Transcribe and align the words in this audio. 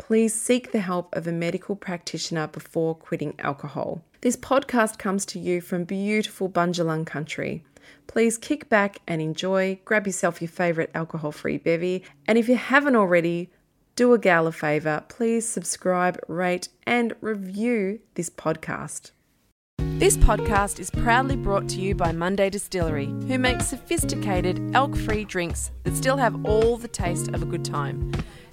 please 0.00 0.34
seek 0.34 0.72
the 0.72 0.80
help 0.80 1.14
of 1.14 1.26
a 1.26 1.32
medical 1.32 1.76
practitioner 1.76 2.46
before 2.48 2.94
quitting 2.94 3.34
alcohol. 3.38 4.02
This 4.22 4.34
podcast 4.34 4.98
comes 4.98 5.26
to 5.26 5.38
you 5.38 5.60
from 5.60 5.84
beautiful 5.84 6.48
Bundjalung 6.48 7.06
country. 7.06 7.62
Please 8.06 8.38
kick 8.38 8.68
back 8.68 8.98
and 9.06 9.20
enjoy, 9.20 9.78
grab 9.84 10.06
yourself 10.06 10.40
your 10.40 10.48
favourite 10.48 10.90
alcohol 10.94 11.32
free 11.32 11.58
bevy, 11.58 12.02
and 12.26 12.38
if 12.38 12.48
you 12.48 12.56
haven't 12.56 12.96
already, 12.96 13.50
do 13.94 14.14
a 14.14 14.18
gal 14.18 14.46
a 14.46 14.52
favour, 14.52 15.04
please 15.08 15.46
subscribe, 15.46 16.18
rate, 16.26 16.70
and 16.86 17.12
review 17.20 18.00
this 18.14 18.30
podcast. 18.30 19.10
This 19.78 20.16
podcast 20.16 20.80
is 20.80 20.90
proudly 20.90 21.36
brought 21.36 21.68
to 21.68 21.80
you 21.80 21.94
by 21.94 22.10
Monday 22.10 22.48
Distillery, 22.48 23.06
who 23.06 23.38
makes 23.38 23.66
sophisticated 23.66 24.74
alc 24.74 24.96
free 24.96 25.26
drinks 25.26 25.72
that 25.84 25.94
still 25.94 26.16
have 26.16 26.46
all 26.46 26.78
the 26.78 26.88
taste 26.88 27.28
of 27.28 27.42
a 27.42 27.46
good 27.46 27.66
time. 27.66 28.10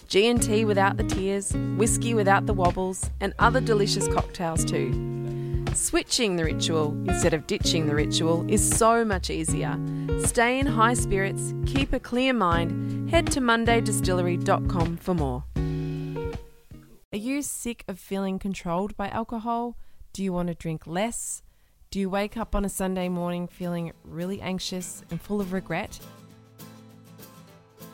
G&T 0.08 0.66
without 0.66 0.98
the 0.98 1.04
tears, 1.04 1.54
whiskey 1.76 2.14
without 2.14 2.46
the 2.46 2.54
wobbles, 2.54 3.10
and 3.20 3.34
other 3.40 3.60
delicious 3.60 4.08
cocktails 4.08 4.64
too. 4.64 5.66
Switching 5.74 6.38
the 6.38 6.44
ritual 6.44 6.92
instead 7.08 7.34
of 7.34 7.46
ditching 7.46 7.86
the 7.86 7.96
ritual 7.96 8.50
is 8.50 8.68
so 8.68 9.06
much 9.06 9.30
easier. 9.30 9.78
Stay 10.24 10.60
in 10.60 10.66
high 10.66 10.94
spirits, 10.94 11.54
keep 11.66 11.94
a 11.94 12.00
clear 12.00 12.34
mind, 12.34 13.10
head 13.12 13.28
to 13.32 13.42
mondaydistillery.com 13.42 14.98
for 14.98 15.14
more. 15.14 15.44
Are 17.14 17.18
you 17.18 17.42
sick 17.42 17.84
of 17.88 18.00
feeling 18.00 18.40
controlled 18.40 18.98
by 18.98 19.10
alcohol? 19.10 19.78
Do 20.14 20.24
you 20.24 20.34
want 20.34 20.48
to 20.48 20.56
drink 20.56 20.88
less? 20.88 21.44
Do 21.92 22.00
you 22.00 22.10
wake 22.10 22.36
up 22.38 22.56
on 22.56 22.66
a 22.66 22.70
Sunday 22.70 23.08
morning 23.08 23.48
feeling 23.48 23.94
really 24.04 24.42
anxious 24.42 25.04
and 25.10 25.22
full 25.22 25.40
of 25.40 25.54
regret? 25.54 26.00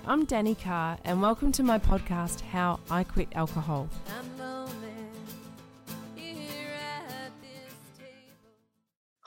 I'm 0.05 0.27
Dani 0.27 0.61
Carr, 0.61 0.97
and 1.05 1.21
welcome 1.21 1.53
to 1.53 1.63
my 1.63 1.79
podcast, 1.79 2.41
How 2.41 2.81
I 2.91 3.05
Quit 3.05 3.29
Alcohol. 3.35 3.87
Um, 4.19 4.25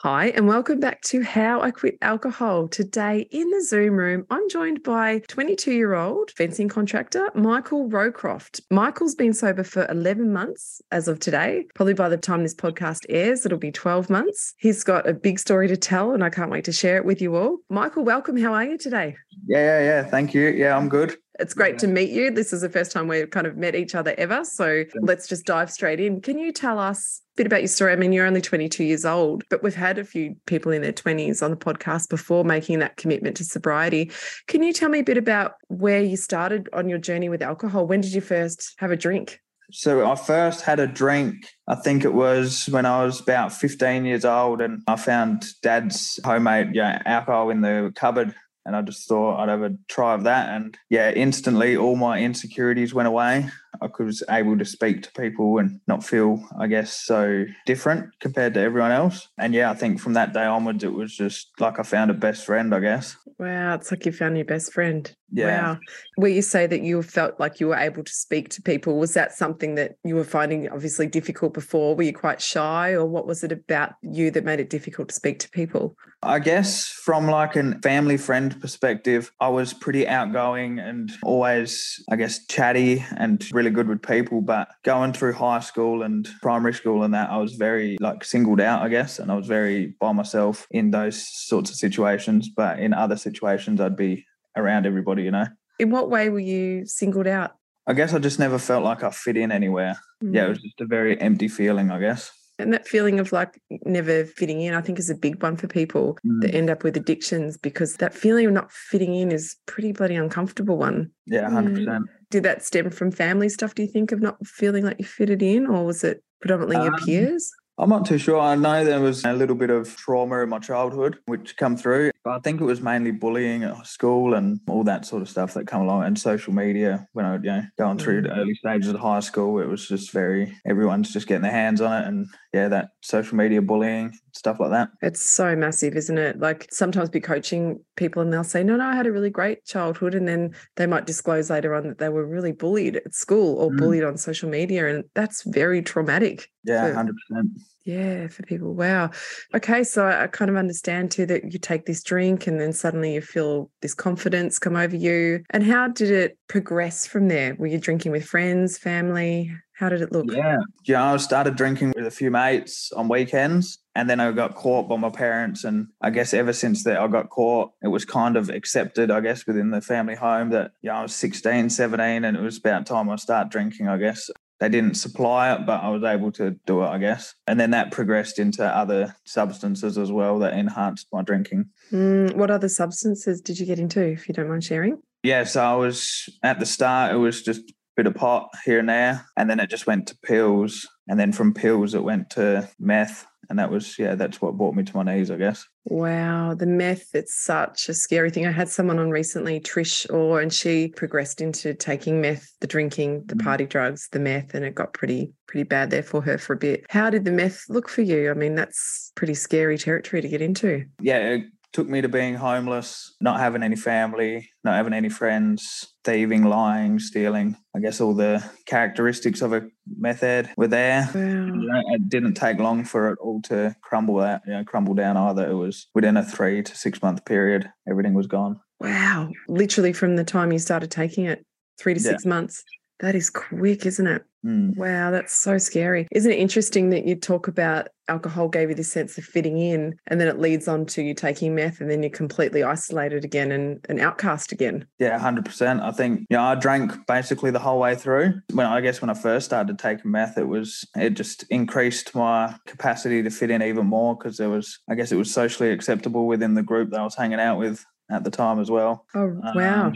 Hi, 0.00 0.26
and 0.26 0.46
welcome 0.46 0.78
back 0.78 1.00
to 1.04 1.22
How 1.22 1.62
I 1.62 1.70
Quit 1.70 1.96
Alcohol. 2.02 2.68
Today 2.68 3.26
in 3.30 3.48
the 3.48 3.64
Zoom 3.64 3.94
room, 3.94 4.26
I'm 4.28 4.46
joined 4.50 4.82
by 4.82 5.22
22 5.28 5.72
year 5.72 5.94
old 5.94 6.32
fencing 6.32 6.68
contractor 6.68 7.30
Michael 7.34 7.88
Rowcroft. 7.88 8.60
Michael's 8.70 9.14
been 9.14 9.32
sober 9.32 9.64
for 9.64 9.86
11 9.88 10.34
months 10.34 10.82
as 10.90 11.08
of 11.08 11.18
today. 11.18 11.64
Probably 11.74 11.94
by 11.94 12.10
the 12.10 12.18
time 12.18 12.42
this 12.42 12.54
podcast 12.54 13.06
airs, 13.08 13.46
it'll 13.46 13.56
be 13.56 13.72
12 13.72 14.10
months. 14.10 14.52
He's 14.58 14.84
got 14.84 15.08
a 15.08 15.14
big 15.14 15.38
story 15.38 15.66
to 15.66 15.78
tell, 15.78 16.12
and 16.12 16.22
I 16.22 16.28
can't 16.28 16.50
wait 16.50 16.66
to 16.66 16.72
share 16.72 16.98
it 16.98 17.06
with 17.06 17.22
you 17.22 17.34
all. 17.34 17.60
Michael, 17.70 18.04
welcome. 18.04 18.36
How 18.36 18.52
are 18.52 18.66
you 18.66 18.76
today? 18.76 19.16
Yeah, 19.46 19.80
yeah, 19.80 19.80
yeah. 19.80 20.04
Thank 20.04 20.34
you. 20.34 20.48
Yeah, 20.48 20.76
I'm 20.76 20.90
good. 20.90 21.16
It's 21.38 21.54
great 21.54 21.74
yeah. 21.74 21.78
to 21.78 21.86
meet 21.88 22.10
you. 22.10 22.30
This 22.30 22.52
is 22.52 22.62
the 22.62 22.68
first 22.68 22.92
time 22.92 23.08
we've 23.08 23.30
kind 23.30 23.46
of 23.46 23.56
met 23.56 23.74
each 23.74 23.94
other 23.94 24.14
ever. 24.16 24.44
So 24.44 24.84
let's 25.02 25.28
just 25.28 25.44
dive 25.44 25.70
straight 25.70 26.00
in. 26.00 26.20
Can 26.20 26.38
you 26.38 26.52
tell 26.52 26.78
us 26.78 27.20
a 27.34 27.36
bit 27.36 27.46
about 27.46 27.60
your 27.60 27.68
story? 27.68 27.92
I 27.92 27.96
mean, 27.96 28.12
you're 28.12 28.26
only 28.26 28.40
22 28.40 28.84
years 28.84 29.04
old, 29.04 29.44
but 29.50 29.62
we've 29.62 29.74
had 29.74 29.98
a 29.98 30.04
few 30.04 30.36
people 30.46 30.72
in 30.72 30.82
their 30.82 30.92
20s 30.92 31.42
on 31.42 31.50
the 31.50 31.56
podcast 31.56 32.08
before 32.08 32.44
making 32.44 32.78
that 32.78 32.96
commitment 32.96 33.36
to 33.36 33.44
sobriety. 33.44 34.10
Can 34.46 34.62
you 34.62 34.72
tell 34.72 34.88
me 34.88 35.00
a 35.00 35.04
bit 35.04 35.18
about 35.18 35.54
where 35.68 36.02
you 36.02 36.16
started 36.16 36.68
on 36.72 36.88
your 36.88 36.98
journey 36.98 37.28
with 37.28 37.42
alcohol? 37.42 37.86
When 37.86 38.00
did 38.00 38.12
you 38.12 38.20
first 38.20 38.74
have 38.78 38.90
a 38.90 38.96
drink? 38.96 39.40
So 39.72 40.08
I 40.08 40.14
first 40.14 40.62
had 40.62 40.78
a 40.78 40.86
drink, 40.86 41.48
I 41.66 41.74
think 41.74 42.04
it 42.04 42.14
was 42.14 42.66
when 42.66 42.86
I 42.86 43.04
was 43.04 43.20
about 43.20 43.52
15 43.52 44.04
years 44.04 44.24
old, 44.24 44.60
and 44.60 44.80
I 44.86 44.94
found 44.94 45.44
dad's 45.60 46.20
homemade 46.24 46.74
yeah, 46.74 47.02
alcohol 47.04 47.50
in 47.50 47.62
the 47.62 47.92
cupboard 47.96 48.32
and 48.66 48.76
I 48.76 48.82
just 48.82 49.08
thought 49.08 49.40
I'd 49.40 49.48
have 49.48 49.62
a 49.62 49.76
try 49.88 50.14
of 50.14 50.24
that. 50.24 50.50
And 50.50 50.76
yeah, 50.90 51.12
instantly 51.12 51.76
all 51.76 51.96
my 51.96 52.18
insecurities 52.20 52.92
went 52.92 53.08
away. 53.08 53.48
I 53.80 53.88
was 53.98 54.22
able 54.30 54.58
to 54.58 54.64
speak 54.64 55.02
to 55.02 55.12
people 55.12 55.58
and 55.58 55.80
not 55.86 56.04
feel, 56.04 56.42
I 56.58 56.66
guess, 56.66 56.92
so 56.92 57.44
different 57.66 58.08
compared 58.20 58.54
to 58.54 58.60
everyone 58.60 58.90
else. 58.90 59.28
And 59.38 59.54
yeah, 59.54 59.70
I 59.70 59.74
think 59.74 60.00
from 60.00 60.14
that 60.14 60.32
day 60.32 60.44
onwards, 60.44 60.82
it 60.82 60.92
was 60.92 61.14
just 61.14 61.50
like 61.60 61.78
I 61.78 61.82
found 61.82 62.10
a 62.10 62.14
best 62.14 62.46
friend, 62.46 62.74
I 62.74 62.80
guess. 62.80 63.16
Wow, 63.38 63.74
it's 63.74 63.90
like 63.90 64.06
you 64.06 64.12
found 64.12 64.36
your 64.36 64.46
best 64.46 64.72
friend. 64.72 65.14
Yeah. 65.30 65.72
Wow. 65.72 65.78
Where 66.16 66.30
you 66.30 66.40
say 66.40 66.66
that 66.66 66.80
you 66.82 67.02
felt 67.02 67.38
like 67.38 67.60
you 67.60 67.68
were 67.68 67.76
able 67.76 68.02
to 68.02 68.12
speak 68.12 68.48
to 68.50 68.62
people, 68.62 68.98
was 68.98 69.12
that 69.12 69.32
something 69.32 69.74
that 69.74 69.96
you 70.04 70.14
were 70.14 70.24
finding 70.24 70.70
obviously 70.70 71.06
difficult 71.06 71.52
before? 71.52 71.94
Were 71.94 72.02
you 72.02 72.14
quite 72.14 72.40
shy, 72.40 72.92
or 72.92 73.04
what 73.04 73.26
was 73.26 73.44
it 73.44 73.52
about 73.52 73.92
you 74.00 74.30
that 74.30 74.44
made 74.44 74.60
it 74.60 74.70
difficult 74.70 75.08
to 75.08 75.14
speak 75.14 75.38
to 75.40 75.50
people? 75.50 75.96
I 76.26 76.38
guess 76.38 76.88
from 76.88 77.26
like 77.26 77.56
a 77.56 77.78
family 77.82 78.16
friend 78.16 78.60
perspective, 78.60 79.32
I 79.40 79.48
was 79.48 79.72
pretty 79.72 80.06
outgoing 80.06 80.78
and 80.78 81.10
always, 81.22 82.02
I 82.10 82.16
guess, 82.16 82.44
chatty 82.46 83.04
and 83.16 83.44
really 83.52 83.70
good 83.70 83.88
with 83.88 84.02
people. 84.02 84.40
But 84.40 84.68
going 84.84 85.12
through 85.12 85.34
high 85.34 85.60
school 85.60 86.02
and 86.02 86.28
primary 86.42 86.74
school 86.74 87.02
and 87.04 87.14
that, 87.14 87.30
I 87.30 87.38
was 87.38 87.54
very 87.54 87.96
like 88.00 88.24
singled 88.24 88.60
out, 88.60 88.82
I 88.82 88.88
guess, 88.88 89.18
and 89.18 89.30
I 89.30 89.36
was 89.36 89.46
very 89.46 89.94
by 90.00 90.12
myself 90.12 90.66
in 90.70 90.90
those 90.90 91.26
sorts 91.46 91.70
of 91.70 91.76
situations. 91.76 92.48
But 92.48 92.80
in 92.80 92.92
other 92.92 93.16
situations, 93.16 93.80
I'd 93.80 93.96
be 93.96 94.24
around 94.56 94.86
everybody, 94.86 95.22
you 95.22 95.30
know. 95.30 95.46
In 95.78 95.90
what 95.90 96.10
way 96.10 96.28
were 96.28 96.38
you 96.38 96.86
singled 96.86 97.26
out? 97.26 97.52
I 97.86 97.92
guess 97.92 98.12
I 98.12 98.18
just 98.18 98.38
never 98.38 98.58
felt 98.58 98.82
like 98.82 99.04
I 99.04 99.10
fit 99.10 99.36
in 99.36 99.52
anywhere. 99.52 99.96
Mm. 100.22 100.34
Yeah, 100.34 100.46
it 100.46 100.48
was 100.48 100.62
just 100.62 100.80
a 100.80 100.86
very 100.86 101.20
empty 101.20 101.48
feeling, 101.48 101.90
I 101.90 102.00
guess. 102.00 102.32
And 102.58 102.72
that 102.72 102.88
feeling 102.88 103.20
of 103.20 103.32
like 103.32 103.60
never 103.84 104.24
fitting 104.24 104.62
in, 104.62 104.72
I 104.72 104.80
think, 104.80 104.98
is 104.98 105.10
a 105.10 105.14
big 105.14 105.42
one 105.42 105.56
for 105.56 105.66
people 105.66 106.18
mm. 106.26 106.40
that 106.40 106.54
end 106.54 106.70
up 106.70 106.84
with 106.84 106.96
addictions 106.96 107.56
because 107.56 107.96
that 107.96 108.14
feeling 108.14 108.46
of 108.46 108.52
not 108.52 108.72
fitting 108.72 109.14
in 109.14 109.30
is 109.30 109.56
pretty 109.66 109.92
bloody 109.92 110.14
uncomfortable 110.14 110.78
one. 110.78 111.10
Yeah, 111.26 111.50
100%. 111.50 111.84
Mm. 111.84 112.04
Did 112.30 112.44
that 112.44 112.64
stem 112.64 112.90
from 112.90 113.10
family 113.10 113.48
stuff, 113.48 113.74
do 113.74 113.82
you 113.82 113.88
think, 113.88 114.10
of 114.10 114.20
not 114.20 114.44
feeling 114.46 114.84
like 114.84 114.98
you 114.98 115.04
fitted 115.04 115.42
in, 115.42 115.66
or 115.66 115.84
was 115.84 116.02
it 116.02 116.22
predominantly 116.40 116.76
um, 116.76 116.84
your 116.84 116.96
peers? 117.04 117.52
I'm 117.78 117.90
not 117.90 118.06
too 118.06 118.16
sure. 118.16 118.40
I 118.40 118.54
know 118.54 118.84
there 118.84 119.00
was 119.00 119.22
a 119.24 119.34
little 119.34 119.54
bit 119.56 119.68
of 119.68 119.94
trauma 119.96 120.42
in 120.42 120.48
my 120.48 120.58
childhood, 120.58 121.18
which 121.26 121.56
come 121.58 121.76
through. 121.76 122.10
But 122.24 122.34
I 122.34 122.38
think 122.40 122.60
it 122.60 122.64
was 122.64 122.80
mainly 122.80 123.10
bullying 123.10 123.62
at 123.64 123.86
school 123.86 124.34
and 124.34 124.60
all 124.66 124.82
that 124.84 125.04
sort 125.04 125.22
of 125.22 125.28
stuff 125.28 125.54
that 125.54 125.66
come 125.66 125.82
along, 125.82 126.04
and 126.04 126.18
social 126.18 126.52
media. 126.54 127.06
When 127.12 127.26
I, 127.26 127.34
you 127.36 127.42
know, 127.42 127.62
going 127.78 127.98
through 127.98 128.22
the 128.22 128.32
early 128.32 128.54
stages 128.54 128.88
of 128.88 128.98
high 129.00 129.20
school, 129.20 129.60
it 129.60 129.68
was 129.68 129.86
just 129.86 130.10
very 130.10 130.56
everyone's 130.66 131.12
just 131.12 131.28
getting 131.28 131.42
their 131.42 131.52
hands 131.52 131.80
on 131.80 132.02
it, 132.02 132.08
and 132.08 132.26
yeah, 132.52 132.68
that 132.68 132.88
social 133.02 133.36
media 133.36 133.60
bullying 133.60 134.12
stuff 134.32 134.58
like 134.58 134.70
that. 134.70 134.88
It's 135.02 135.30
so 135.30 135.54
massive, 135.54 135.96
isn't 135.96 136.18
it? 136.18 136.40
Like 136.40 136.66
sometimes 136.70 137.10
be 137.10 137.20
coaching 137.20 137.80
people 137.96 138.22
and 138.22 138.32
they'll 138.32 138.42
say, 138.44 138.64
"No, 138.64 138.76
no, 138.76 138.86
I 138.86 138.96
had 138.96 139.06
a 139.06 139.12
really 139.12 139.30
great 139.30 139.64
childhood," 139.64 140.14
and 140.14 140.26
then 140.26 140.54
they 140.76 140.86
might 140.86 141.06
disclose 141.06 141.50
later 141.50 141.74
on 141.74 141.86
that 141.88 141.98
they 141.98 142.08
were 142.08 142.26
really 142.26 142.52
bullied 142.52 142.96
at 142.96 143.14
school 143.14 143.56
or 143.58 143.70
Mm. 143.70 143.76
bullied 143.78 144.04
on 144.04 144.16
social 144.16 144.48
media, 144.48 144.88
and 144.88 145.04
that's 145.14 145.42
very 145.42 145.82
traumatic. 145.82 146.48
Yeah, 146.64 146.92
hundred 146.92 147.16
percent. 147.28 147.50
Yeah, 147.86 148.26
for 148.26 148.42
people. 148.42 148.74
Wow. 148.74 149.10
Okay, 149.54 149.84
so 149.84 150.08
I 150.08 150.26
kind 150.26 150.50
of 150.50 150.56
understand 150.56 151.12
too 151.12 151.24
that 151.26 151.52
you 151.52 151.58
take 151.60 151.86
this 151.86 152.02
drink 152.02 152.48
and 152.48 152.60
then 152.60 152.72
suddenly 152.72 153.14
you 153.14 153.20
feel 153.20 153.70
this 153.80 153.94
confidence 153.94 154.58
come 154.58 154.74
over 154.74 154.96
you. 154.96 155.44
And 155.50 155.62
how 155.62 155.86
did 155.86 156.10
it 156.10 156.36
progress 156.48 157.06
from 157.06 157.28
there? 157.28 157.54
Were 157.54 157.68
you 157.68 157.78
drinking 157.78 158.10
with 158.10 158.24
friends, 158.24 158.76
family? 158.76 159.52
How 159.74 159.88
did 159.88 160.00
it 160.00 160.10
look? 160.10 160.26
Yeah, 160.32 160.56
yeah. 160.84 161.12
I 161.12 161.16
started 161.18 161.54
drinking 161.54 161.92
with 161.94 162.06
a 162.06 162.10
few 162.10 162.30
mates 162.30 162.90
on 162.92 163.08
weekends, 163.08 163.78
and 163.94 164.08
then 164.08 164.20
I 164.20 164.32
got 164.32 164.54
caught 164.54 164.88
by 164.88 164.96
my 164.96 165.10
parents. 165.10 165.64
And 165.64 165.88
I 166.00 166.08
guess 166.08 166.32
ever 166.32 166.54
since 166.54 166.82
that 166.84 166.98
I 166.98 167.06
got 167.08 167.28
caught, 167.28 167.72
it 167.82 167.88
was 167.88 168.06
kind 168.06 168.36
of 168.36 168.48
accepted, 168.48 169.10
I 169.10 169.20
guess, 169.20 169.46
within 169.46 169.70
the 169.70 169.82
family 169.82 170.14
home 170.14 170.48
that 170.50 170.72
yeah, 170.82 170.98
I 170.98 171.02
was 171.02 171.14
16, 171.14 171.68
17, 171.68 172.24
and 172.24 172.36
it 172.36 172.40
was 172.40 172.56
about 172.56 172.86
time 172.86 173.10
I 173.10 173.16
start 173.16 173.50
drinking. 173.50 173.86
I 173.86 173.98
guess 173.98 174.30
they 174.60 174.68
didn't 174.68 174.94
supply 174.94 175.52
it, 175.52 175.66
but 175.66 175.82
I 175.82 175.88
was 175.90 176.02
able 176.02 176.32
to 176.32 176.52
do 176.66 176.82
it. 176.82 176.86
I 176.86 176.98
guess, 176.98 177.34
and 177.46 177.58
then 177.60 177.70
that 177.72 177.90
progressed 177.92 178.38
into 178.38 178.64
other 178.64 179.14
substances 179.24 179.98
as 179.98 180.10
well 180.10 180.38
that 180.40 180.54
enhanced 180.54 181.08
my 181.12 181.22
drinking. 181.22 181.66
Mm, 181.92 182.34
what 182.34 182.50
other 182.50 182.68
substances 182.68 183.40
did 183.40 183.58
you 183.58 183.66
get 183.66 183.78
into, 183.78 184.02
if 184.02 184.28
you 184.28 184.34
don't 184.34 184.48
mind 184.48 184.64
sharing? 184.64 184.98
Yeah, 185.22 185.44
so 185.44 185.62
I 185.62 185.74
was 185.74 186.28
at 186.42 186.60
the 186.60 186.66
start, 186.66 187.12
it 187.12 187.18
was 187.18 187.42
just 187.42 187.60
a 187.60 187.74
bit 187.96 188.06
of 188.06 188.14
pot 188.14 188.48
here 188.64 188.78
and 188.78 188.88
there, 188.88 189.26
and 189.36 189.50
then 189.50 189.60
it 189.60 189.68
just 189.68 189.86
went 189.86 190.06
to 190.08 190.18
pills, 190.22 190.88
and 191.08 191.18
then 191.18 191.32
from 191.32 191.52
pills 191.52 191.94
it 191.94 192.04
went 192.04 192.30
to 192.30 192.68
meth, 192.78 193.26
and 193.48 193.58
that 193.58 193.70
was 193.70 193.98
yeah, 193.98 194.14
that's 194.14 194.40
what 194.42 194.56
brought 194.56 194.74
me 194.74 194.82
to 194.84 194.96
my 194.96 195.02
knees, 195.02 195.30
I 195.30 195.36
guess. 195.36 195.64
Wow, 195.84 196.54
the 196.54 196.66
meth, 196.66 197.14
it's 197.14 197.40
such 197.40 197.88
a 197.88 197.94
scary 197.94 198.30
thing. 198.30 198.44
I 198.46 198.50
had 198.50 198.68
someone 198.68 198.98
on 198.98 199.10
recently, 199.10 199.60
Trish 199.60 200.12
Orr, 200.12 200.40
and 200.40 200.52
she 200.52 200.88
progressed 200.88 201.40
into 201.40 201.74
taking 201.74 202.20
meth, 202.20 202.52
the 202.60 202.66
drinking, 202.66 203.24
the 203.26 203.36
Mm. 203.36 203.44
party 203.44 203.66
drugs, 203.66 204.08
the 204.10 204.18
meth, 204.18 204.52
and 204.54 204.64
it 204.64 204.74
got 204.74 204.94
pretty, 204.94 205.32
pretty 205.46 205.62
bad 205.62 205.90
there 205.90 206.02
for 206.02 206.20
her 206.22 206.38
for 206.38 206.54
a 206.54 206.58
bit. 206.58 206.84
How 206.88 207.08
did 207.08 207.24
the 207.24 207.30
meth 207.30 207.62
look 207.68 207.88
for 207.88 208.02
you? 208.02 208.30
I 208.30 208.34
mean, 208.34 208.56
that's 208.56 209.12
pretty 209.14 209.34
scary 209.34 209.78
territory 209.78 210.22
to 210.22 210.28
get 210.28 210.42
into. 210.42 210.84
Yeah, 211.00 211.18
it 211.18 211.44
took 211.76 211.88
me 211.90 212.00
to 212.00 212.08
being 212.08 212.34
homeless, 212.34 213.14
not 213.20 213.38
having 213.38 213.62
any 213.62 213.76
family, 213.76 214.48
not 214.64 214.76
having 214.76 214.94
any 214.94 215.10
friends, 215.10 215.92
thieving, 216.04 216.42
lying, 216.44 216.98
stealing. 216.98 217.54
I 217.76 217.80
guess 217.80 218.00
all 218.00 218.14
the 218.14 218.42
characteristics 218.64 219.42
of 219.42 219.52
a 219.52 219.68
meth 219.86 220.20
head 220.22 220.48
were 220.56 220.68
there. 220.68 221.06
Wow. 221.14 221.82
It 221.92 222.08
didn't 222.08 222.32
take 222.32 222.58
long 222.58 222.86
for 222.86 223.10
it 223.10 223.18
all 223.20 223.42
to 223.42 223.76
crumble 223.82 224.20
out, 224.20 224.40
you 224.46 224.54
know, 224.54 224.64
crumble 224.64 224.94
down 224.94 225.18
either. 225.18 225.46
It 225.46 225.52
was 225.54 225.86
within 225.94 226.16
a 226.16 226.24
three 226.24 226.62
to 226.62 226.74
six 226.74 227.02
month 227.02 227.26
period, 227.26 227.70
everything 227.86 228.14
was 228.14 228.26
gone. 228.26 228.58
Wow. 228.80 229.28
Literally 229.46 229.92
from 229.92 230.16
the 230.16 230.24
time 230.24 230.52
you 230.52 230.58
started 230.58 230.90
taking 230.90 231.26
it, 231.26 231.44
three 231.78 231.92
to 231.92 232.00
Yeah. 232.00 232.12
six 232.12 232.24
months. 232.24 232.64
That 233.00 233.14
is 233.14 233.28
quick, 233.28 233.84
isn't 233.84 234.06
it? 234.06 234.24
Mm. 234.46 234.76
Wow, 234.76 235.10
that's 235.10 235.34
so 235.34 235.58
scary. 235.58 236.06
Isn't 236.12 236.30
it 236.30 236.38
interesting 236.38 236.90
that 236.90 237.04
you 237.04 237.16
talk 237.16 237.48
about 237.48 237.88
alcohol 238.08 238.48
gave 238.48 238.68
you 238.68 238.74
this 238.76 238.92
sense 238.92 239.18
of 239.18 239.24
fitting 239.24 239.58
in 239.58 239.92
and 240.06 240.20
then 240.20 240.28
it 240.28 240.38
leads 240.38 240.68
on 240.68 240.86
to 240.86 241.02
you 241.02 241.12
taking 241.12 241.56
meth 241.56 241.80
and 241.80 241.90
then 241.90 242.04
you're 242.04 242.10
completely 242.10 242.62
isolated 242.62 243.24
again 243.24 243.50
and 243.50 243.84
an 243.88 243.98
outcast 243.98 244.52
again? 244.52 244.86
Yeah, 244.98 245.18
hundred 245.18 245.44
percent. 245.44 245.80
I 245.80 245.90
think 245.90 246.20
you 246.30 246.36
know, 246.36 246.44
I 246.44 246.54
drank 246.54 246.92
basically 247.08 247.50
the 247.50 247.58
whole 247.58 247.80
way 247.80 247.96
through. 247.96 248.40
When 248.52 248.66
I 248.66 248.80
guess 248.80 249.00
when 249.00 249.10
I 249.10 249.14
first 249.14 249.46
started 249.46 249.78
taking 249.78 250.12
meth, 250.12 250.38
it 250.38 250.46
was 250.46 250.84
it 250.94 251.10
just 251.10 251.42
increased 251.50 252.14
my 252.14 252.54
capacity 252.66 253.22
to 253.22 253.30
fit 253.30 253.50
in 253.50 253.62
even 253.62 253.86
more 253.86 254.16
because 254.16 254.36
there 254.36 254.50
was 254.50 254.78
I 254.88 254.94
guess 254.94 255.10
it 255.10 255.16
was 255.16 255.32
socially 255.32 255.70
acceptable 255.70 256.26
within 256.26 256.54
the 256.54 256.62
group 256.62 256.90
that 256.90 257.00
I 257.00 257.04
was 257.04 257.16
hanging 257.16 257.40
out 257.40 257.58
with 257.58 257.84
at 258.10 258.22
the 258.22 258.30
time 258.30 258.60
as 258.60 258.70
well. 258.70 259.04
Oh, 259.14 259.40
wow. 259.54 259.86
Um, 259.86 259.94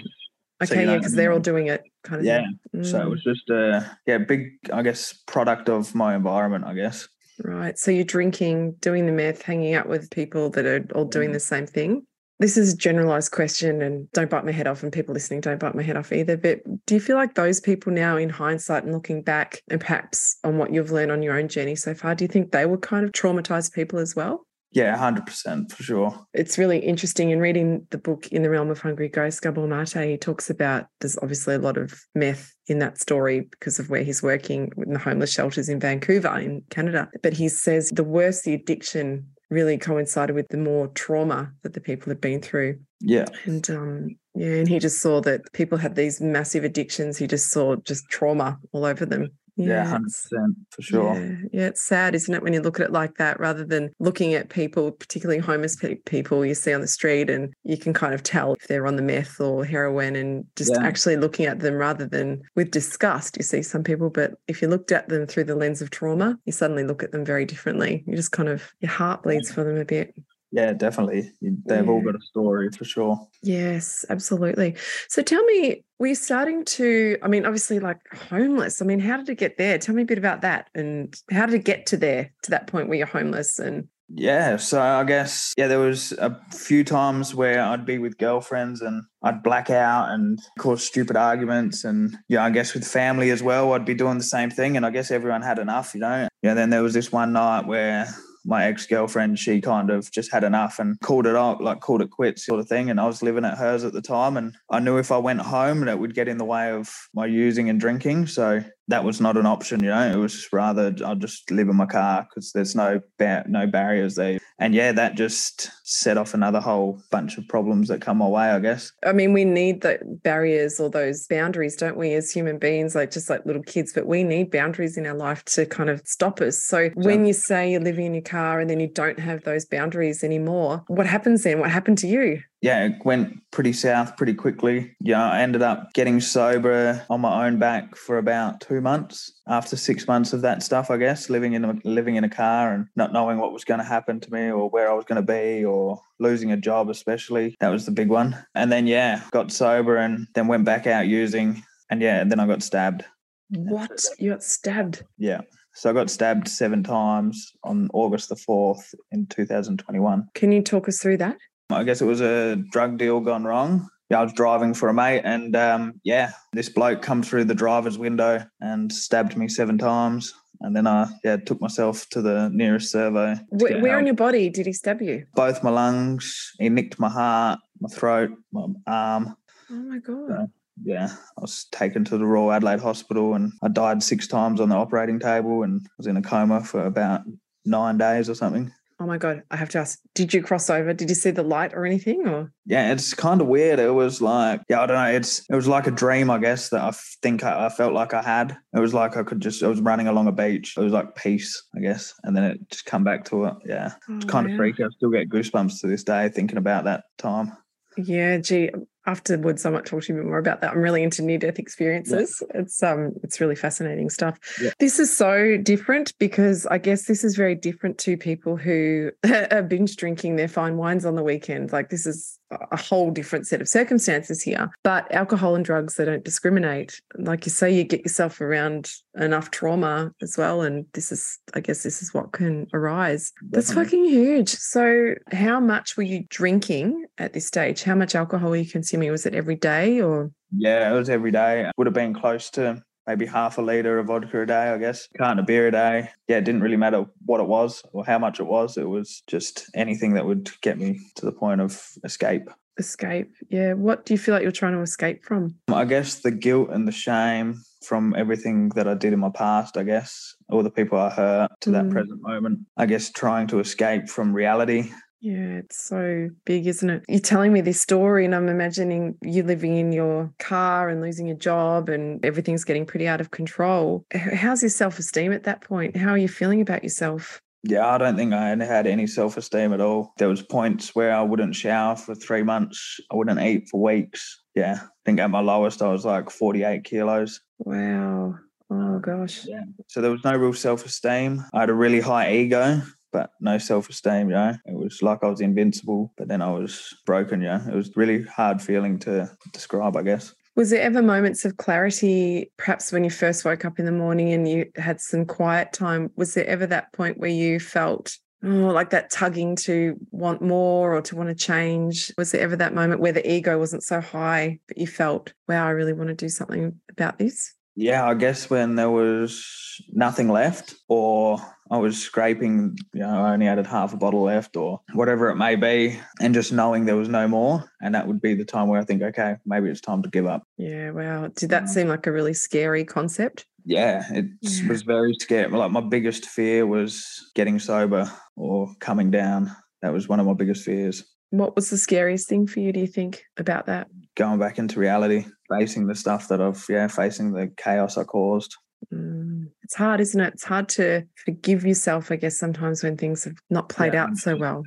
so, 0.65 0.75
okay, 0.75 0.85
you 0.85 0.91
yeah, 0.91 0.97
because 0.99 1.15
they're 1.15 1.33
all 1.33 1.41
doing 1.41 1.69
it 1.69 1.83
kind 2.05 2.21
of 2.21 2.27
Yeah. 2.27 2.43
thing. 2.73 2.85
So 2.85 3.01
it 3.03 3.05
Mm, 3.07 3.11
was 3.11 3.23
just 3.25 3.49
a 3.51 3.99
yeah 4.07 4.19
big 4.19 4.51
I 4.73 4.83
guess 4.83 5.13
product 5.27 5.69
of 5.69 5.95
my 5.95 6.15
environment. 6.15 6.65
I 6.65 6.75
guess. 6.75 7.09
right. 7.43 7.79
So 7.79 7.91
you're 7.91 8.05
drinking, 8.05 8.73
doing 8.81 9.07
the 9.07 9.13
meth, 9.13 9.43
hanging 9.43 9.75
out 9.75 9.89
with 9.89 10.11
people 10.11 10.51
that 10.51 10.67
are 10.67 10.87
all 10.95 11.05
doing 11.07 11.31
Mm. 11.31 11.35
the 11.35 11.41
same 11.41 11.67
thing. 11.67 12.07
This 12.39 12.57
is 12.57 12.73
a 12.73 12.77
generalized 12.77 13.33
question 13.33 13.83
and 13.83 14.11
don't 14.13 14.31
bite 14.31 14.47
my 14.47 14.53
head 14.53 14.67
off 14.67 14.83
and 14.83 14.91
people 14.91 15.13
listening 15.13 15.43
don't 15.43 15.61
bite 15.61 15.75
my 15.75 15.83
head 15.83 15.97
off 15.99 16.11
either. 16.11 16.39
But 16.39 16.61
do 16.87 16.95
you 16.95 17.01
feel 17.01 17.17
like 17.17 17.35
those 17.35 17.61
people 17.61 17.93
now 17.93 18.17
in 18.17 18.31
hindsight 18.31 18.85
and 18.85 18.95
looking 18.95 19.21
back 19.23 19.61
and 19.71 19.79
perhaps 19.79 20.39
on 20.43 20.57
what 20.57 20.73
you've 20.73 20.91
learned 20.91 21.13
on 21.13 21.23
your 21.23 21.39
own 21.39 21.49
journey 21.49 21.77
so 21.77 21.93
far, 21.93 22.15
do 22.15 22.25
you 22.25 22.29
think 22.29 22.51
they 22.53 22.65
were 22.65 22.79
kind 22.79 23.05
of 23.05 23.13
traumatized 23.13 23.75
people 23.75 23.99
as 23.99 24.17
well? 24.17 24.47
Yeah, 24.73 24.97
hundred 24.97 25.27
percent 25.27 25.73
for 25.73 25.83
sure. 25.83 26.27
It's 26.33 26.59
really 26.59 26.79
interesting 26.79 27.31
in 27.31 27.41
reading 27.41 27.87
the 27.91 27.99
book 27.99 28.29
In 28.29 28.43
the 28.43 28.51
Realm 28.51 28.71
of 28.71 28.81
Hungry 28.81 29.09
Ghosts, 29.09 29.41
Gabor 29.41 29.67
Mate, 29.67 30.11
he 30.11 30.17
talks 30.17 30.49
about 30.49 30.87
there's 31.01 31.19
obviously 31.19 31.57
a 31.57 31.59
lot 31.59 31.77
of 31.77 32.01
meth 32.15 32.55
in 32.69 32.79
that 32.79 32.99
story 32.99 33.41
because 33.41 33.79
of 33.81 33.91
where 33.91 34.05
he's 34.05 34.23
working 34.23 34.71
in 34.77 34.93
the 34.93 34.99
homeless 34.99 35.33
shelters 35.33 35.69
in 35.69 35.81
Vancouver 35.81 36.39
in 36.39 36.63
Canada. 36.71 37.09
But 37.23 37.33
he 37.33 37.49
says 37.49 37.91
the 37.91 38.05
worse 38.05 38.43
the 38.43 38.55
addiction 38.55 39.27
really 39.51 39.77
coincided 39.77 40.37
with 40.37 40.47
the 40.49 40.57
more 40.57 40.87
trauma 40.89 41.53
that 41.63 41.75
the 41.75 41.81
people 41.81 42.11
had 42.11 42.21
been 42.21 42.41
through. 42.41 42.79
Yeah, 43.01 43.27
And 43.45 43.69
um 43.71 44.17
yeah, 44.35 44.55
and 44.55 44.69
he 44.69 44.79
just 44.79 45.01
saw 45.01 45.21
that 45.23 45.53
people 45.53 45.77
had 45.77 45.97
these 45.97 46.21
massive 46.21 46.63
addictions. 46.63 47.19
He 47.19 47.27
just 47.27 47.51
saw 47.51 47.75
just 47.77 48.09
trauma 48.09 48.59
all 48.73 48.85
over 48.85 49.05
them. 49.05 49.31
Yeah, 49.57 49.85
hundred 49.85 50.05
percent 50.05 50.57
for 50.71 50.83
sure. 50.83 51.15
yeah, 51.15 51.37
yeah, 51.53 51.67
it's 51.67 51.83
sad, 51.83 52.15
isn't 52.15 52.35
it, 52.35 52.43
when 52.43 52.53
you 52.53 52.61
look 52.61 52.81
at 52.81 52.87
it 52.87 52.93
like 52.93 53.17
that, 53.19 53.39
rather 53.41 53.65
than 53.65 53.91
looking 53.99 54.35
at 54.35 54.49
people, 54.49 54.91
particularly 54.93 55.41
homeless 55.41 55.77
pe- 55.77 55.97
people 55.97 56.45
you 56.45 56.55
see 56.55 56.73
on 56.73 56.81
the 56.81 56.87
street, 56.89 57.29
and 57.31 57.53
you 57.65 57.77
can 57.77 57.93
kind 57.93 58.15
of 58.15 58.23
tell 58.23 58.55
if 58.55 58.67
they're 58.69 58.87
on 58.87 58.97
the 58.97 59.03
meth 59.03 59.41
or 59.41 59.65
heroin, 59.65 60.17
and 60.17 60.45
just 60.57 60.73
Yeah. 60.75 60.85
actually 60.87 61.17
looking 61.17 61.47
at 61.47 61.61
them 61.61 61.75
rather 61.75 62.07
than 62.07 62.43
with 62.57 62.71
disgust. 62.71 63.37
You 63.37 63.43
see 63.43 63.63
some 63.63 63.83
people, 63.85 64.11
but 64.11 64.35
if 64.49 64.63
you 64.63 64.69
looked 64.69 64.93
at 64.93 65.09
them 65.09 65.27
through 65.27 65.45
the 65.45 65.55
lens 65.57 65.83
of 65.83 65.91
trauma, 65.91 66.39
you 66.45 66.53
suddenly 66.53 66.85
look 66.85 67.03
at 67.03 67.13
them 67.13 67.25
very 67.25 67.45
differently. 67.45 68.05
You 68.07 68.17
just 68.17 68.33
kind 68.33 68.49
of 68.49 68.73
your 68.81 68.91
heart 68.91 69.23
bleeds 69.23 69.51
for 69.51 69.65
them 69.65 69.77
a 69.77 69.85
bit. 69.85 70.15
Yeah, 70.53 70.73
definitely. 70.73 71.31
They've 71.41 71.89
all 71.89 72.03
got 72.03 72.17
a 72.17 72.21
story 72.21 72.71
for 72.71 72.85
sure. 72.85 73.29
Yes, 73.43 74.05
absolutely. 74.11 74.77
So 75.09 75.23
tell 75.23 75.45
me, 75.45 75.85
were 75.99 76.09
you 76.09 76.15
starting 76.15 76.65
to, 76.65 77.17
I 77.23 77.29
mean, 77.29 77.47
obviously 77.47 77.79
like 77.79 77.99
homeless. 78.13 78.83
I 78.83 78.85
mean, 78.85 78.99
how 79.01 79.17
did 79.17 79.29
it 79.29 79.39
get 79.39 79.59
there? 79.59 79.79
Tell 79.79 79.95
me 79.95 80.03
a 80.03 80.07
bit 80.07 80.19
about 80.19 80.41
that 80.41 80.69
and 80.75 81.15
how 81.31 81.47
did 81.47 81.55
it 81.55 81.65
get 81.65 81.87
to 81.87 81.97
there, 81.97 82.33
to 82.43 82.51
that 82.51 82.67
point 82.67 82.89
where 82.89 82.99
you're 82.99 83.07
homeless 83.07 83.59
and 83.59 83.87
Yeah, 84.13 84.57
so 84.57 84.81
I 84.81 85.05
guess 85.05 85.55
yeah, 85.57 85.69
there 85.69 85.79
was 85.79 86.13
a 86.13 86.37
few 86.53 86.83
times 86.83 87.35
where 87.35 87.63
I'd 87.63 87.87
be 87.87 87.99
with 87.99 88.19
girlfriends 88.19 88.81
and 88.81 89.05
I'd 89.23 89.43
black 89.43 89.71
out 89.71 90.11
and 90.11 90.39
cause 90.59 90.85
stupid 90.85 91.17
arguments, 91.17 91.85
and 91.85 92.17
yeah, 92.29 92.45
I 92.45 92.51
guess 92.51 92.75
with 92.75 92.85
family 92.87 93.31
as 93.31 93.43
well, 93.43 93.73
I'd 93.73 93.85
be 93.85 93.95
doing 93.95 94.19
the 94.19 94.25
same 94.25 94.51
thing, 94.51 94.77
and 94.77 94.85
I 94.85 94.91
guess 94.91 95.11
everyone 95.13 95.43
had 95.43 95.59
enough, 95.61 95.95
you 95.95 96.01
know. 96.01 96.29
Yeah, 96.43 96.55
then 96.55 96.71
there 96.71 96.83
was 96.83 96.95
this 96.95 97.13
one 97.13 97.33
night 97.33 97.67
where 97.67 98.09
my 98.45 98.65
ex 98.65 98.87
girlfriend, 98.87 99.39
she 99.39 99.61
kind 99.61 99.91
of 99.91 100.11
just 100.11 100.33
had 100.33 100.45
enough 100.45 100.79
and 100.79 100.99
called 101.01 101.27
it 101.27 101.37
up, 101.37 101.61
like 101.61 101.81
called 101.81 102.03
it 102.03 102.11
quits, 102.11 102.47
sort 102.47 102.61
of 102.61 102.69
thing. 102.69 102.91
And 102.91 103.01
I 103.01 103.07
was 103.07 103.23
living 103.23 103.45
at 103.45 103.59
hers 103.59 103.85
at 103.85 103.93
the 103.93 104.03
time, 104.03 104.37
and 104.37 104.57
I 104.71 104.81
knew 104.81 104.99
if 104.99 105.13
I 105.13 105.19
went 105.19 105.41
home, 105.41 105.85
that 105.85 105.99
would 105.99 106.15
get 106.15 106.29
in 106.29 106.39
the 106.39 106.45
way 106.45 106.73
of 106.73 106.91
my 107.15 107.27
using 107.27 107.69
and 107.69 107.81
drinking. 107.81 108.27
So 108.27 108.63
that 108.91 109.05
was 109.05 109.21
not 109.21 109.37
an 109.37 109.47
option, 109.47 109.83
you 109.83 109.91
know. 109.91 110.11
It 110.11 110.17
was 110.17 110.49
rather 110.53 110.95
I'll 111.05 111.17
just 111.17 111.51
live 111.51 111.69
in 111.69 111.77
my 111.77 111.87
car 111.87 112.27
because 112.29 112.53
there's 112.53 112.75
no 112.75 113.01
no 113.19 113.67
barriers 113.67 114.17
there. 114.17 114.39
And 114.59 114.75
yeah, 114.75 114.93
that 114.93 115.15
just 115.15 115.71
set 115.85 116.19
off 116.19 116.35
another 116.35 116.61
whole 116.61 117.01
bunch 117.11 117.39
of 117.39 117.49
problems 117.49 117.89
that 117.89 118.03
come 118.03 118.19
my 118.19 118.29
way, 118.29 118.51
I 118.51 118.59
guess. 118.59 118.93
I 119.07 119.13
mean, 119.13 119.33
we 119.33 119.47
need 119.47 119.81
the 119.81 119.99
barriers 120.23 120.79
or 120.79 120.91
those 120.91 121.27
boundaries, 121.29 121.77
don't 121.77 121.97
we, 121.97 122.13
as 122.13 122.31
human 122.31 122.59
beings, 122.59 122.95
like 122.95 123.11
just 123.11 123.31
like 123.31 123.47
little 123.47 123.63
kids, 123.63 123.93
but 123.95 124.07
we 124.07 124.23
need 124.23 124.51
boundaries 124.51 124.99
in 124.99 125.07
our 125.07 125.15
life 125.15 125.45
to 125.47 125.65
kind 125.65 125.89
of 125.89 126.03
stop 126.05 126.43
us. 126.43 126.59
So 126.59 126.91
when 126.95 127.25
you 127.25 127.33
say 127.33 127.71
you're 127.71 127.81
living 127.81 128.07
in 128.07 128.15
your 128.15 128.23
car 128.23 128.61
and 128.61 128.69
then 128.69 128.81
you 128.81 128.89
don't 128.89 129.19
have 129.19 129.45
those 129.45 129.65
boundaries 129.65 130.23
anymore, 130.23 130.85
what 130.89 131.07
happens 131.07 131.45
then? 131.45 131.59
What 131.59 131.71
happened 131.71 131.97
to 131.99 132.07
you? 132.07 132.43
Yeah, 132.63 132.85
it 132.85 133.05
went 133.05 133.41
pretty 133.51 133.73
south 133.73 134.17
pretty 134.17 134.35
quickly. 134.35 134.95
Yeah, 135.01 135.31
I 135.31 135.41
ended 135.41 135.63
up 135.63 135.93
getting 135.95 136.21
sober 136.21 137.05
on 137.09 137.23
my 137.23 137.47
own 137.47 137.59
back 137.59 137.97
for 137.97 138.19
about 138.19 138.61
two 138.61 138.81
months. 138.83 139.33
After 139.49 139.77
six 139.77 140.07
months 140.07 140.33
of 140.33 140.43
that 140.43 140.63
stuff, 140.63 140.91
I 140.91 140.99
guess 140.99 141.31
living 141.31 141.55
in 141.55 141.65
a 141.65 141.79
living 141.85 142.17
in 142.17 142.25
a 142.25 142.29
car 142.29 142.75
and 142.75 142.87
not 142.97 143.13
knowing 143.13 143.39
what 143.39 143.53
was 143.53 143.65
going 143.65 143.81
to 143.81 143.85
happen 143.85 144.21
to 144.21 144.33
me 144.33 144.51
or 144.51 144.69
where 144.69 144.91
I 144.91 144.95
was 144.95 145.07
going 145.07 145.25
to 145.25 145.33
be 145.33 145.65
or 145.65 146.01
losing 146.19 146.53
a 146.53 146.57
job, 146.57 146.91
especially 146.91 147.57
that 147.61 147.71
was 147.71 147.87
the 147.87 147.93
big 147.93 148.09
one. 148.09 148.37
And 148.55 148.71
then 148.71 148.87
yeah, 148.87 149.23
got 149.31 149.51
sober 149.51 149.97
and 149.97 150.27
then 150.35 150.47
went 150.47 150.67
back 150.67 150.87
out 150.87 151.07
using. 151.07 151.63
And 151.89 152.03
yeah, 152.03 152.25
then 152.25 152.41
I 152.41 152.47
got 152.47 152.63
stabbed. 152.63 153.05
What? 153.49 154.05
You 154.19 154.31
got 154.31 154.43
stabbed. 154.43 155.03
Yeah. 155.17 155.41
So 155.75 155.89
I 155.89 155.93
got 155.93 156.11
stabbed 156.11 156.49
seven 156.49 156.83
times 156.83 157.53
on 157.65 157.89
August 157.95 158.29
the 158.29 158.35
4th 158.35 158.95
in 159.13 159.27
2021. 159.27 160.29
Can 160.35 160.53
you 160.53 160.63
talk 160.63 160.89
us 160.89 160.99
through 160.99 161.19
that? 161.19 161.39
I 161.73 161.85
guess 161.85 162.01
it 162.01 162.07
was 162.07 162.21
a 162.21 162.57
drug 162.57 162.99
deal 162.99 163.21
gone 163.21 163.45
wrong. 163.45 163.89
Yeah, 164.11 164.21
I 164.21 164.23
was 164.25 164.33
driving 164.33 164.75
for 164.75 164.89
a 164.89 164.95
mate, 164.95 165.23
and 165.25 165.55
um, 165.55 166.01
yeah, 166.03 166.33
this 166.53 166.69
bloke 166.69 167.01
come 167.01 167.23
through 167.23 167.45
the 167.45 167.55
driver's 167.55 167.97
window 167.97 168.45
and 168.61 168.93
stabbed 168.93 169.37
me 169.37 169.49
seven 169.49 169.79
times. 169.79 170.35
And 170.63 170.77
then 170.77 170.87
I 170.87 171.07
yeah 171.25 171.37
took 171.37 171.61
myself 171.61 172.07
to 172.11 172.21
the 172.21 172.51
nearest 172.53 172.91
servo. 172.91 173.37
Where, 173.49 173.81
where 173.81 173.97
on 173.97 174.07
your 174.07 174.15
body 174.15 174.51
did 174.51 174.67
he 174.67 174.73
stab 174.73 175.01
you? 175.01 175.27
both 175.35 175.63
my 175.63 175.71
lungs. 175.71 176.53
He 176.59 176.69
nicked 176.69 176.99
my 176.99 177.09
heart, 177.09 177.61
my 177.81 177.89
throat, 177.89 178.31
my 178.53 178.67
arm. 178.87 179.37
Oh 179.71 179.75
my 179.75 179.99
god. 179.99 180.29
Yeah. 180.29 180.47
Yeah, 180.83 181.11
I 181.37 181.41
was 181.41 181.67
taken 181.73 182.05
to 182.07 182.17
the 182.17 182.25
Royal 182.25 182.53
Adelaide 182.53 182.81
Hospital, 182.81 183.35
and 183.35 183.53
I 183.63 183.69
died 183.69 184.03
six 184.03 184.27
times 184.27 184.61
on 184.61 184.71
the 184.71 184.77
operating 184.77 185.21
table, 185.21 185.63
and 185.63 185.87
was 185.99 186.07
in 186.07 186.17
a 186.17 186.23
coma 186.23 186.65
for 186.65 186.87
about 186.87 187.21
nine 187.67 187.99
days 187.99 188.31
or 188.31 188.35
something. 188.35 188.73
Oh 189.03 189.07
my 189.07 189.17
god. 189.17 189.43
I 189.51 189.57
have 189.57 189.71
to 189.71 189.79
ask. 189.79 189.99
Did 190.15 190.35
you 190.35 190.43
cross 190.43 190.69
over? 190.69 190.93
Did 190.93 191.09
you 191.09 191.15
see 191.15 191.31
the 191.31 191.43
light 191.43 191.73
or 191.73 191.87
anything? 191.87 192.29
Or 192.29 192.53
Yeah, 192.67 192.93
it's 192.93 193.15
kind 193.15 193.41
of 193.41 193.47
weird. 193.47 193.79
It 193.79 193.95
was 193.95 194.21
like, 194.21 194.61
yeah, 194.69 194.83
I 194.83 194.87
don't 194.87 194.97
know. 194.97 195.11
It's 195.17 195.43
it 195.49 195.55
was 195.57 195.67
like 195.67 195.87
a 195.87 195.91
dream, 195.91 196.31
I 196.31 196.37
guess, 196.39 196.69
that 196.69 196.83
I 196.83 196.91
think 197.23 197.43
I, 197.43 197.65
I 197.65 197.69
felt 197.71 197.95
like 197.95 198.13
I 198.13 198.21
had. 198.21 198.59
It 198.75 198.79
was 198.81 198.93
like 198.93 199.17
I 199.17 199.23
could 199.23 199.41
just, 199.41 199.63
I 199.63 199.69
was 199.69 199.81
running 199.81 200.07
along 200.07 200.27
a 200.29 200.33
beach. 200.33 200.75
It 200.77 200.83
was 200.83 200.93
like 200.93 201.15
peace, 201.15 201.65
I 201.75 201.81
guess, 201.81 202.13
and 202.25 202.37
then 202.37 202.45
it 202.45 202.71
just 202.71 202.85
come 202.85 203.03
back 203.03 203.25
to 203.27 203.47
it. 203.47 203.55
Yeah, 203.65 203.87
it's 203.87 204.25
Oh, 204.25 204.29
kind 204.29 204.47
wow. 204.47 204.53
of 204.53 204.59
freaky. 204.59 204.85
I 204.85 204.89
still 204.95 205.11
get 205.11 205.31
goosebumps 205.31 205.81
to 205.81 205.87
this 205.87 206.05
day 206.05 206.29
thinking 206.29 206.59
about 206.59 206.85
that 206.85 207.05
time. 207.17 207.53
Yeah, 207.97 208.37
gee. 208.39 208.71
Afterwards, 209.07 209.65
I 209.65 209.71
might 209.71 209.87
talk 209.87 210.03
to 210.03 210.13
you 210.13 210.19
a 210.19 210.23
bit 210.23 210.29
more 210.29 210.39
about 210.39 210.61
that. 210.61 210.73
I'm 210.73 210.79
really 210.79 211.03
into 211.03 211.23
near 211.23 211.39
death 211.39 211.59
experiences. 211.59 212.43
It's 212.55 212.83
um, 212.83 213.13
it's 213.23 213.41
really 213.41 213.57
fascinating 213.57 214.11
stuff. 214.11 214.39
Yeah. 214.61 214.71
This 214.79 214.99
is 214.99 215.15
so 215.15 215.57
different 215.57 216.13
because 216.19 216.67
I 216.67 216.79
guess 216.79 217.07
this 217.07 217.25
is 217.25 217.37
very 217.37 217.55
different 217.55 217.99
to 217.99 218.17
people 218.17 218.57
who 218.57 219.11
are 219.51 219.63
binge 219.63 219.97
drinking 219.97 220.37
their 220.37 220.49
fine 220.49 220.77
wines 220.77 221.05
on 221.05 221.15
the 221.15 221.23
weekend. 221.23 221.73
Like 221.73 221.89
this 221.89 222.07
is 222.07 222.39
a 222.51 222.77
whole 222.77 223.11
different 223.11 223.47
set 223.47 223.61
of 223.61 223.69
circumstances 223.69 224.43
here. 224.43 224.71
But 224.83 225.11
alcohol 225.13 225.55
and 225.55 225.65
drugs, 225.65 225.95
they 225.95 226.05
don't 226.05 226.25
discriminate. 226.25 227.01
Like 227.17 227.47
you 227.47 227.51
say, 227.51 227.73
you 227.73 227.85
get 227.85 228.01
yourself 228.01 228.41
around 228.41 228.91
enough 229.17 229.51
trauma 229.51 230.13
as 230.21 230.37
well, 230.37 230.63
and 230.63 230.85
this 230.93 231.13
is, 231.13 231.39
I 231.55 231.61
guess, 231.61 231.83
this 231.83 232.03
is 232.03 232.13
what 232.13 232.33
can 232.33 232.67
arise. 232.75 233.33
That's 233.51 233.73
fucking 233.73 234.05
huge. 234.05 234.49
So, 234.49 235.15
how 235.33 235.61
much 235.61 235.97
were 235.97 236.03
you 236.03 236.25
drinking 236.29 237.07
at 237.19 237.33
this 237.33 237.47
stage? 237.47 237.83
How 237.83 237.95
much 237.95 238.15
alcohol 238.15 238.51
were 238.51 238.57
you 238.57 238.69
consuming? 238.69 238.90
Was 238.99 239.27
it 239.27 239.35
every 239.35 239.57
day 239.57 240.01
or? 240.01 240.31
Yeah, 240.57 240.91
it 240.93 240.95
was 240.97 241.09
every 241.09 241.31
day. 241.31 241.71
Would 241.77 241.87
have 241.87 241.95
been 241.95 242.13
close 242.15 242.51
to 242.51 242.83
maybe 243.07 243.27
half 243.27 243.59
a 243.59 243.63
litre 243.63 243.99
of 243.99 244.07
vodka 244.07 244.43
a 244.43 244.47
day, 244.47 244.69
I 244.71 244.79
guess. 244.79 245.09
Carton 245.17 245.39
of 245.41 245.47
beer 245.47 245.69
a 245.69 245.71
day. 245.71 246.11
Yeah, 246.29 246.39
it 246.39 246.45
didn't 246.45 246.61
really 246.63 246.77
matter 246.77 247.05
what 247.25 247.41
it 247.41 247.47
was 247.47 247.83
or 247.93 248.05
how 248.05 248.19
much 248.19 248.41
it 248.41 248.47
was. 248.47 248.77
It 248.77 248.89
was 248.89 249.23
just 249.27 249.71
anything 249.75 250.15
that 250.15 250.27
would 250.27 250.51
get 250.61 250.79
me 250.79 250.99
to 251.17 251.25
the 251.27 251.33
point 251.33 251.61
of 251.61 251.81
escape. 252.05 252.49
Escape. 252.79 253.31
Yeah. 253.49 253.75
What 253.75 254.07
do 254.07 254.15
you 254.15 254.19
feel 254.19 254.35
like 254.35 254.43
you're 254.43 254.53
trying 254.53 254.73
to 254.75 254.81
escape 254.81 255.23
from? 255.25 255.55
I 255.69 255.85
guess 255.85 256.17
the 256.17 256.31
guilt 256.31 256.71
and 256.71 256.87
the 256.89 256.93
shame 256.93 257.61
from 257.85 258.15
everything 258.17 258.71
that 258.71 258.87
I 258.89 258.95
did 258.95 259.13
in 259.13 259.19
my 259.21 259.31
past, 259.31 259.77
I 259.77 259.83
guess, 259.83 260.35
all 260.51 260.63
the 260.63 260.71
people 260.71 260.99
I 260.99 261.11
hurt 261.11 261.51
to 261.63 261.71
that 261.73 261.85
Mm. 261.87 261.91
present 261.93 262.23
moment. 262.23 262.61
I 262.77 262.87
guess 262.87 263.11
trying 263.11 263.47
to 263.49 263.59
escape 263.61 264.09
from 264.09 264.33
reality. 264.33 264.91
Yeah, 265.21 265.59
it's 265.59 265.79
so 265.79 266.31
big, 266.47 266.67
isn't 266.67 266.89
it? 266.89 267.05
You're 267.07 267.21
telling 267.21 267.53
me 267.53 267.61
this 267.61 267.81
story, 267.81 268.25
and 268.25 268.35
I'm 268.35 268.49
imagining 268.49 269.17
you 269.23 269.43
living 269.43 269.77
in 269.77 269.93
your 269.93 270.33
car 270.39 270.89
and 270.89 271.03
losing 271.03 271.27
your 271.27 271.37
job, 271.37 271.91
and 271.91 272.25
everything's 272.25 272.65
getting 272.65 272.87
pretty 272.87 273.07
out 273.07 273.21
of 273.21 273.31
control. 273.31 274.07
How's 274.13 274.63
your 274.63 274.71
self 274.71 274.99
esteem 274.99 275.33
at 275.33 275.45
that 275.45 275.61
point? 275.61 275.97
How 275.97 276.11
are 276.11 276.19
you 276.19 276.29
feeling 276.29 276.63
about 276.63 276.83
yourself? 276.83 277.43
Yeah, 277.63 277.87
I 277.87 277.99
don't 277.99 278.17
think 278.17 278.33
I 278.33 278.49
had 278.49 278.61
had 278.63 278.87
any 278.87 279.07
self 279.07 279.37
esteem 279.37 279.75
at 279.75 279.81
all. 279.83 280.15
There 280.17 280.29
was 280.29 280.43
points 280.43 280.95
where 280.95 281.15
I 281.15 281.23
wouldn't 281.23 281.55
shower 281.55 281.97
for 281.97 282.15
three 282.15 282.43
months. 282.43 282.99
I 283.13 283.17
wouldn't 283.17 283.41
eat 283.41 283.69
for 283.71 283.83
weeks. 283.83 284.41
Yeah, 284.55 284.79
I 284.81 284.89
think 285.05 285.21
at 285.21 285.31
my 285.31 285.41
lowest 285.41 285.83
I 285.83 285.89
was 285.89 286.07
like 286.07 286.31
48 286.31 286.85
kilos. 286.85 287.41
Wow. 287.59 288.37
Oh, 288.71 288.99
gosh. 289.01 289.45
Yeah. 289.47 289.65
So 289.89 290.01
there 290.01 290.11
was 290.11 290.25
no 290.25 290.35
real 290.37 290.55
self 290.55 290.87
esteem. 290.87 291.45
I 291.53 291.61
had 291.61 291.71
a 291.71 291.75
really 291.75 292.01
high 292.01 292.33
ego, 292.33 292.81
but 293.13 293.31
no 293.41 293.59
self 293.59 293.89
esteem, 293.89 294.29
you 294.29 294.35
know. 294.35 294.55
It 294.67 294.75
was 294.75 295.03
like 295.03 295.23
I 295.23 295.29
was 295.29 295.41
invincible, 295.41 296.13
but 296.17 296.29
then 296.29 296.43
I 296.43 296.51
was 296.51 296.95
broken, 297.07 297.41
yeah. 297.41 297.67
It 297.69 297.75
was 297.75 297.97
really 297.97 298.23
hard 298.23 298.61
feeling 298.63 298.99
to 299.01 299.31
describe, 299.53 299.97
I 299.97 300.03
guess. 300.03 300.35
Was 300.57 300.71
there 300.71 300.83
ever 300.83 301.03
moments 301.03 301.45
of 301.45 301.57
clarity, 301.57 302.51
perhaps 302.57 302.93
when 302.93 303.05
you 303.05 303.11
first 303.11 303.45
woke 303.45 303.65
up 303.65 303.79
in 303.79 303.85
the 303.85 303.93
morning 303.93 304.33
and 304.33 304.49
you 304.49 304.67
had 304.77 305.01
some 305.01 305.25
quiet 305.25 305.73
time? 305.73 306.11
Was 306.17 306.35
there 306.35 306.47
ever 306.47 306.67
that 306.67 306.93
point 306.93 307.19
where 307.19 307.31
you 307.31 307.61
felt 307.61 308.17
oh, 308.45 308.49
like 308.49 308.91
that 308.91 309.11
tugging 309.11 309.55
to 309.57 309.97
want 310.11 310.43
more 310.43 310.95
or 310.95 311.03
to 311.03 311.17
want 311.17 311.29
to 311.29 311.35
change? 311.35 312.13
Was 312.19 312.33
there 312.33 312.43
ever 312.43 312.57
that 312.57 312.75
moment 312.75 313.01
where 313.01 313.13
the 313.13 313.31
ego 313.31 313.59
wasn't 313.59 313.85
so 313.85 314.01
high, 314.01 314.59
but 314.67 314.77
you 314.77 314.87
felt, 314.87 315.33
wow, 315.49 315.67
I 315.67 315.71
really 315.71 315.93
want 315.93 316.09
to 316.09 316.15
do 316.15 316.29
something 316.29 316.81
about 316.91 317.19
this? 317.19 317.55
Yeah, 317.77 318.07
I 318.07 318.15
guess 318.15 318.51
when 318.51 318.75
there 318.75 318.91
was 318.91 319.47
nothing 319.93 320.29
left, 320.29 320.75
or 320.89 321.39
I 321.71 321.79
was 321.79 322.03
scraping, 322.03 322.77
you 322.93 323.01
know, 323.01 323.09
I 323.09 323.33
only 323.33 323.47
had 323.47 323.65
half 323.67 323.95
a 323.95 323.97
bottle 323.97 324.23
left, 324.23 324.57
or 324.57 324.81
whatever 324.93 325.31
it 325.31 325.37
may 325.37 325.57
be, 325.57 325.99
and 326.21 326.35
just 326.35 326.53
knowing 326.53 326.85
there 326.85 326.97
was 326.97 327.09
no 327.09 327.29
more. 327.29 327.65
And 327.81 327.95
that 327.95 328.07
would 328.07 328.21
be 328.21 328.35
the 328.35 328.45
time 328.45 328.69
where 328.69 328.81
I 328.81 328.85
think, 328.85 329.03
okay, 329.03 329.37
maybe 329.47 329.69
it's 329.69 329.81
time 329.81 330.03
to 330.03 330.11
give 330.11 330.27
up. 330.27 330.43
Yeah, 330.59 330.91
wow. 330.91 331.29
Did 331.29 331.51
that 331.51 331.65
mm. 331.65 331.69
seem 331.69 331.89
like 331.89 332.07
a 332.07 332.13
really 332.13 332.35
scary 332.35 332.85
concept? 332.85 333.47
Yeah, 333.65 334.05
it 334.13 334.27
Yeah. 334.41 334.69
was 334.69 334.83
very 334.83 335.15
scary. 335.21 335.49
Like, 335.49 335.71
my 335.71 335.81
biggest 335.81 336.27
fear 336.27 336.67
was 336.67 337.31
getting 337.35 337.59
sober 337.59 338.11
or 338.37 338.75
coming 338.81 339.11
down. 339.11 339.55
That 339.83 339.93
was 339.93 340.09
one 340.09 340.19
of 340.19 340.27
my 340.27 340.35
biggest 340.35 340.65
fears. 340.65 341.05
What 341.31 341.55
was 341.55 341.71
the 341.71 341.79
scariest 341.79 342.29
thing 342.29 342.47
for 342.47 342.59
you, 342.59 342.73
do 342.73 342.81
you 342.81 342.89
think, 342.89 343.23
about 343.37 343.67
that? 343.67 343.87
Going 344.17 344.39
back 344.39 344.59
into 344.59 344.81
reality, 344.81 345.27
facing 345.49 345.87
the 345.87 345.95
stuff 345.95 346.29
that 346.29 346.41
I've, 346.41 346.65
yeah, 346.69 346.89
facing 346.89 347.33
the 347.33 347.53
chaos 347.57 347.97
I 347.97 348.05
caused. 348.05 348.57
Mm, 348.93 349.49
it's 349.63 349.75
hard, 349.77 350.01
isn't 350.01 350.21
it? 350.21 350.35
It's 350.35 350.45
hard 350.45 350.69
to 350.71 351.05
forgive 351.25 351.65
yourself, 351.65 352.11
I 352.11 352.17
guess, 352.17 352.37
sometimes 352.39 352.83
when 352.83 352.97
things 352.97 353.25
have 353.25 353.37
not 353.51 353.69
played 353.69 353.95
Yeah, 353.95 354.05
out 354.05 354.17
so 354.17 354.35
100%. 354.37 354.41
well. 354.41 354.63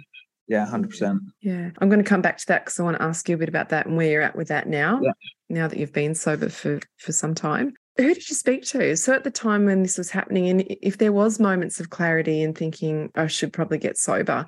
Yeah, 0.47 0.65
100%. 0.71 1.19
Yeah. 1.41 1.71
I'm 1.79 1.89
going 1.89 2.03
to 2.03 2.07
come 2.09 2.21
back 2.21 2.38
to 2.38 2.47
that 2.47 2.65
because 2.65 2.79
I 2.79 2.83
want 2.83 2.97
to 2.97 3.03
ask 3.03 3.27
you 3.27 3.35
a 3.35 3.38
bit 3.38 3.50
about 3.50 3.69
that 3.69 3.85
and 3.85 3.97
where 3.97 4.09
you're 4.09 4.21
at 4.21 4.35
with 4.35 4.47
that 4.50 4.67
now, 4.67 5.00
Yeah. 5.01 5.12
now 5.50 5.67
that 5.67 5.77
you've 5.77 5.93
been 5.93 6.15
sober 6.15 6.50
for, 6.50 6.79
for 6.97 7.12
some 7.12 7.33
time. 7.35 7.73
Who 7.97 8.07
did 8.13 8.27
you 8.29 8.35
speak 8.35 8.63
to? 8.67 8.95
So 8.97 9.13
at 9.13 9.23
the 9.23 9.31
time 9.31 9.65
when 9.65 9.83
this 9.83 9.97
was 9.97 10.09
happening, 10.09 10.50
and 10.50 10.65
if 10.81 10.97
there 10.97 11.12
was 11.13 11.39
moments 11.39 11.79
of 11.79 11.89
clarity 11.91 12.41
and 12.43 12.57
thinking, 12.57 13.12
I 13.15 13.27
should 13.27 13.53
probably 13.53 13.77
get 13.77 13.97
sober, 13.97 14.45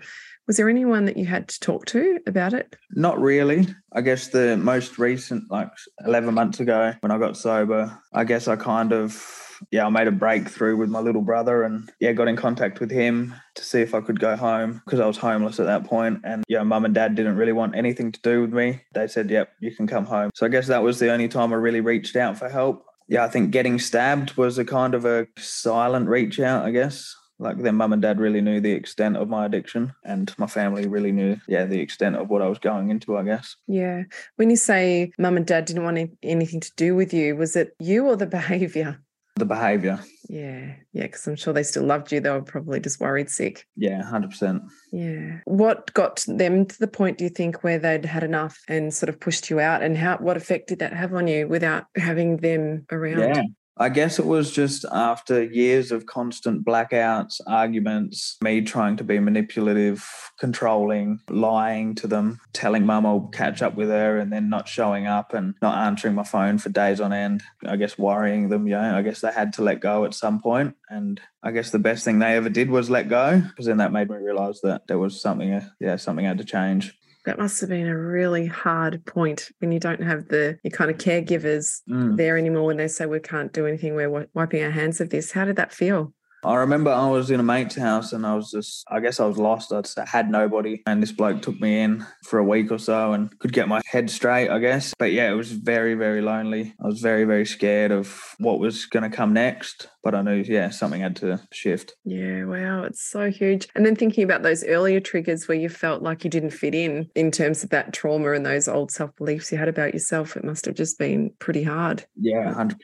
was 0.47 0.57
there 0.57 0.69
anyone 0.69 1.05
that 1.05 1.17
you 1.17 1.25
had 1.25 1.47
to 1.47 1.59
talk 1.59 1.85
to 1.87 2.19
about 2.27 2.53
it? 2.53 2.75
Not 2.91 3.19
really. 3.19 3.67
I 3.93 4.01
guess 4.01 4.27
the 4.27 4.57
most 4.57 4.97
recent, 4.99 5.49
like 5.49 5.69
11 6.05 6.33
months 6.33 6.59
ago 6.59 6.93
when 6.99 7.11
I 7.11 7.17
got 7.17 7.37
sober, 7.37 7.97
I 8.13 8.23
guess 8.23 8.47
I 8.47 8.55
kind 8.55 8.93
of, 8.93 9.25
yeah, 9.71 9.85
I 9.85 9.89
made 9.89 10.07
a 10.07 10.11
breakthrough 10.11 10.77
with 10.77 10.89
my 10.89 10.99
little 10.99 11.21
brother 11.21 11.63
and, 11.63 11.89
yeah, 11.99 12.11
got 12.11 12.27
in 12.27 12.35
contact 12.35 12.79
with 12.79 12.91
him 12.91 13.33
to 13.55 13.63
see 13.63 13.81
if 13.81 13.95
I 13.95 14.01
could 14.01 14.19
go 14.19 14.35
home 14.35 14.81
because 14.85 14.99
I 14.99 15.07
was 15.07 15.17
homeless 15.17 15.59
at 15.59 15.65
that 15.65 15.85
point. 15.85 16.19
And, 16.23 16.43
yeah, 16.47 16.61
mum 16.63 16.85
and 16.85 16.93
dad 16.93 17.15
didn't 17.15 17.37
really 17.37 17.53
want 17.53 17.75
anything 17.75 18.11
to 18.11 18.21
do 18.21 18.41
with 18.41 18.53
me. 18.53 18.81
They 18.93 19.07
said, 19.07 19.29
yep, 19.31 19.49
you 19.61 19.75
can 19.75 19.87
come 19.87 20.05
home. 20.05 20.29
So 20.35 20.45
I 20.45 20.49
guess 20.49 20.67
that 20.67 20.83
was 20.83 20.99
the 20.99 21.11
only 21.11 21.27
time 21.27 21.53
I 21.53 21.55
really 21.55 21.81
reached 21.81 22.15
out 22.15 22.37
for 22.37 22.49
help. 22.49 22.85
Yeah, 23.07 23.23
I 23.23 23.29
think 23.29 23.51
getting 23.51 23.79
stabbed 23.79 24.35
was 24.35 24.57
a 24.57 24.65
kind 24.65 24.93
of 24.95 25.05
a 25.05 25.27
silent 25.37 26.07
reach 26.09 26.39
out, 26.39 26.65
I 26.65 26.71
guess. 26.71 27.15
Like 27.37 27.57
their 27.61 27.73
mum 27.73 27.91
and 27.93 28.01
dad 28.01 28.19
really 28.19 28.41
knew 28.41 28.61
the 28.61 28.71
extent 28.71 29.17
of 29.17 29.27
my 29.27 29.45
addiction, 29.45 29.93
and 30.03 30.33
my 30.37 30.47
family 30.47 30.87
really 30.87 31.11
knew, 31.11 31.37
yeah, 31.47 31.65
the 31.65 31.79
extent 31.81 32.15
of 32.15 32.29
what 32.29 32.41
I 32.41 32.47
was 32.47 32.59
going 32.59 32.89
into, 32.89 33.17
I 33.17 33.23
guess. 33.23 33.55
Yeah. 33.67 34.03
When 34.37 34.49
you 34.49 34.55
say 34.55 35.11
mum 35.19 35.35
and 35.37 35.45
dad 35.45 35.65
didn't 35.65 35.83
want 35.83 36.11
anything 36.23 36.61
to 36.61 36.71
do 36.77 36.95
with 36.95 37.13
you, 37.13 37.35
was 37.35 37.55
it 37.55 37.75
you 37.79 38.05
or 38.07 38.15
the 38.15 38.25
behavior? 38.39 38.99
The 39.37 39.45
behavior, 39.45 39.99
Yeah. 40.29 40.75
Yeah. 40.93 41.03
Because 41.03 41.27
I'm 41.27 41.35
sure 41.35 41.51
they 41.51 41.63
still 41.63 41.83
loved 41.83 42.09
you. 42.13 42.21
They 42.21 42.29
were 42.29 42.41
probably 42.41 42.79
just 42.79 43.01
worried 43.01 43.29
sick. 43.29 43.67
yeah, 43.75 44.01
100%. 44.01 44.61
Yeah. 44.93 45.39
What 45.43 45.93
got 45.93 46.23
them 46.25 46.65
to 46.65 46.79
the 46.79 46.87
point, 46.87 47.17
do 47.17 47.25
you 47.25 47.29
think, 47.29 47.61
where 47.61 47.77
they'd 47.77 48.05
had 48.05 48.23
enough 48.23 48.57
and 48.69 48.93
sort 48.93 49.09
of 49.09 49.19
pushed 49.19 49.49
you 49.49 49.59
out? 49.59 49.83
And 49.83 49.97
how 49.97 50.15
what 50.19 50.37
effect 50.37 50.69
did 50.69 50.79
that 50.79 50.93
have 50.93 51.13
on 51.13 51.27
you 51.27 51.49
without 51.49 51.87
having 51.97 52.37
them 52.37 52.85
around? 52.89 53.19
Yeah. 53.19 53.41
I 53.77 53.89
guess 53.89 54.19
it 54.19 54.25
was 54.25 54.51
just 54.51 54.85
after 54.89 55.43
years 55.43 55.91
of 55.91 56.05
constant 56.05 56.65
blackouts, 56.65 57.41
arguments, 57.45 58.37
me 58.41 58.61
trying 58.61 58.95
to 58.97 59.03
be 59.03 59.19
manipulative, 59.19 60.09
controlling, 60.39 61.19
lying 61.29 61.93
to 61.95 62.07
them, 62.07 62.39
telling 62.53 62.85
mum 62.85 63.05
I'll 63.05 63.27
catch 63.33 63.61
up 63.61 63.75
with 63.75 63.89
her 63.89 64.17
and 64.17 64.31
then 64.31 64.49
not 64.49 64.69
showing 64.69 65.07
up 65.07 65.33
and 65.33 65.55
not 65.61 65.77
answering 65.77 66.15
my 66.15 66.23
phone 66.23 66.57
for 66.57 66.69
days 66.69 67.01
on 67.01 67.11
end. 67.11 67.43
I 67.65 67.75
guess 67.75 67.97
worrying 67.97 68.47
them, 68.47 68.65
yeah. 68.65 68.97
I 68.97 69.01
guess 69.01 69.19
they 69.19 69.31
had 69.31 69.51
to 69.53 69.61
let 69.61 69.81
go 69.81 70.05
at 70.05 70.13
some 70.13 70.41
point. 70.41 70.75
And 70.89 71.19
I 71.43 71.51
guess 71.51 71.71
the 71.71 71.79
best 71.79 72.05
thing 72.05 72.19
they 72.19 72.37
ever 72.37 72.49
did 72.49 72.69
was 72.69 72.89
let 72.89 73.09
go 73.09 73.41
because 73.41 73.65
then 73.65 73.77
that 73.77 73.91
made 73.91 74.09
me 74.09 74.15
realize 74.15 74.61
that 74.61 74.87
there 74.87 74.99
was 74.99 75.19
something, 75.19 75.61
yeah, 75.81 75.97
something 75.97 76.23
had 76.23 76.37
to 76.37 76.45
change. 76.45 76.97
That 77.25 77.39
must 77.39 77.59
have 77.61 77.69
been 77.69 77.87
a 77.87 77.97
really 77.97 78.45
hard 78.45 79.03
point 79.05 79.51
when 79.59 79.71
you 79.71 79.79
don't 79.79 80.01
have 80.03 80.27
the 80.27 80.57
your 80.63 80.71
kind 80.71 80.91
of 80.91 80.97
caregivers 80.97 81.81
Mm. 81.89 82.17
there 82.17 82.37
anymore 82.37 82.65
when 82.65 82.77
they 82.77 82.87
say 82.87 83.05
we 83.05 83.19
can't 83.19 83.51
do 83.51 83.65
anything, 83.65 83.95
we're 83.95 84.03
wi- 84.07 84.27
wiping 84.33 84.63
our 84.63 84.71
hands 84.71 85.01
of 85.01 85.09
this. 85.09 85.31
How 85.31 85.45
did 85.45 85.55
that 85.55 85.73
feel? 85.73 86.13
I 86.45 86.55
remember 86.55 86.91
I 86.91 87.09
was 87.09 87.31
in 87.31 87.39
a 87.39 87.43
mate's 87.43 87.75
house 87.75 88.13
and 88.13 88.25
I 88.25 88.35
was 88.35 88.51
just, 88.51 88.83
I 88.89 88.99
guess 88.99 89.19
I 89.19 89.25
was 89.25 89.37
lost. 89.37 89.73
I 89.73 89.83
had 90.05 90.29
nobody. 90.29 90.83
And 90.85 91.01
this 91.01 91.11
bloke 91.11 91.41
took 91.41 91.59
me 91.59 91.79
in 91.79 92.05
for 92.23 92.39
a 92.39 92.43
week 92.43 92.71
or 92.71 92.77
so 92.77 93.13
and 93.13 93.37
could 93.39 93.53
get 93.53 93.67
my 93.67 93.81
head 93.85 94.09
straight, 94.09 94.49
I 94.49 94.59
guess. 94.59 94.93
But 94.97 95.11
yeah, 95.11 95.31
it 95.31 95.35
was 95.35 95.51
very, 95.51 95.95
very 95.95 96.21
lonely. 96.21 96.73
I 96.81 96.87
was 96.87 97.01
very, 97.01 97.23
very 97.23 97.45
scared 97.45 97.91
of 97.91 98.35
what 98.37 98.59
was 98.59 98.85
going 98.85 99.09
to 99.09 99.15
come 99.15 99.33
next. 99.33 99.87
But 100.03 100.13
I 100.13 100.21
knew, 100.21 100.35
yeah, 100.35 100.69
something 100.69 101.01
had 101.01 101.15
to 101.17 101.41
shift. 101.51 101.95
Yeah, 102.05 102.45
wow, 102.45 102.83
it's 102.83 103.03
so 103.03 103.31
huge. 103.31 103.67
And 103.73 103.83
then 103.83 103.95
thinking 103.95 104.23
about 104.23 104.43
those 104.43 104.63
earlier 104.63 104.99
triggers 104.99 105.47
where 105.47 105.57
you 105.57 105.67
felt 105.67 106.03
like 106.03 106.23
you 106.23 106.29
didn't 106.29 106.51
fit 106.51 106.75
in, 106.75 107.09
in 107.15 107.31
terms 107.31 107.63
of 107.63 107.71
that 107.71 107.91
trauma 107.91 108.33
and 108.33 108.45
those 108.45 108.67
old 108.67 108.91
self 108.91 109.15
beliefs 109.15 109.51
you 109.51 109.57
had 109.57 109.67
about 109.67 109.93
yourself, 109.93 110.37
it 110.37 110.43
must 110.43 110.65
have 110.65 110.75
just 110.75 110.99
been 110.99 111.31
pretty 111.39 111.63
hard. 111.63 112.05
Yeah, 112.15 112.53
100%. 112.53 112.75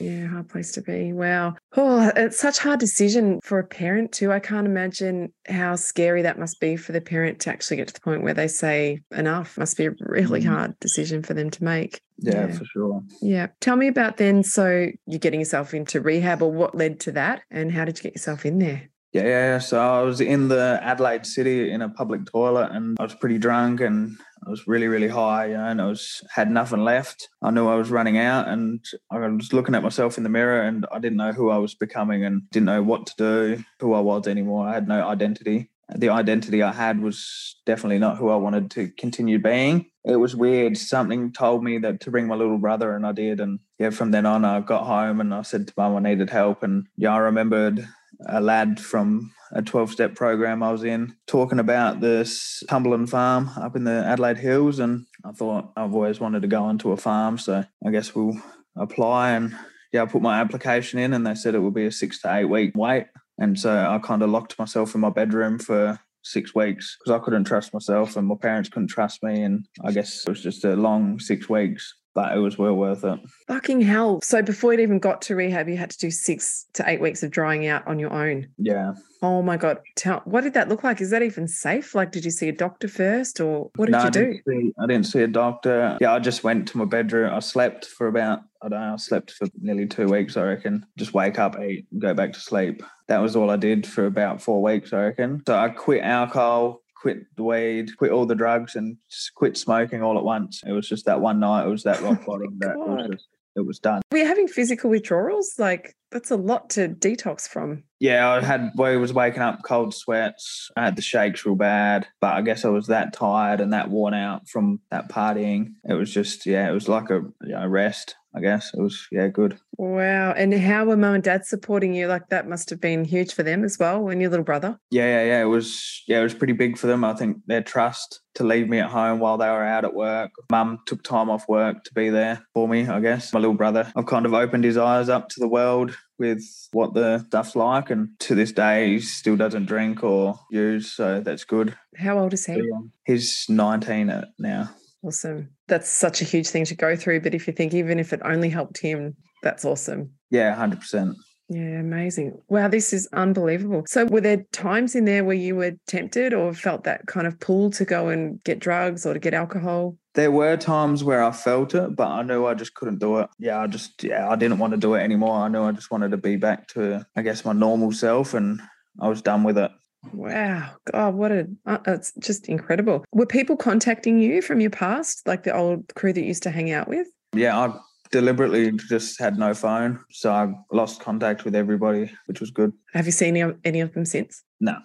Yeah, 0.00 0.28
hard 0.28 0.48
place 0.48 0.72
to 0.72 0.80
be. 0.80 1.12
Wow. 1.12 1.56
Oh, 1.76 2.10
it's 2.16 2.40
such 2.40 2.58
hard 2.58 2.80
decision 3.10 3.40
for 3.42 3.58
a 3.58 3.64
parent, 3.64 4.12
too. 4.12 4.32
I 4.32 4.38
can't 4.38 4.66
imagine 4.66 5.32
how 5.48 5.76
scary 5.76 6.22
that 6.22 6.38
must 6.38 6.60
be 6.60 6.76
for 6.76 6.92
the 6.92 7.00
parent 7.00 7.40
to 7.40 7.50
actually 7.50 7.78
get 7.78 7.88
to 7.88 7.94
the 7.94 8.00
point 8.00 8.22
where 8.22 8.34
they 8.34 8.48
say 8.48 9.00
enough. 9.10 9.58
Must 9.58 9.76
be 9.76 9.86
a 9.86 9.94
really 10.00 10.42
mm. 10.42 10.48
hard 10.48 10.78
decision 10.80 11.22
for 11.22 11.34
them 11.34 11.50
to 11.50 11.64
make. 11.64 12.00
Yeah, 12.18 12.46
yeah, 12.46 12.52
for 12.52 12.64
sure. 12.66 13.02
Yeah. 13.20 13.48
Tell 13.60 13.76
me 13.76 13.88
about 13.88 14.18
then. 14.18 14.42
So 14.42 14.90
you're 15.06 15.18
getting 15.18 15.40
yourself 15.40 15.74
into 15.74 16.00
rehab, 16.00 16.42
or 16.42 16.52
what 16.52 16.74
led 16.74 17.00
to 17.00 17.12
that, 17.12 17.42
and 17.50 17.72
how 17.72 17.84
did 17.84 17.98
you 17.98 18.02
get 18.02 18.14
yourself 18.14 18.46
in 18.46 18.58
there? 18.58 18.89
Yeah, 19.12 19.24
yeah. 19.24 19.58
So 19.58 19.80
I 19.80 20.02
was 20.02 20.20
in 20.20 20.48
the 20.48 20.78
Adelaide 20.82 21.26
City 21.26 21.70
in 21.70 21.82
a 21.82 21.88
public 21.88 22.26
toilet, 22.26 22.70
and 22.70 22.96
I 23.00 23.02
was 23.02 23.14
pretty 23.14 23.38
drunk, 23.38 23.80
and 23.80 24.16
I 24.46 24.50
was 24.50 24.68
really, 24.68 24.86
really 24.86 25.08
high, 25.08 25.46
you 25.46 25.56
know, 25.56 25.64
and 25.64 25.82
I 25.82 25.86
was 25.86 26.22
had 26.30 26.50
nothing 26.50 26.84
left. 26.84 27.28
I 27.42 27.50
knew 27.50 27.68
I 27.68 27.74
was 27.74 27.90
running 27.90 28.18
out, 28.18 28.46
and 28.46 28.84
I 29.10 29.18
was 29.18 29.52
looking 29.52 29.74
at 29.74 29.82
myself 29.82 30.16
in 30.16 30.22
the 30.22 30.28
mirror, 30.28 30.62
and 30.62 30.86
I 30.92 31.00
didn't 31.00 31.18
know 31.18 31.32
who 31.32 31.50
I 31.50 31.58
was 31.58 31.74
becoming, 31.74 32.24
and 32.24 32.48
didn't 32.50 32.66
know 32.66 32.84
what 32.84 33.06
to 33.08 33.14
do, 33.16 33.64
who 33.80 33.94
I 33.94 34.00
was 34.00 34.28
anymore. 34.28 34.68
I 34.68 34.74
had 34.74 34.86
no 34.86 35.06
identity 35.08 35.70
the 35.96 36.10
identity 36.10 36.62
I 36.62 36.72
had 36.72 37.00
was 37.00 37.56
definitely 37.66 37.98
not 37.98 38.16
who 38.16 38.28
I 38.30 38.36
wanted 38.36 38.70
to 38.72 38.88
continue 38.90 39.38
being. 39.38 39.86
It 40.04 40.16
was 40.16 40.36
weird. 40.36 40.76
Something 40.76 41.32
told 41.32 41.64
me 41.64 41.78
that 41.78 42.00
to 42.00 42.10
bring 42.10 42.26
my 42.26 42.34
little 42.34 42.58
brother, 42.58 42.94
and 42.94 43.06
I 43.06 43.12
did. 43.12 43.40
And 43.40 43.58
yeah, 43.78 43.90
from 43.90 44.10
then 44.10 44.26
on, 44.26 44.44
I 44.44 44.60
got 44.60 44.86
home 44.86 45.20
and 45.20 45.34
I 45.34 45.42
said 45.42 45.66
to 45.68 45.74
mum 45.76 45.96
I 45.96 46.00
needed 46.00 46.30
help. 46.30 46.62
And 46.62 46.86
yeah, 46.96 47.14
I 47.14 47.18
remembered 47.18 47.86
a 48.26 48.40
lad 48.40 48.80
from 48.80 49.32
a 49.52 49.62
12 49.62 49.90
step 49.90 50.14
program 50.14 50.62
I 50.62 50.70
was 50.70 50.84
in 50.84 51.14
talking 51.26 51.58
about 51.58 52.00
this 52.00 52.62
Cumberland 52.68 53.10
farm 53.10 53.50
up 53.56 53.76
in 53.76 53.84
the 53.84 54.04
Adelaide 54.06 54.38
Hills. 54.38 54.78
And 54.78 55.06
I 55.24 55.32
thought 55.32 55.72
I've 55.76 55.94
always 55.94 56.20
wanted 56.20 56.42
to 56.42 56.48
go 56.48 56.62
onto 56.62 56.92
a 56.92 56.96
farm. 56.96 57.38
So 57.38 57.64
I 57.84 57.90
guess 57.90 58.14
we'll 58.14 58.40
apply. 58.76 59.30
And 59.30 59.56
yeah, 59.92 60.02
I 60.02 60.06
put 60.06 60.22
my 60.22 60.40
application 60.40 60.98
in 60.98 61.12
and 61.12 61.26
they 61.26 61.34
said 61.34 61.54
it 61.54 61.60
would 61.60 61.74
be 61.74 61.86
a 61.86 61.92
six 61.92 62.20
to 62.22 62.34
eight 62.34 62.44
week 62.44 62.72
wait. 62.76 63.06
And 63.38 63.58
so 63.58 63.70
I 63.70 63.98
kind 63.98 64.22
of 64.22 64.30
locked 64.30 64.58
myself 64.58 64.94
in 64.94 65.00
my 65.00 65.10
bedroom 65.10 65.58
for 65.58 65.98
six 66.22 66.54
weeks 66.54 66.96
because 66.98 67.18
I 67.18 67.24
couldn't 67.24 67.44
trust 67.44 67.72
myself 67.72 68.16
and 68.16 68.28
my 68.28 68.34
parents 68.40 68.68
couldn't 68.68 68.88
trust 68.88 69.22
me. 69.22 69.42
And 69.42 69.66
I 69.84 69.92
guess 69.92 70.24
it 70.26 70.28
was 70.28 70.42
just 70.42 70.64
a 70.64 70.76
long 70.76 71.18
six 71.18 71.48
weeks, 71.48 71.94
but 72.14 72.36
it 72.36 72.40
was 72.40 72.58
well 72.58 72.74
worth 72.74 73.04
it. 73.04 73.20
Fucking 73.46 73.80
hell. 73.80 74.20
So 74.22 74.42
before 74.42 74.72
it 74.72 74.80
even 74.80 74.98
got 74.98 75.22
to 75.22 75.36
rehab, 75.36 75.68
you 75.68 75.76
had 75.76 75.90
to 75.90 75.98
do 75.98 76.10
six 76.10 76.66
to 76.74 76.88
eight 76.88 77.00
weeks 77.00 77.22
of 77.22 77.30
drying 77.30 77.66
out 77.66 77.86
on 77.86 77.98
your 77.98 78.12
own. 78.12 78.48
Yeah. 78.58 78.94
Oh 79.22 79.42
my 79.42 79.56
God. 79.56 79.78
Tell 79.96 80.20
what 80.24 80.42
did 80.42 80.54
that 80.54 80.68
look 80.68 80.82
like? 80.82 81.00
Is 81.00 81.10
that 81.10 81.22
even 81.22 81.46
safe? 81.46 81.94
Like, 81.94 82.12
did 82.12 82.24
you 82.24 82.30
see 82.30 82.48
a 82.48 82.52
doctor 82.52 82.88
first 82.88 83.40
or 83.40 83.70
what 83.76 83.86
did 83.86 83.92
no, 83.92 84.04
you 84.04 84.10
do? 84.10 84.20
I 84.20 84.22
didn't, 84.22 84.44
see, 84.46 84.72
I 84.78 84.86
didn't 84.86 85.06
see 85.06 85.22
a 85.22 85.28
doctor. 85.28 85.98
Yeah, 86.00 86.12
I 86.12 86.18
just 86.18 86.42
went 86.42 86.68
to 86.68 86.78
my 86.78 86.84
bedroom. 86.84 87.32
I 87.32 87.40
slept 87.40 87.86
for 87.86 88.06
about 88.06 88.40
I 88.62 88.68
don't 88.68 88.80
know, 88.80 88.92
I 88.92 88.96
slept 88.96 89.30
for 89.32 89.48
nearly 89.60 89.86
two 89.86 90.06
weeks, 90.06 90.36
I 90.36 90.42
reckon. 90.42 90.84
Just 90.98 91.14
wake 91.14 91.38
up, 91.38 91.58
eat, 91.58 91.86
go 91.98 92.12
back 92.12 92.34
to 92.34 92.40
sleep. 92.40 92.82
That 93.08 93.22
was 93.22 93.34
all 93.34 93.50
I 93.50 93.56
did 93.56 93.86
for 93.86 94.04
about 94.04 94.42
four 94.42 94.62
weeks, 94.62 94.92
I 94.92 95.04
reckon. 95.04 95.42
So 95.46 95.56
I 95.56 95.70
quit 95.70 96.02
alcohol, 96.02 96.82
quit 97.00 97.18
the 97.36 97.42
weed, 97.42 97.96
quit 97.96 98.12
all 98.12 98.26
the 98.26 98.34
drugs, 98.34 98.76
and 98.76 98.96
quit 99.34 99.56
smoking 99.56 100.02
all 100.02 100.18
at 100.18 100.24
once. 100.24 100.62
It 100.66 100.72
was 100.72 100.88
just 100.88 101.06
that 101.06 101.20
one 101.20 101.40
night, 101.40 101.66
it 101.66 101.70
was 101.70 101.82
that 101.84 101.98
oh 102.00 102.10
rock 102.10 102.26
bottom 102.26 102.58
that 102.58 102.76
was 102.76 103.08
just, 103.10 103.28
it 103.56 103.66
was 103.66 103.78
done. 103.78 104.02
Were 104.12 104.18
you 104.18 104.26
having 104.26 104.48
physical 104.48 104.90
withdrawals? 104.90 105.54
Like, 105.58 105.96
that's 106.10 106.30
a 106.30 106.36
lot 106.36 106.70
to 106.70 106.88
detox 106.88 107.48
from. 107.48 107.84
Yeah, 107.98 108.30
I 108.30 108.40
had, 108.40 108.72
I 108.80 108.96
was 108.96 109.12
waking 109.12 109.42
up 109.42 109.62
cold 109.62 109.94
sweats. 109.94 110.70
I 110.76 110.84
had 110.84 110.96
the 110.96 111.02
shakes 111.02 111.44
real 111.44 111.54
bad, 111.54 112.06
but 112.20 112.34
I 112.34 112.42
guess 112.42 112.64
I 112.64 112.68
was 112.68 112.86
that 112.86 113.12
tired 113.12 113.60
and 113.60 113.72
that 113.72 113.90
worn 113.90 114.14
out 114.14 114.48
from 114.48 114.80
that 114.90 115.08
partying. 115.10 115.74
It 115.88 115.94
was 115.94 116.12
just, 116.12 116.46
yeah, 116.46 116.68
it 116.68 116.72
was 116.72 116.88
like 116.88 117.10
a 117.10 117.22
you 117.42 117.52
know, 117.52 117.66
rest 117.66 118.16
I 118.34 118.40
guess 118.40 118.70
it 118.74 118.80
was 118.80 119.08
yeah 119.10 119.26
good. 119.28 119.58
Wow! 119.76 120.32
And 120.32 120.54
how 120.54 120.84
were 120.84 120.96
mum 120.96 121.14
and 121.14 121.22
dad 121.22 121.44
supporting 121.44 121.94
you? 121.94 122.06
Like 122.06 122.28
that 122.28 122.48
must 122.48 122.70
have 122.70 122.80
been 122.80 123.04
huge 123.04 123.34
for 123.34 123.42
them 123.42 123.64
as 123.64 123.78
well, 123.78 124.08
and 124.08 124.20
your 124.20 124.30
little 124.30 124.44
brother. 124.44 124.78
Yeah, 124.90 125.06
yeah, 125.06 125.24
yeah. 125.24 125.42
It 125.42 125.46
was 125.46 126.02
yeah, 126.06 126.20
it 126.20 126.22
was 126.22 126.34
pretty 126.34 126.52
big 126.52 126.78
for 126.78 126.86
them. 126.86 127.04
I 127.04 127.14
think 127.14 127.38
their 127.46 127.62
trust 127.62 128.20
to 128.34 128.44
leave 128.44 128.68
me 128.68 128.78
at 128.78 128.90
home 128.90 129.18
while 129.18 129.36
they 129.36 129.48
were 129.48 129.64
out 129.64 129.84
at 129.84 129.94
work. 129.94 130.30
Mum 130.50 130.78
took 130.86 131.02
time 131.02 131.28
off 131.28 131.48
work 131.48 131.82
to 131.84 131.94
be 131.94 132.08
there 132.08 132.46
for 132.54 132.68
me. 132.68 132.86
I 132.86 133.00
guess 133.00 133.32
my 133.32 133.40
little 133.40 133.54
brother. 133.54 133.90
I've 133.96 134.06
kind 134.06 134.26
of 134.26 134.34
opened 134.34 134.62
his 134.62 134.76
eyes 134.76 135.08
up 135.08 135.28
to 135.30 135.40
the 135.40 135.48
world 135.48 135.96
with 136.18 136.42
what 136.72 136.94
the 136.94 137.18
stuff's 137.28 137.56
like, 137.56 137.90
and 137.90 138.10
to 138.20 138.34
this 138.34 138.52
day 138.52 138.88
he 138.88 139.00
still 139.00 139.36
doesn't 139.36 139.66
drink 139.66 140.04
or 140.04 140.38
use, 140.50 140.92
so 140.92 141.20
that's 141.20 141.44
good. 141.44 141.76
How 141.96 142.18
old 142.18 142.32
is 142.34 142.46
he? 142.46 142.60
He's 143.04 143.46
nineteen 143.48 144.12
now. 144.38 144.70
Awesome. 145.02 145.48
That's 145.66 145.88
such 145.88 146.20
a 146.20 146.24
huge 146.24 146.48
thing 146.48 146.66
to 146.66 146.74
go 146.74 146.94
through. 146.94 147.20
But 147.20 147.34
if 147.34 147.46
you 147.46 147.54
think, 147.54 147.72
even 147.72 147.98
if 147.98 148.12
it 148.12 148.20
only 148.22 148.50
helped 148.50 148.78
him, 148.78 149.16
that's 149.42 149.64
awesome. 149.64 150.12
Yeah, 150.30 150.54
100%. 150.54 151.14
Yeah, 151.52 151.80
amazing. 151.80 152.40
Wow, 152.48 152.68
this 152.68 152.92
is 152.92 153.08
unbelievable. 153.12 153.82
So, 153.88 154.04
were 154.06 154.20
there 154.20 154.46
times 154.52 154.94
in 154.94 155.04
there 155.04 155.24
where 155.24 155.34
you 155.34 155.56
were 155.56 155.72
tempted 155.88 156.32
or 156.32 156.54
felt 156.54 156.84
that 156.84 157.06
kind 157.08 157.26
of 157.26 157.40
pull 157.40 157.70
to 157.72 157.84
go 157.84 158.08
and 158.08 158.42
get 158.44 158.60
drugs 158.60 159.04
or 159.04 159.14
to 159.14 159.18
get 159.18 159.34
alcohol? 159.34 159.96
There 160.14 160.30
were 160.30 160.56
times 160.56 161.02
where 161.02 161.24
I 161.24 161.32
felt 161.32 161.74
it, 161.74 161.96
but 161.96 162.06
I 162.06 162.22
knew 162.22 162.46
I 162.46 162.54
just 162.54 162.74
couldn't 162.74 163.00
do 163.00 163.18
it. 163.18 163.28
Yeah, 163.40 163.60
I 163.60 163.66
just, 163.66 164.04
yeah, 164.04 164.28
I 164.28 164.36
didn't 164.36 164.58
want 164.58 164.74
to 164.74 164.76
do 164.76 164.94
it 164.94 165.00
anymore. 165.00 165.34
I 165.34 165.48
knew 165.48 165.64
I 165.64 165.72
just 165.72 165.90
wanted 165.90 166.12
to 166.12 166.16
be 166.16 166.36
back 166.36 166.68
to, 166.68 167.04
I 167.16 167.22
guess, 167.22 167.44
my 167.44 167.52
normal 167.52 167.90
self 167.90 168.32
and 168.34 168.60
I 169.00 169.08
was 169.08 169.20
done 169.20 169.42
with 169.42 169.58
it. 169.58 169.72
Wow. 170.12 170.70
God, 170.92 171.14
what 171.14 171.32
a, 171.32 171.48
uh, 171.66 171.78
it's 171.86 172.12
just 172.20 172.48
incredible. 172.48 173.04
Were 173.12 173.26
people 173.26 173.56
contacting 173.56 174.20
you 174.20 174.40
from 174.40 174.60
your 174.60 174.70
past, 174.70 175.26
like 175.26 175.42
the 175.42 175.54
old 175.54 175.92
crew 175.94 176.12
that 176.12 176.20
you 176.20 176.28
used 176.28 176.44
to 176.44 176.50
hang 176.50 176.70
out 176.70 176.88
with? 176.88 177.08
Yeah, 177.32 177.56
I 177.56 177.78
deliberately 178.10 178.72
just 178.72 179.18
had 179.20 179.38
no 179.38 179.54
phone. 179.54 180.00
So 180.10 180.32
I 180.32 180.52
lost 180.72 181.00
contact 181.00 181.44
with 181.44 181.54
everybody, 181.54 182.10
which 182.26 182.40
was 182.40 182.50
good. 182.50 182.72
Have 182.92 183.06
you 183.06 183.12
seen 183.12 183.36
any 183.36 183.40
of, 183.40 183.56
any 183.64 183.80
of 183.80 183.92
them 183.94 184.04
since? 184.04 184.42
No. 184.60 184.76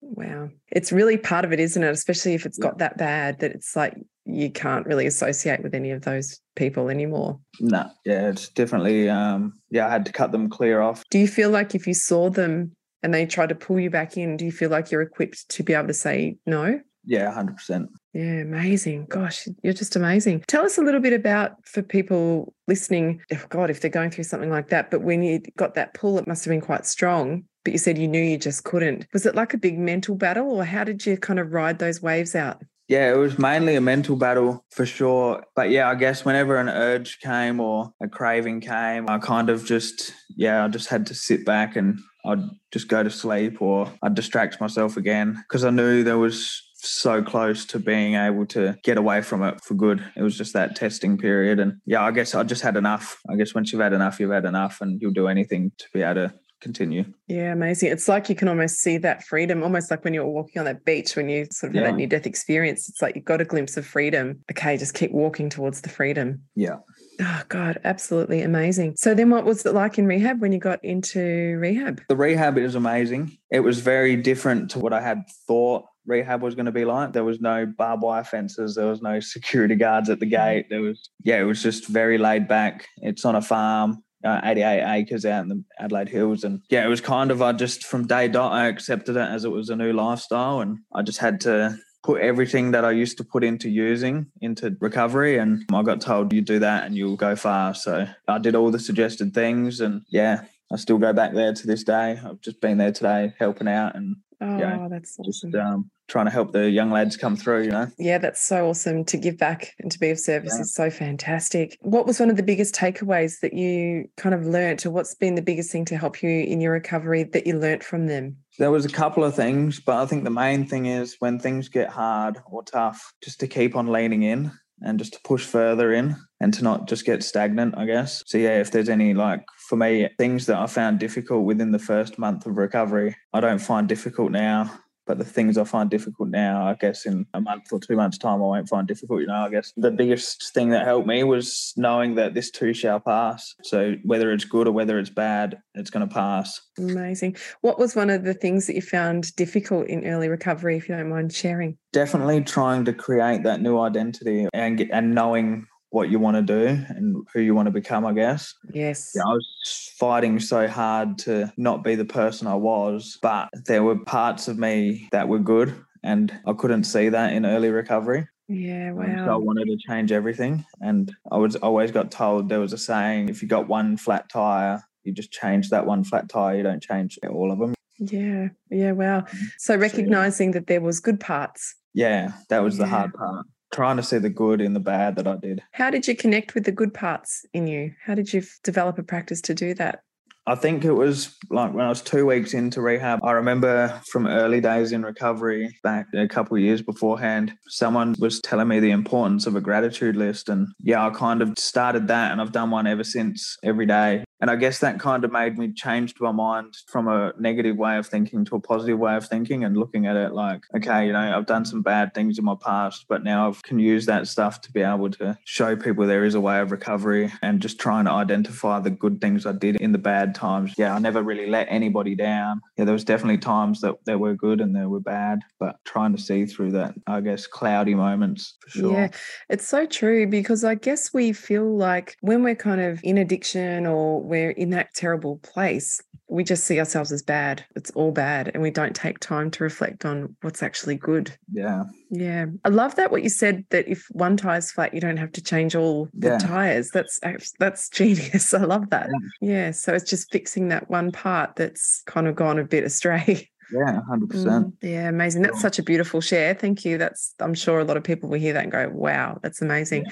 Wow. 0.00 0.50
It's 0.70 0.92
really 0.92 1.16
part 1.16 1.44
of 1.44 1.52
it, 1.52 1.60
isn't 1.60 1.82
it? 1.82 1.90
Especially 1.90 2.34
if 2.34 2.46
it's 2.46 2.58
got 2.58 2.78
that 2.78 2.96
bad 2.96 3.40
that 3.40 3.52
it's 3.52 3.74
like 3.74 3.94
you 4.24 4.50
can't 4.50 4.86
really 4.86 5.06
associate 5.06 5.62
with 5.62 5.74
any 5.74 5.90
of 5.90 6.02
those 6.02 6.40
people 6.54 6.88
anymore. 6.88 7.40
No. 7.60 7.90
Yeah, 8.04 8.28
it's 8.28 8.48
definitely, 8.50 9.08
um, 9.08 9.54
yeah, 9.70 9.86
I 9.86 9.90
had 9.90 10.06
to 10.06 10.12
cut 10.12 10.32
them 10.32 10.48
clear 10.48 10.80
off. 10.80 11.02
Do 11.10 11.18
you 11.18 11.26
feel 11.26 11.50
like 11.50 11.74
if 11.74 11.86
you 11.86 11.94
saw 11.94 12.30
them 12.30 12.72
and 13.02 13.12
they 13.12 13.26
try 13.26 13.46
to 13.46 13.54
pull 13.54 13.80
you 13.80 13.90
back 13.90 14.16
in, 14.16 14.36
do 14.36 14.44
you 14.44 14.52
feel 14.52 14.70
like 14.70 14.90
you're 14.90 15.02
equipped 15.02 15.48
to 15.48 15.62
be 15.62 15.74
able 15.74 15.88
to 15.88 15.94
say 15.94 16.36
no? 16.46 16.80
Yeah, 17.06 17.32
100%. 17.32 17.86
Yeah, 18.12 18.40
amazing. 18.40 19.06
Gosh, 19.08 19.46
you're 19.62 19.72
just 19.72 19.94
amazing. 19.94 20.44
Tell 20.48 20.64
us 20.64 20.76
a 20.76 20.82
little 20.82 21.00
bit 21.00 21.12
about 21.12 21.64
for 21.64 21.82
people 21.82 22.52
listening, 22.66 23.22
oh 23.32 23.44
God, 23.48 23.70
if 23.70 23.80
they're 23.80 23.90
going 23.90 24.10
through 24.10 24.24
something 24.24 24.50
like 24.50 24.68
that, 24.70 24.90
but 24.90 25.02
when 25.02 25.22
you 25.22 25.40
got 25.56 25.74
that 25.74 25.94
pull, 25.94 26.18
it 26.18 26.26
must 26.26 26.44
have 26.44 26.50
been 26.50 26.60
quite 26.60 26.84
strong, 26.84 27.44
but 27.64 27.72
you 27.72 27.78
said 27.78 27.96
you 27.96 28.08
knew 28.08 28.22
you 28.22 28.38
just 28.38 28.64
couldn't. 28.64 29.06
Was 29.12 29.24
it 29.24 29.36
like 29.36 29.54
a 29.54 29.58
big 29.58 29.78
mental 29.78 30.16
battle 30.16 30.50
or 30.50 30.64
how 30.64 30.82
did 30.82 31.06
you 31.06 31.16
kind 31.16 31.38
of 31.38 31.52
ride 31.52 31.78
those 31.78 32.02
waves 32.02 32.34
out? 32.34 32.62
Yeah, 32.88 33.12
it 33.12 33.16
was 33.16 33.38
mainly 33.38 33.74
a 33.74 33.80
mental 33.80 34.14
battle 34.16 34.64
for 34.70 34.86
sure. 34.86 35.44
But 35.56 35.70
yeah, 35.70 35.88
I 35.88 35.96
guess 35.96 36.24
whenever 36.24 36.56
an 36.56 36.68
urge 36.68 37.18
came 37.20 37.60
or 37.60 37.92
a 38.00 38.08
craving 38.08 38.60
came, 38.60 39.08
I 39.08 39.18
kind 39.18 39.50
of 39.50 39.64
just, 39.64 40.12
yeah, 40.36 40.64
I 40.64 40.68
just 40.68 40.88
had 40.88 41.06
to 41.06 41.14
sit 41.14 41.44
back 41.44 41.76
and 41.76 41.98
I'd 42.24 42.44
just 42.72 42.88
go 42.88 43.02
to 43.02 43.10
sleep 43.10 43.60
or 43.60 43.92
I'd 44.02 44.14
distract 44.14 44.60
myself 44.60 44.96
again 44.96 45.42
because 45.48 45.64
I 45.64 45.70
knew 45.70 46.04
there 46.04 46.18
was 46.18 46.62
so 46.88 47.22
close 47.22 47.64
to 47.66 47.78
being 47.78 48.14
able 48.14 48.46
to 48.46 48.76
get 48.82 48.98
away 48.98 49.22
from 49.22 49.42
it 49.42 49.62
for 49.64 49.74
good. 49.74 50.04
It 50.16 50.22
was 50.22 50.36
just 50.36 50.52
that 50.52 50.76
testing 50.76 51.18
period. 51.18 51.58
And 51.60 51.80
yeah, 51.86 52.02
I 52.02 52.10
guess 52.10 52.34
I 52.34 52.42
just 52.42 52.62
had 52.62 52.76
enough. 52.76 53.20
I 53.28 53.36
guess 53.36 53.54
once 53.54 53.72
you've 53.72 53.82
had 53.82 53.92
enough, 53.92 54.20
you've 54.20 54.30
had 54.30 54.44
enough 54.44 54.80
and 54.80 55.00
you'll 55.00 55.12
do 55.12 55.28
anything 55.28 55.72
to 55.78 55.86
be 55.92 56.02
able 56.02 56.28
to 56.28 56.34
continue. 56.60 57.04
Yeah, 57.28 57.52
amazing. 57.52 57.92
It's 57.92 58.08
like 58.08 58.28
you 58.28 58.34
can 58.34 58.48
almost 58.48 58.76
see 58.76 58.98
that 58.98 59.22
freedom, 59.24 59.62
almost 59.62 59.90
like 59.90 60.04
when 60.04 60.14
you're 60.14 60.26
walking 60.26 60.58
on 60.58 60.64
that 60.64 60.84
beach, 60.84 61.16
when 61.16 61.28
you 61.28 61.46
sort 61.50 61.70
of 61.70 61.76
yeah. 61.76 61.82
have 61.82 61.92
that 61.92 61.96
near 61.96 62.06
death 62.06 62.26
experience. 62.26 62.88
It's 62.88 63.02
like 63.02 63.14
you've 63.14 63.24
got 63.24 63.40
a 63.40 63.44
glimpse 63.44 63.76
of 63.76 63.86
freedom. 63.86 64.42
Okay, 64.50 64.76
just 64.76 64.94
keep 64.94 65.12
walking 65.12 65.50
towards 65.50 65.82
the 65.82 65.88
freedom. 65.88 66.42
Yeah. 66.54 66.76
Oh 67.20 67.42
God, 67.48 67.80
absolutely 67.84 68.42
amazing. 68.42 68.94
So 68.96 69.14
then 69.14 69.30
what 69.30 69.44
was 69.44 69.64
it 69.64 69.74
like 69.74 69.98
in 69.98 70.06
rehab 70.06 70.40
when 70.40 70.52
you 70.52 70.58
got 70.58 70.84
into 70.84 71.56
rehab? 71.58 72.02
The 72.08 72.16
rehab 72.16 72.58
is 72.58 72.74
amazing. 72.74 73.36
It 73.50 73.60
was 73.60 73.80
very 73.80 74.16
different 74.16 74.70
to 74.72 74.78
what 74.78 74.92
I 74.92 75.00
had 75.00 75.22
thought 75.46 75.84
rehab 76.06 76.42
was 76.42 76.54
going 76.54 76.66
to 76.66 76.72
be 76.72 76.84
like. 76.84 77.12
There 77.12 77.24
was 77.24 77.40
no 77.40 77.66
barbed 77.66 78.02
wire 78.02 78.24
fences, 78.24 78.74
there 78.74 78.86
was 78.86 79.02
no 79.02 79.20
security 79.20 79.74
guards 79.74 80.08
at 80.10 80.20
the 80.20 80.26
gate. 80.26 80.66
There 80.70 80.82
was 80.82 81.10
yeah, 81.22 81.40
it 81.40 81.44
was 81.44 81.62
just 81.62 81.88
very 81.88 82.18
laid 82.18 82.48
back. 82.48 82.86
It's 82.98 83.24
on 83.24 83.34
a 83.34 83.42
farm 83.42 84.02
uh, 84.24 84.40
88 84.42 84.84
acres 84.98 85.24
out 85.24 85.42
in 85.42 85.48
the 85.48 85.64
Adelaide 85.78 86.08
Hills. 86.08 86.44
And 86.44 86.60
yeah, 86.70 86.84
it 86.84 86.88
was 86.88 87.00
kind 87.00 87.30
of, 87.30 87.42
I 87.42 87.52
just 87.52 87.84
from 87.84 88.06
day 88.06 88.28
dot, 88.28 88.52
I 88.52 88.66
accepted 88.66 89.16
it 89.16 89.20
as 89.20 89.44
it 89.44 89.50
was 89.50 89.68
a 89.68 89.76
new 89.76 89.92
lifestyle. 89.92 90.60
And 90.60 90.78
I 90.94 91.02
just 91.02 91.18
had 91.18 91.40
to 91.42 91.76
put 92.02 92.20
everything 92.20 92.70
that 92.70 92.84
I 92.84 92.92
used 92.92 93.18
to 93.18 93.24
put 93.24 93.44
into 93.44 93.68
using 93.68 94.26
into 94.40 94.76
recovery. 94.80 95.38
And 95.38 95.62
I 95.72 95.82
got 95.82 96.00
told 96.00 96.32
you 96.32 96.40
do 96.40 96.58
that 96.60 96.84
and 96.84 96.96
you'll 96.96 97.16
go 97.16 97.36
far. 97.36 97.74
So 97.74 98.06
I 98.26 98.38
did 98.38 98.54
all 98.54 98.70
the 98.70 98.78
suggested 98.78 99.34
things. 99.34 99.80
And 99.80 100.02
yeah, 100.08 100.44
I 100.72 100.76
still 100.76 100.98
go 100.98 101.12
back 101.12 101.32
there 101.32 101.52
to 101.52 101.66
this 101.66 101.84
day. 101.84 102.18
I've 102.24 102.40
just 102.40 102.60
been 102.60 102.78
there 102.78 102.92
today 102.92 103.32
helping 103.38 103.68
out 103.68 103.94
and 103.94 104.16
Oh, 104.38 104.58
yeah, 104.58 104.86
that's 104.90 105.16
just 105.24 105.46
awesome. 105.46 105.60
um, 105.60 105.90
trying 106.08 106.26
to 106.26 106.30
help 106.30 106.52
the 106.52 106.70
young 106.70 106.90
lads 106.90 107.16
come 107.16 107.36
through, 107.36 107.64
you 107.64 107.70
know. 107.70 107.88
Yeah, 107.98 108.18
that's 108.18 108.40
so 108.40 108.68
awesome 108.68 109.04
to 109.06 109.16
give 109.16 109.38
back 109.38 109.74
and 109.80 109.90
to 109.90 109.98
be 109.98 110.10
of 110.10 110.18
service 110.18 110.52
Yeah. 110.54 110.62
is 110.62 110.74
so 110.74 110.90
fantastic. 110.90 111.76
What 111.80 112.06
was 112.06 112.20
one 112.20 112.30
of 112.30 112.36
the 112.36 112.42
biggest 112.42 112.74
takeaways 112.74 113.40
that 113.40 113.54
you 113.54 114.08
kind 114.16 114.34
of 114.34 114.46
learnt, 114.46 114.86
or 114.86 114.90
what's 114.90 115.14
been 115.14 115.34
the 115.34 115.42
biggest 115.42 115.70
thing 115.70 115.84
to 115.86 115.96
help 115.96 116.22
you 116.22 116.30
in 116.30 116.60
your 116.60 116.72
recovery 116.72 117.24
that 117.24 117.46
you 117.46 117.58
learnt 117.58 117.82
from 117.82 118.06
them? 118.06 118.36
There 118.58 118.70
was 118.70 118.84
a 118.84 118.90
couple 118.90 119.24
of 119.24 119.34
things, 119.34 119.80
but 119.80 119.96
I 119.96 120.06
think 120.06 120.24
the 120.24 120.30
main 120.30 120.66
thing 120.66 120.86
is 120.86 121.16
when 121.18 121.38
things 121.38 121.68
get 121.68 121.88
hard 121.90 122.38
or 122.50 122.62
tough, 122.62 123.12
just 123.22 123.40
to 123.40 123.46
keep 123.46 123.76
on 123.76 123.88
leaning 123.88 124.22
in 124.22 124.50
and 124.82 124.98
just 124.98 125.14
to 125.14 125.20
push 125.24 125.44
further 125.44 125.92
in 125.92 126.16
and 126.40 126.52
to 126.54 126.62
not 126.62 126.86
just 126.86 127.04
get 127.06 127.22
stagnant, 127.22 127.76
I 127.78 127.86
guess. 127.86 128.22
So, 128.26 128.36
yeah, 128.38 128.60
if 128.60 128.70
there's 128.70 128.90
any, 128.90 129.14
like, 129.14 129.42
for 129.68 129.76
me, 129.76 130.08
things 130.18 130.46
that 130.46 130.58
I 130.58 130.66
found 130.66 130.98
difficult 130.98 131.44
within 131.44 131.72
the 131.72 131.78
first 131.78 132.18
month 132.18 132.44
of 132.46 132.58
recovery, 132.58 133.16
I 133.32 133.40
don't 133.40 133.58
find 133.58 133.88
difficult 133.88 134.32
now. 134.32 134.70
But 135.06 135.18
the 135.18 135.24
things 135.24 135.56
I 135.56 135.64
find 135.64 135.88
difficult 135.88 136.28
now, 136.28 136.66
I 136.66 136.74
guess 136.74 137.06
in 137.06 137.26
a 137.34 137.40
month 137.40 137.72
or 137.72 137.78
two 137.78 137.96
months' 137.96 138.18
time, 138.18 138.36
I 138.36 138.46
won't 138.46 138.68
find 138.68 138.86
difficult. 138.86 139.20
You 139.20 139.28
know, 139.28 139.34
I 139.34 139.50
guess 139.50 139.72
the 139.76 139.90
biggest 139.90 140.52
thing 140.52 140.70
that 140.70 140.84
helped 140.84 141.06
me 141.06 141.24
was 141.24 141.72
knowing 141.76 142.16
that 142.16 142.34
this 142.34 142.50
too 142.50 142.74
shall 142.74 143.00
pass. 143.00 143.54
So 143.62 143.94
whether 144.04 144.32
it's 144.32 144.44
good 144.44 144.66
or 144.66 144.72
whether 144.72 144.98
it's 144.98 145.10
bad, 145.10 145.58
it's 145.74 145.90
going 145.90 146.06
to 146.06 146.12
pass. 146.12 146.60
Amazing. 146.78 147.36
What 147.60 147.78
was 147.78 147.94
one 147.94 148.10
of 148.10 148.24
the 148.24 148.34
things 148.34 148.66
that 148.66 148.74
you 148.74 148.82
found 148.82 149.34
difficult 149.36 149.86
in 149.86 150.06
early 150.06 150.28
recovery, 150.28 150.76
if 150.76 150.88
you 150.88 150.96
don't 150.96 151.08
mind 151.08 151.32
sharing? 151.32 151.78
definitely 151.96 152.42
trying 152.42 152.84
to 152.84 152.92
create 152.92 153.42
that 153.42 153.62
new 153.62 153.78
identity 153.78 154.46
and 154.52 154.76
get, 154.76 154.90
and 154.92 155.14
knowing 155.14 155.66
what 155.90 156.10
you 156.10 156.18
want 156.18 156.36
to 156.36 156.42
do 156.42 156.66
and 156.88 157.26
who 157.32 157.40
you 157.40 157.54
want 157.54 157.66
to 157.66 157.70
become 157.72 158.04
i 158.06 158.12
guess 158.12 158.54
Yes. 158.72 159.12
yeah, 159.14 159.22
i 159.22 159.32
was 159.32 159.92
fighting 159.98 160.38
so 160.40 160.66
hard 160.68 161.18
to 161.18 161.52
not 161.56 161.84
be 161.84 161.94
the 161.94 162.04
person 162.04 162.46
i 162.46 162.54
was 162.54 163.18
but 163.22 163.48
there 163.66 163.82
were 163.82 163.98
parts 164.04 164.48
of 164.48 164.58
me 164.58 165.08
that 165.12 165.28
were 165.28 165.38
good 165.38 165.74
and 166.02 166.32
i 166.46 166.52
couldn't 166.52 166.84
see 166.84 167.08
that 167.08 167.32
in 167.32 167.46
early 167.46 167.70
recovery 167.70 168.26
Yeah, 168.48 168.90
Um, 168.92 169.24
So 169.24 169.32
I 169.32 169.36
wanted 169.36 169.66
to 169.66 169.76
change 169.88 170.12
everything. 170.12 170.64
And 170.80 171.10
I 171.32 171.36
was 171.38 171.56
always 171.56 171.90
got 171.90 172.12
told 172.12 172.48
there 172.48 172.60
was 172.60 172.72
a 172.72 172.78
saying 172.78 173.28
if 173.28 173.42
you 173.42 173.48
got 173.48 173.66
one 173.68 173.96
flat 173.96 174.28
tire, 174.28 174.84
you 175.02 175.12
just 175.12 175.32
change 175.32 175.70
that 175.70 175.84
one 175.84 176.04
flat 176.04 176.28
tire. 176.28 176.54
You 176.56 176.62
don't 176.62 176.80
change 176.90 177.18
all 177.28 177.50
of 177.50 177.58
them. 177.58 177.74
Yeah, 177.98 178.48
yeah, 178.70 178.92
wow. 178.92 179.20
Mm-hmm. 179.22 179.46
So 179.58 179.74
recognizing 179.76 180.52
that 180.52 180.66
there 180.68 180.80
was 180.80 181.00
good 181.00 181.18
parts. 181.18 181.74
Yeah, 181.92 182.32
that 182.50 182.62
was 182.62 182.76
the 182.78 182.86
hard 182.86 183.12
part. 183.14 183.46
Trying 183.72 183.96
to 183.96 184.02
see 184.02 184.18
the 184.18 184.30
good 184.30 184.60
in 184.60 184.74
the 184.74 184.80
bad 184.80 185.16
that 185.16 185.26
I 185.26 185.36
did. 185.36 185.62
How 185.72 185.90
did 185.90 186.06
you 186.06 186.16
connect 186.16 186.54
with 186.54 186.64
the 186.64 186.72
good 186.72 186.94
parts 186.94 187.44
in 187.52 187.66
you? 187.66 187.92
How 188.04 188.14
did 188.14 188.32
you 188.32 188.42
develop 188.62 188.98
a 188.98 189.02
practice 189.02 189.40
to 189.42 189.54
do 189.54 189.74
that? 189.74 190.00
I 190.48 190.54
think 190.54 190.84
it 190.84 190.92
was 190.92 191.36
like 191.50 191.74
when 191.74 191.84
I 191.84 191.88
was 191.88 192.00
two 192.00 192.24
weeks 192.24 192.54
into 192.54 192.80
rehab. 192.80 193.18
I 193.24 193.32
remember 193.32 194.00
from 194.12 194.28
early 194.28 194.60
days 194.60 194.92
in 194.92 195.02
recovery, 195.02 195.76
back 195.82 196.06
a 196.14 196.28
couple 196.28 196.56
of 196.56 196.62
years 196.62 196.82
beforehand, 196.82 197.52
someone 197.66 198.14
was 198.20 198.40
telling 198.40 198.68
me 198.68 198.78
the 198.78 198.92
importance 198.92 199.48
of 199.48 199.56
a 199.56 199.60
gratitude 199.60 200.14
list. 200.14 200.48
And 200.48 200.68
yeah, 200.78 201.04
I 201.04 201.10
kind 201.10 201.42
of 201.42 201.52
started 201.58 202.06
that 202.08 202.30
and 202.30 202.40
I've 202.40 202.52
done 202.52 202.70
one 202.70 202.86
ever 202.86 203.02
since 203.02 203.56
every 203.64 203.86
day. 203.86 204.22
And 204.40 204.50
I 204.50 204.56
guess 204.56 204.80
that 204.80 205.00
kind 205.00 205.24
of 205.24 205.32
made 205.32 205.58
me 205.58 205.72
change 205.72 206.14
my 206.20 206.32
mind 206.32 206.76
from 206.86 207.08
a 207.08 207.32
negative 207.38 207.76
way 207.76 207.96
of 207.96 208.06
thinking 208.06 208.44
to 208.46 208.56
a 208.56 208.60
positive 208.60 208.98
way 208.98 209.16
of 209.16 209.26
thinking 209.26 209.64
and 209.64 209.76
looking 209.76 210.06
at 210.06 210.16
it 210.16 210.32
like, 210.32 210.62
okay, 210.76 211.06
you 211.06 211.12
know, 211.12 211.36
I've 211.36 211.46
done 211.46 211.64
some 211.64 211.82
bad 211.82 212.12
things 212.14 212.38
in 212.38 212.44
my 212.44 212.56
past, 212.60 213.06
but 213.08 213.24
now 213.24 213.48
I 213.48 213.54
can 213.62 213.78
use 213.78 214.06
that 214.06 214.28
stuff 214.28 214.60
to 214.62 214.72
be 214.72 214.82
able 214.82 215.10
to 215.12 215.38
show 215.44 215.76
people 215.76 216.06
there 216.06 216.24
is 216.24 216.34
a 216.34 216.40
way 216.40 216.60
of 216.60 216.70
recovery 216.70 217.32
and 217.42 217.60
just 217.60 217.78
trying 217.78 218.04
to 218.04 218.10
identify 218.10 218.78
the 218.80 218.90
good 218.90 219.20
things 219.20 219.46
I 219.46 219.52
did 219.52 219.76
in 219.76 219.92
the 219.92 219.98
bad 219.98 220.34
times. 220.34 220.74
Yeah, 220.76 220.94
I 220.94 220.98
never 220.98 221.22
really 221.22 221.46
let 221.48 221.66
anybody 221.70 222.14
down. 222.14 222.60
Yeah, 222.76 222.84
there 222.84 222.92
was 222.92 223.04
definitely 223.04 223.38
times 223.38 223.80
that 223.80 223.96
there 224.04 224.18
were 224.18 224.34
good 224.34 224.60
and 224.60 224.74
there 224.74 224.88
were 224.88 225.00
bad, 225.00 225.40
but 225.58 225.76
trying 225.84 226.14
to 226.14 226.22
see 226.22 226.44
through 226.46 226.72
that, 226.72 226.94
I 227.06 227.20
guess, 227.20 227.46
cloudy 227.46 227.94
moments 227.94 228.56
for 228.60 228.70
sure. 228.70 228.92
Yeah, 228.92 229.08
it's 229.48 229.66
so 229.66 229.86
true 229.86 230.26
because 230.26 230.64
I 230.64 230.74
guess 230.74 231.14
we 231.14 231.32
feel 231.32 231.76
like 231.76 232.16
when 232.20 232.42
we're 232.42 232.54
kind 232.54 232.80
of 232.80 233.00
in 233.02 233.18
addiction 233.18 233.86
or 233.86 234.25
we're 234.26 234.50
in 234.50 234.70
that 234.70 234.92
terrible 234.94 235.38
place, 235.38 236.00
we 236.28 236.42
just 236.42 236.64
see 236.64 236.78
ourselves 236.80 237.12
as 237.12 237.22
bad. 237.22 237.64
It's 237.76 237.90
all 237.92 238.10
bad. 238.10 238.50
And 238.52 238.62
we 238.62 238.70
don't 238.72 238.96
take 238.96 239.20
time 239.20 239.50
to 239.52 239.62
reflect 239.62 240.04
on 240.04 240.34
what's 240.42 240.62
actually 240.62 240.96
good. 240.96 241.32
Yeah. 241.52 241.84
Yeah. 242.10 242.46
I 242.64 242.68
love 242.68 242.96
that 242.96 243.12
what 243.12 243.22
you 243.22 243.28
said 243.28 243.64
that 243.70 243.86
if 243.88 244.06
one 244.10 244.36
tire's 244.36 244.72
flat, 244.72 244.92
you 244.92 245.00
don't 245.00 245.18
have 245.18 245.30
to 245.32 245.42
change 245.42 245.76
all 245.76 246.08
the 246.12 246.30
Yeah. 246.30 246.38
tires. 246.38 246.90
That's 246.90 247.20
that's 247.60 247.88
genius. 247.88 248.52
I 248.54 248.64
love 248.64 248.90
that. 248.90 249.08
Yeah. 249.40 249.70
So 249.70 249.94
it's 249.94 250.10
just 250.10 250.32
fixing 250.32 250.68
that 250.68 250.90
one 250.90 251.12
part 251.12 251.54
that's 251.56 252.02
kind 252.06 252.26
of 252.26 252.34
gone 252.34 252.58
a 252.58 252.64
bit 252.64 252.84
astray. 252.84 253.48
Yeah, 253.72 254.00
100%. 254.08 254.28
Mm, 254.28 254.72
yeah, 254.80 255.08
amazing. 255.08 255.42
That's 255.42 255.60
such 255.60 255.78
a 255.78 255.82
beautiful 255.82 256.20
share. 256.20 256.54
Thank 256.54 256.84
you. 256.84 256.98
That's 256.98 257.34
I'm 257.40 257.54
sure 257.54 257.80
a 257.80 257.84
lot 257.84 257.96
of 257.96 258.04
people 258.04 258.28
will 258.28 258.38
hear 258.38 258.52
that 258.52 258.62
and 258.62 258.72
go, 258.72 258.88
"Wow, 258.92 259.38
that's 259.42 259.60
amazing." 259.60 260.06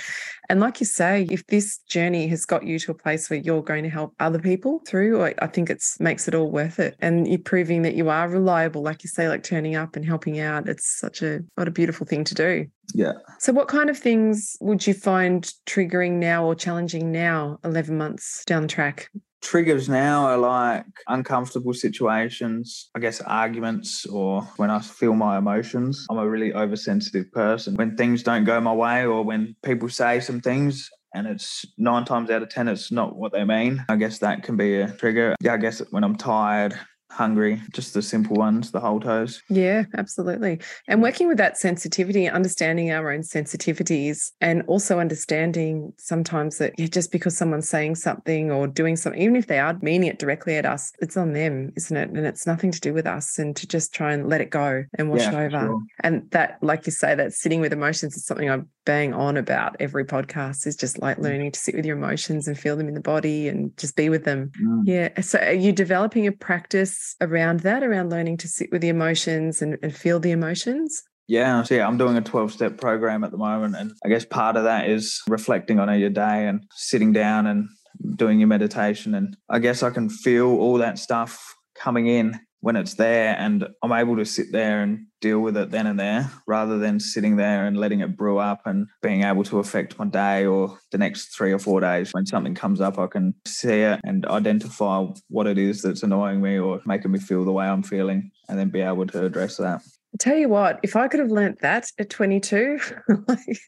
And 0.49 0.61
like 0.61 0.81
you 0.81 0.87
say, 0.87 1.27
if 1.31 1.47
this 1.47 1.79
journey 1.89 2.27
has 2.29 2.45
got 2.45 2.65
you 2.65 2.79
to 2.81 2.91
a 2.91 2.95
place 2.95 3.31
where 3.31 3.39
you're 3.39 3.63
going 3.63 3.85
to 3.85 3.91
help 3.91 4.15
other 4.19 4.39
people 4.39 4.83
through, 4.87 5.23
I, 5.23 5.35
I 5.41 5.47
think 5.47 5.71
it's 5.71 5.99
makes 6.01 6.27
it 6.27 6.35
all 6.35 6.51
worth 6.51 6.79
it. 6.79 6.97
And 7.01 7.29
you're 7.29 7.39
proving 7.39 7.83
that 7.83 7.95
you 7.95 8.09
are 8.09 8.29
reliable, 8.29 8.83
like 8.83 9.05
you 9.05 9.09
say, 9.09 9.29
like 9.29 9.43
turning 9.45 9.77
up 9.77 9.97
and 9.97 10.05
helping 10.05 10.41
out. 10.41 10.69
It's 10.69 10.99
such 10.99 11.23
a 11.23 11.41
what 11.55 11.69
a 11.69 11.73
beautiful 11.73 12.07
thing 12.07 12.25
to 12.25 12.35
do. 12.35 12.67
Yeah. 12.93 13.13
So, 13.39 13.53
what 13.53 13.69
kind 13.69 13.89
of 13.89 13.99
things 13.99 14.57
would 14.61 14.87
you 14.87 14.95
find 14.95 15.45
triggering 15.67 16.15
now 16.15 16.45
or 16.45 16.55
challenging 16.55 17.13
now, 17.13 17.59
11 17.65 17.97
months 17.97 18.45
down 18.45 18.63
the 18.63 18.69
track? 18.69 19.11
Triggers 19.45 19.89
now 19.89 20.25
are 20.25 20.39
like 20.39 20.87
uncomfortable 21.07 21.75
situations, 21.75 22.91
I 22.97 22.99
guess 22.99 23.21
arguments, 23.21 24.07
or 24.07 24.43
when 24.57 24.71
I 24.71 24.81
feel 24.81 25.15
my 25.15 25.39
emotions. 25.39 26.07
I'm 26.11 26.19
a 26.19 26.29
really 26.29 26.53
oversensitive 26.55 27.31
person. 27.31 27.77
When 27.77 27.97
things 27.97 28.23
don't 28.23 28.45
go 28.45 28.61
my 28.61 28.73
way, 28.73 29.05
or 29.05 29.23
when 29.23 29.55
people 29.63 29.89
say 29.89 30.19
some 30.19 30.41
things 30.41 30.91
and 31.15 31.29
it's 31.29 31.65
nine 31.79 32.05
times 32.05 32.31
out 32.31 32.43
of 32.43 32.49
10, 32.49 32.67
it's 32.67 32.91
not 32.91 33.15
what 33.15 33.33
they 33.33 33.45
mean, 33.45 33.85
I 33.89 33.97
guess 33.97 34.19
that 34.19 34.43
can 34.43 34.57
be 34.57 34.81
a 34.81 34.91
trigger. 34.91 35.37
Yeah, 35.41 35.55
I 35.55 35.59
guess 35.59 35.81
when 35.91 36.03
I'm 36.03 36.17
tired, 36.17 36.75
hungry, 37.15 37.63
just 37.73 37.95
the 37.95 38.03
simple 38.03 38.37
ones, 38.37 38.71
the 38.71 38.81
whole 38.81 39.01
toes. 39.01 39.43
Yeah, 39.49 39.85
absolutely. 39.97 40.61
And 40.89 41.01
working 41.01 41.29
with 41.29 41.39
that 41.39 41.57
sensitivity, 41.57 42.29
understanding 42.29 42.91
our 42.91 43.13
own 43.13 43.21
sensitivities, 43.21 44.33
and 44.41 44.63
also 44.67 44.99
understanding 44.99 45.93
sometimes 45.99 46.59
that 46.59 46.75
yeah, 46.77 46.87
just 46.87 47.13
because 47.13 47.37
someone's 47.37 47.69
saying 47.69 47.95
something 47.95 48.51
or 48.51 48.67
doing 48.67 48.97
something, 48.97 49.21
even 49.21 49.37
if 49.37 49.47
they 49.47 49.59
are 49.59 49.79
meaning 49.81 50.09
it 50.09 50.19
directly 50.19 50.57
at 50.57 50.67
us, 50.67 50.93
it's 51.01 51.17
on 51.17 51.33
them, 51.33 51.73
isn't 51.77 51.97
it? 51.97 52.09
And 52.11 52.27
it's 52.27 52.47
nothing 52.47 52.73
to 52.73 52.81
do 52.81 52.93
with 52.93 53.07
us. 53.07 53.39
And 53.39 53.55
to 53.57 53.67
just 53.67 53.95
try 53.95 54.13
and 54.13 54.29
let 54.29 54.41
it 54.41 54.51
go 54.51 54.85
and 54.99 55.11
wash 55.11 55.21
Yeah, 55.21 55.43
it 55.43 55.47
over. 55.47 55.67
sure. 55.67 55.81
And 56.01 56.31
that, 56.33 56.59
like 56.63 56.87
you 56.87 56.93
say, 56.93 57.15
that 57.15 57.33
sitting 57.33 57.61
with 57.61 57.73
emotions 57.73 58.17
is 58.17 58.27
something 58.27 58.51
I 58.51 58.61
bang 58.85 59.15
on 59.15 59.37
about 59.37 59.77
every 59.81 60.05
podcast 60.05 60.67
is 60.67 60.77
just 60.77 61.01
like 61.01 61.19
learning 61.19 61.53
to 61.53 61.61
sit 61.61 61.75
with 61.75 61.85
your 61.85 61.97
emotions 61.97 62.47
and 62.47 62.59
feel 62.59 62.77
them 62.77 62.89
in 62.89 62.95
the 62.95 63.01
body 63.01 63.49
and 63.49 63.77
just 63.77 63.97
be 63.97 64.09
with 64.09 64.25
them. 64.25 64.51
Mm. 64.63 64.83
Yeah. 64.85 65.21
So 65.21 65.39
are 65.39 65.53
you 65.53 65.73
developing 65.73 66.27
a 66.27 66.33
practice 66.33 67.17
around 67.21 67.61
that, 67.61 67.83
around 67.83 68.11
learning 68.11 68.39
to 68.39 68.49
sit 68.49 68.71
with 68.71 68.83
the 68.83 68.89
emotions 68.89 69.63
and, 69.63 69.79
and 69.83 69.95
feel 69.95 70.21
the 70.21 70.31
emotions? 70.31 71.03
Yeah, 71.27 71.63
so 71.63 71.77
yeah, 71.77 71.87
I'm 71.87 71.97
doing 71.97 72.19
a 72.19 72.21
12 72.21 72.53
step 72.53 72.77
program 72.77 73.25
at 73.25 73.31
the 73.31 73.39
moment. 73.39 73.77
And 73.77 73.93
I 74.05 74.09
guess 74.09 74.27
part 74.27 74.57
of 74.57 74.65
that 74.65 74.91
is 74.91 75.23
reflecting 75.27 75.79
on 75.79 75.99
your 75.99 76.11
day 76.11 76.47
and 76.47 76.65
sitting 76.73 77.13
down 77.13 77.47
and 77.47 77.69
doing 78.17 78.41
your 78.41 78.49
meditation. 78.49 79.15
And 79.15 79.37
I 79.49 79.59
guess 79.59 79.83
I 79.83 79.91
can 79.91 80.11
feel 80.11 80.49
all 80.49 80.79
that 80.79 80.99
stuff 80.99 81.55
coming 81.75 82.07
in 82.07 82.39
when 82.65 82.77
it's 82.77 82.95
there. 82.95 83.37
And 83.39 83.69
I'm 83.83 83.93
able 83.93 84.17
to 84.17 84.25
sit 84.25 84.51
there 84.51 84.83
and 84.83 85.07
deal 85.21 85.41
with 85.41 85.55
it 85.57 85.71
then 85.71 85.87
and 85.87 86.01
there 86.01 86.31
rather 86.47 86.79
than 86.79 86.99
sitting 86.99 87.37
there 87.37 87.67
and 87.67 87.77
letting 87.77 88.01
it 88.01 88.17
brew 88.17 88.39
up 88.39 88.63
and 88.65 88.87
being 89.03 89.23
able 89.23 89.45
to 89.45 89.59
affect 89.59 89.99
my 89.99 90.07
day 90.07 90.47
or 90.47 90.79
the 90.91 90.97
next 90.97 91.37
three 91.37 91.53
or 91.53 91.59
four 91.59 91.81
days. 91.81 92.11
When 92.13 92.25
something 92.25 92.55
comes 92.55 92.81
up, 92.81 92.99
I 92.99 93.07
can 93.07 93.35
see 93.47 93.81
it 93.81 94.01
and 94.03 94.25
identify 94.25 95.05
what 95.29 95.47
it 95.47 95.59
is 95.59 95.83
that's 95.83 96.03
annoying 96.03 96.41
me 96.41 96.59
or 96.59 96.81
making 96.87 97.13
me 97.13 97.19
feel 97.19 97.45
the 97.45 97.53
way 97.53 97.67
I'm 97.67 97.83
feeling 97.83 98.31
and 98.49 98.59
then 98.59 98.71
be 98.71 98.81
able 98.81 99.07
to 99.09 99.27
address 99.27 99.59
that. 99.59 99.83
I 100.15 100.17
tell 100.19 100.37
you 100.37 100.49
what, 100.49 100.79
if 100.85 100.95
I 100.95 101.09
could 101.09 101.19
have 101.19 101.31
learnt 101.31 101.61
that 101.61 101.91
at 101.99 102.09
22, 102.09 102.79
like, 103.27 103.61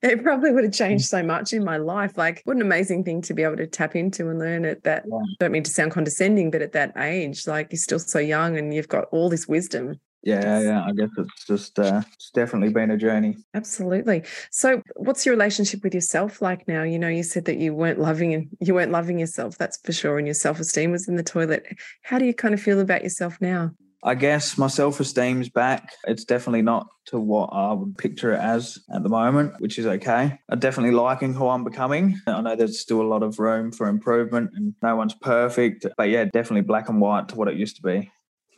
it 0.00 0.22
probably 0.22 0.50
would 0.50 0.64
have 0.64 0.72
changed 0.72 1.04
so 1.04 1.22
much 1.22 1.52
in 1.52 1.62
my 1.62 1.76
life. 1.76 2.16
Like, 2.16 2.40
what 2.44 2.56
an 2.56 2.62
amazing 2.62 3.04
thing 3.04 3.20
to 3.22 3.34
be 3.34 3.42
able 3.42 3.58
to 3.58 3.66
tap 3.66 3.94
into 3.94 4.30
and 4.30 4.38
learn 4.38 4.64
at 4.64 4.82
that. 4.84 5.04
Yeah. 5.06 5.18
Don't 5.40 5.52
mean 5.52 5.62
to 5.62 5.70
sound 5.70 5.92
condescending, 5.92 6.50
but 6.50 6.62
at 6.62 6.72
that 6.72 6.96
age, 6.96 7.46
like 7.46 7.68
you're 7.70 7.78
still 7.78 7.98
so 7.98 8.18
young 8.18 8.56
and 8.56 8.72
you've 8.72 8.88
got 8.88 9.04
all 9.12 9.28
this 9.28 9.46
wisdom. 9.46 10.00
Yeah, 10.22 10.60
yeah. 10.60 10.84
I 10.86 10.92
guess 10.92 11.10
it's 11.18 11.46
just 11.46 11.78
uh, 11.78 12.00
it's 12.14 12.30
definitely 12.30 12.72
been 12.72 12.90
a 12.90 12.96
journey. 12.96 13.36
Absolutely. 13.52 14.22
So, 14.50 14.80
what's 14.96 15.26
your 15.26 15.34
relationship 15.34 15.84
with 15.84 15.92
yourself 15.92 16.40
like 16.40 16.66
now? 16.66 16.82
You 16.82 16.98
know, 16.98 17.08
you 17.08 17.22
said 17.22 17.44
that 17.44 17.58
you 17.58 17.74
weren't 17.74 18.00
loving 18.00 18.48
you 18.58 18.74
weren't 18.74 18.90
loving 18.90 19.18
yourself. 19.18 19.58
That's 19.58 19.76
for 19.84 19.92
sure, 19.92 20.16
and 20.16 20.26
your 20.26 20.32
self 20.32 20.60
esteem 20.60 20.92
was 20.92 21.08
in 21.08 21.16
the 21.16 21.22
toilet. 21.22 21.66
How 22.02 22.18
do 22.18 22.24
you 22.24 22.32
kind 22.32 22.54
of 22.54 22.62
feel 22.62 22.80
about 22.80 23.02
yourself 23.02 23.36
now? 23.42 23.72
I 24.06 24.14
guess 24.14 24.58
my 24.58 24.66
self 24.66 25.00
esteem's 25.00 25.48
back. 25.48 25.92
It's 26.06 26.24
definitely 26.24 26.60
not 26.60 26.88
to 27.06 27.18
what 27.18 27.46
I 27.52 27.72
would 27.72 27.96
picture 27.96 28.34
it 28.34 28.40
as 28.40 28.78
at 28.94 29.02
the 29.02 29.08
moment, 29.08 29.54
which 29.60 29.78
is 29.78 29.86
okay. 29.86 30.38
I'm 30.50 30.58
definitely 30.58 30.94
liking 30.94 31.32
who 31.32 31.48
I'm 31.48 31.64
becoming. 31.64 32.20
I 32.26 32.42
know 32.42 32.54
there's 32.54 32.80
still 32.80 33.00
a 33.00 33.08
lot 33.08 33.22
of 33.22 33.38
room 33.38 33.72
for 33.72 33.88
improvement 33.88 34.50
and 34.54 34.74
no 34.82 34.94
one's 34.94 35.14
perfect, 35.14 35.86
but 35.96 36.10
yeah, 36.10 36.24
definitely 36.26 36.62
black 36.62 36.90
and 36.90 37.00
white 37.00 37.28
to 37.28 37.36
what 37.36 37.48
it 37.48 37.56
used 37.56 37.76
to 37.76 37.82
be. 37.82 38.10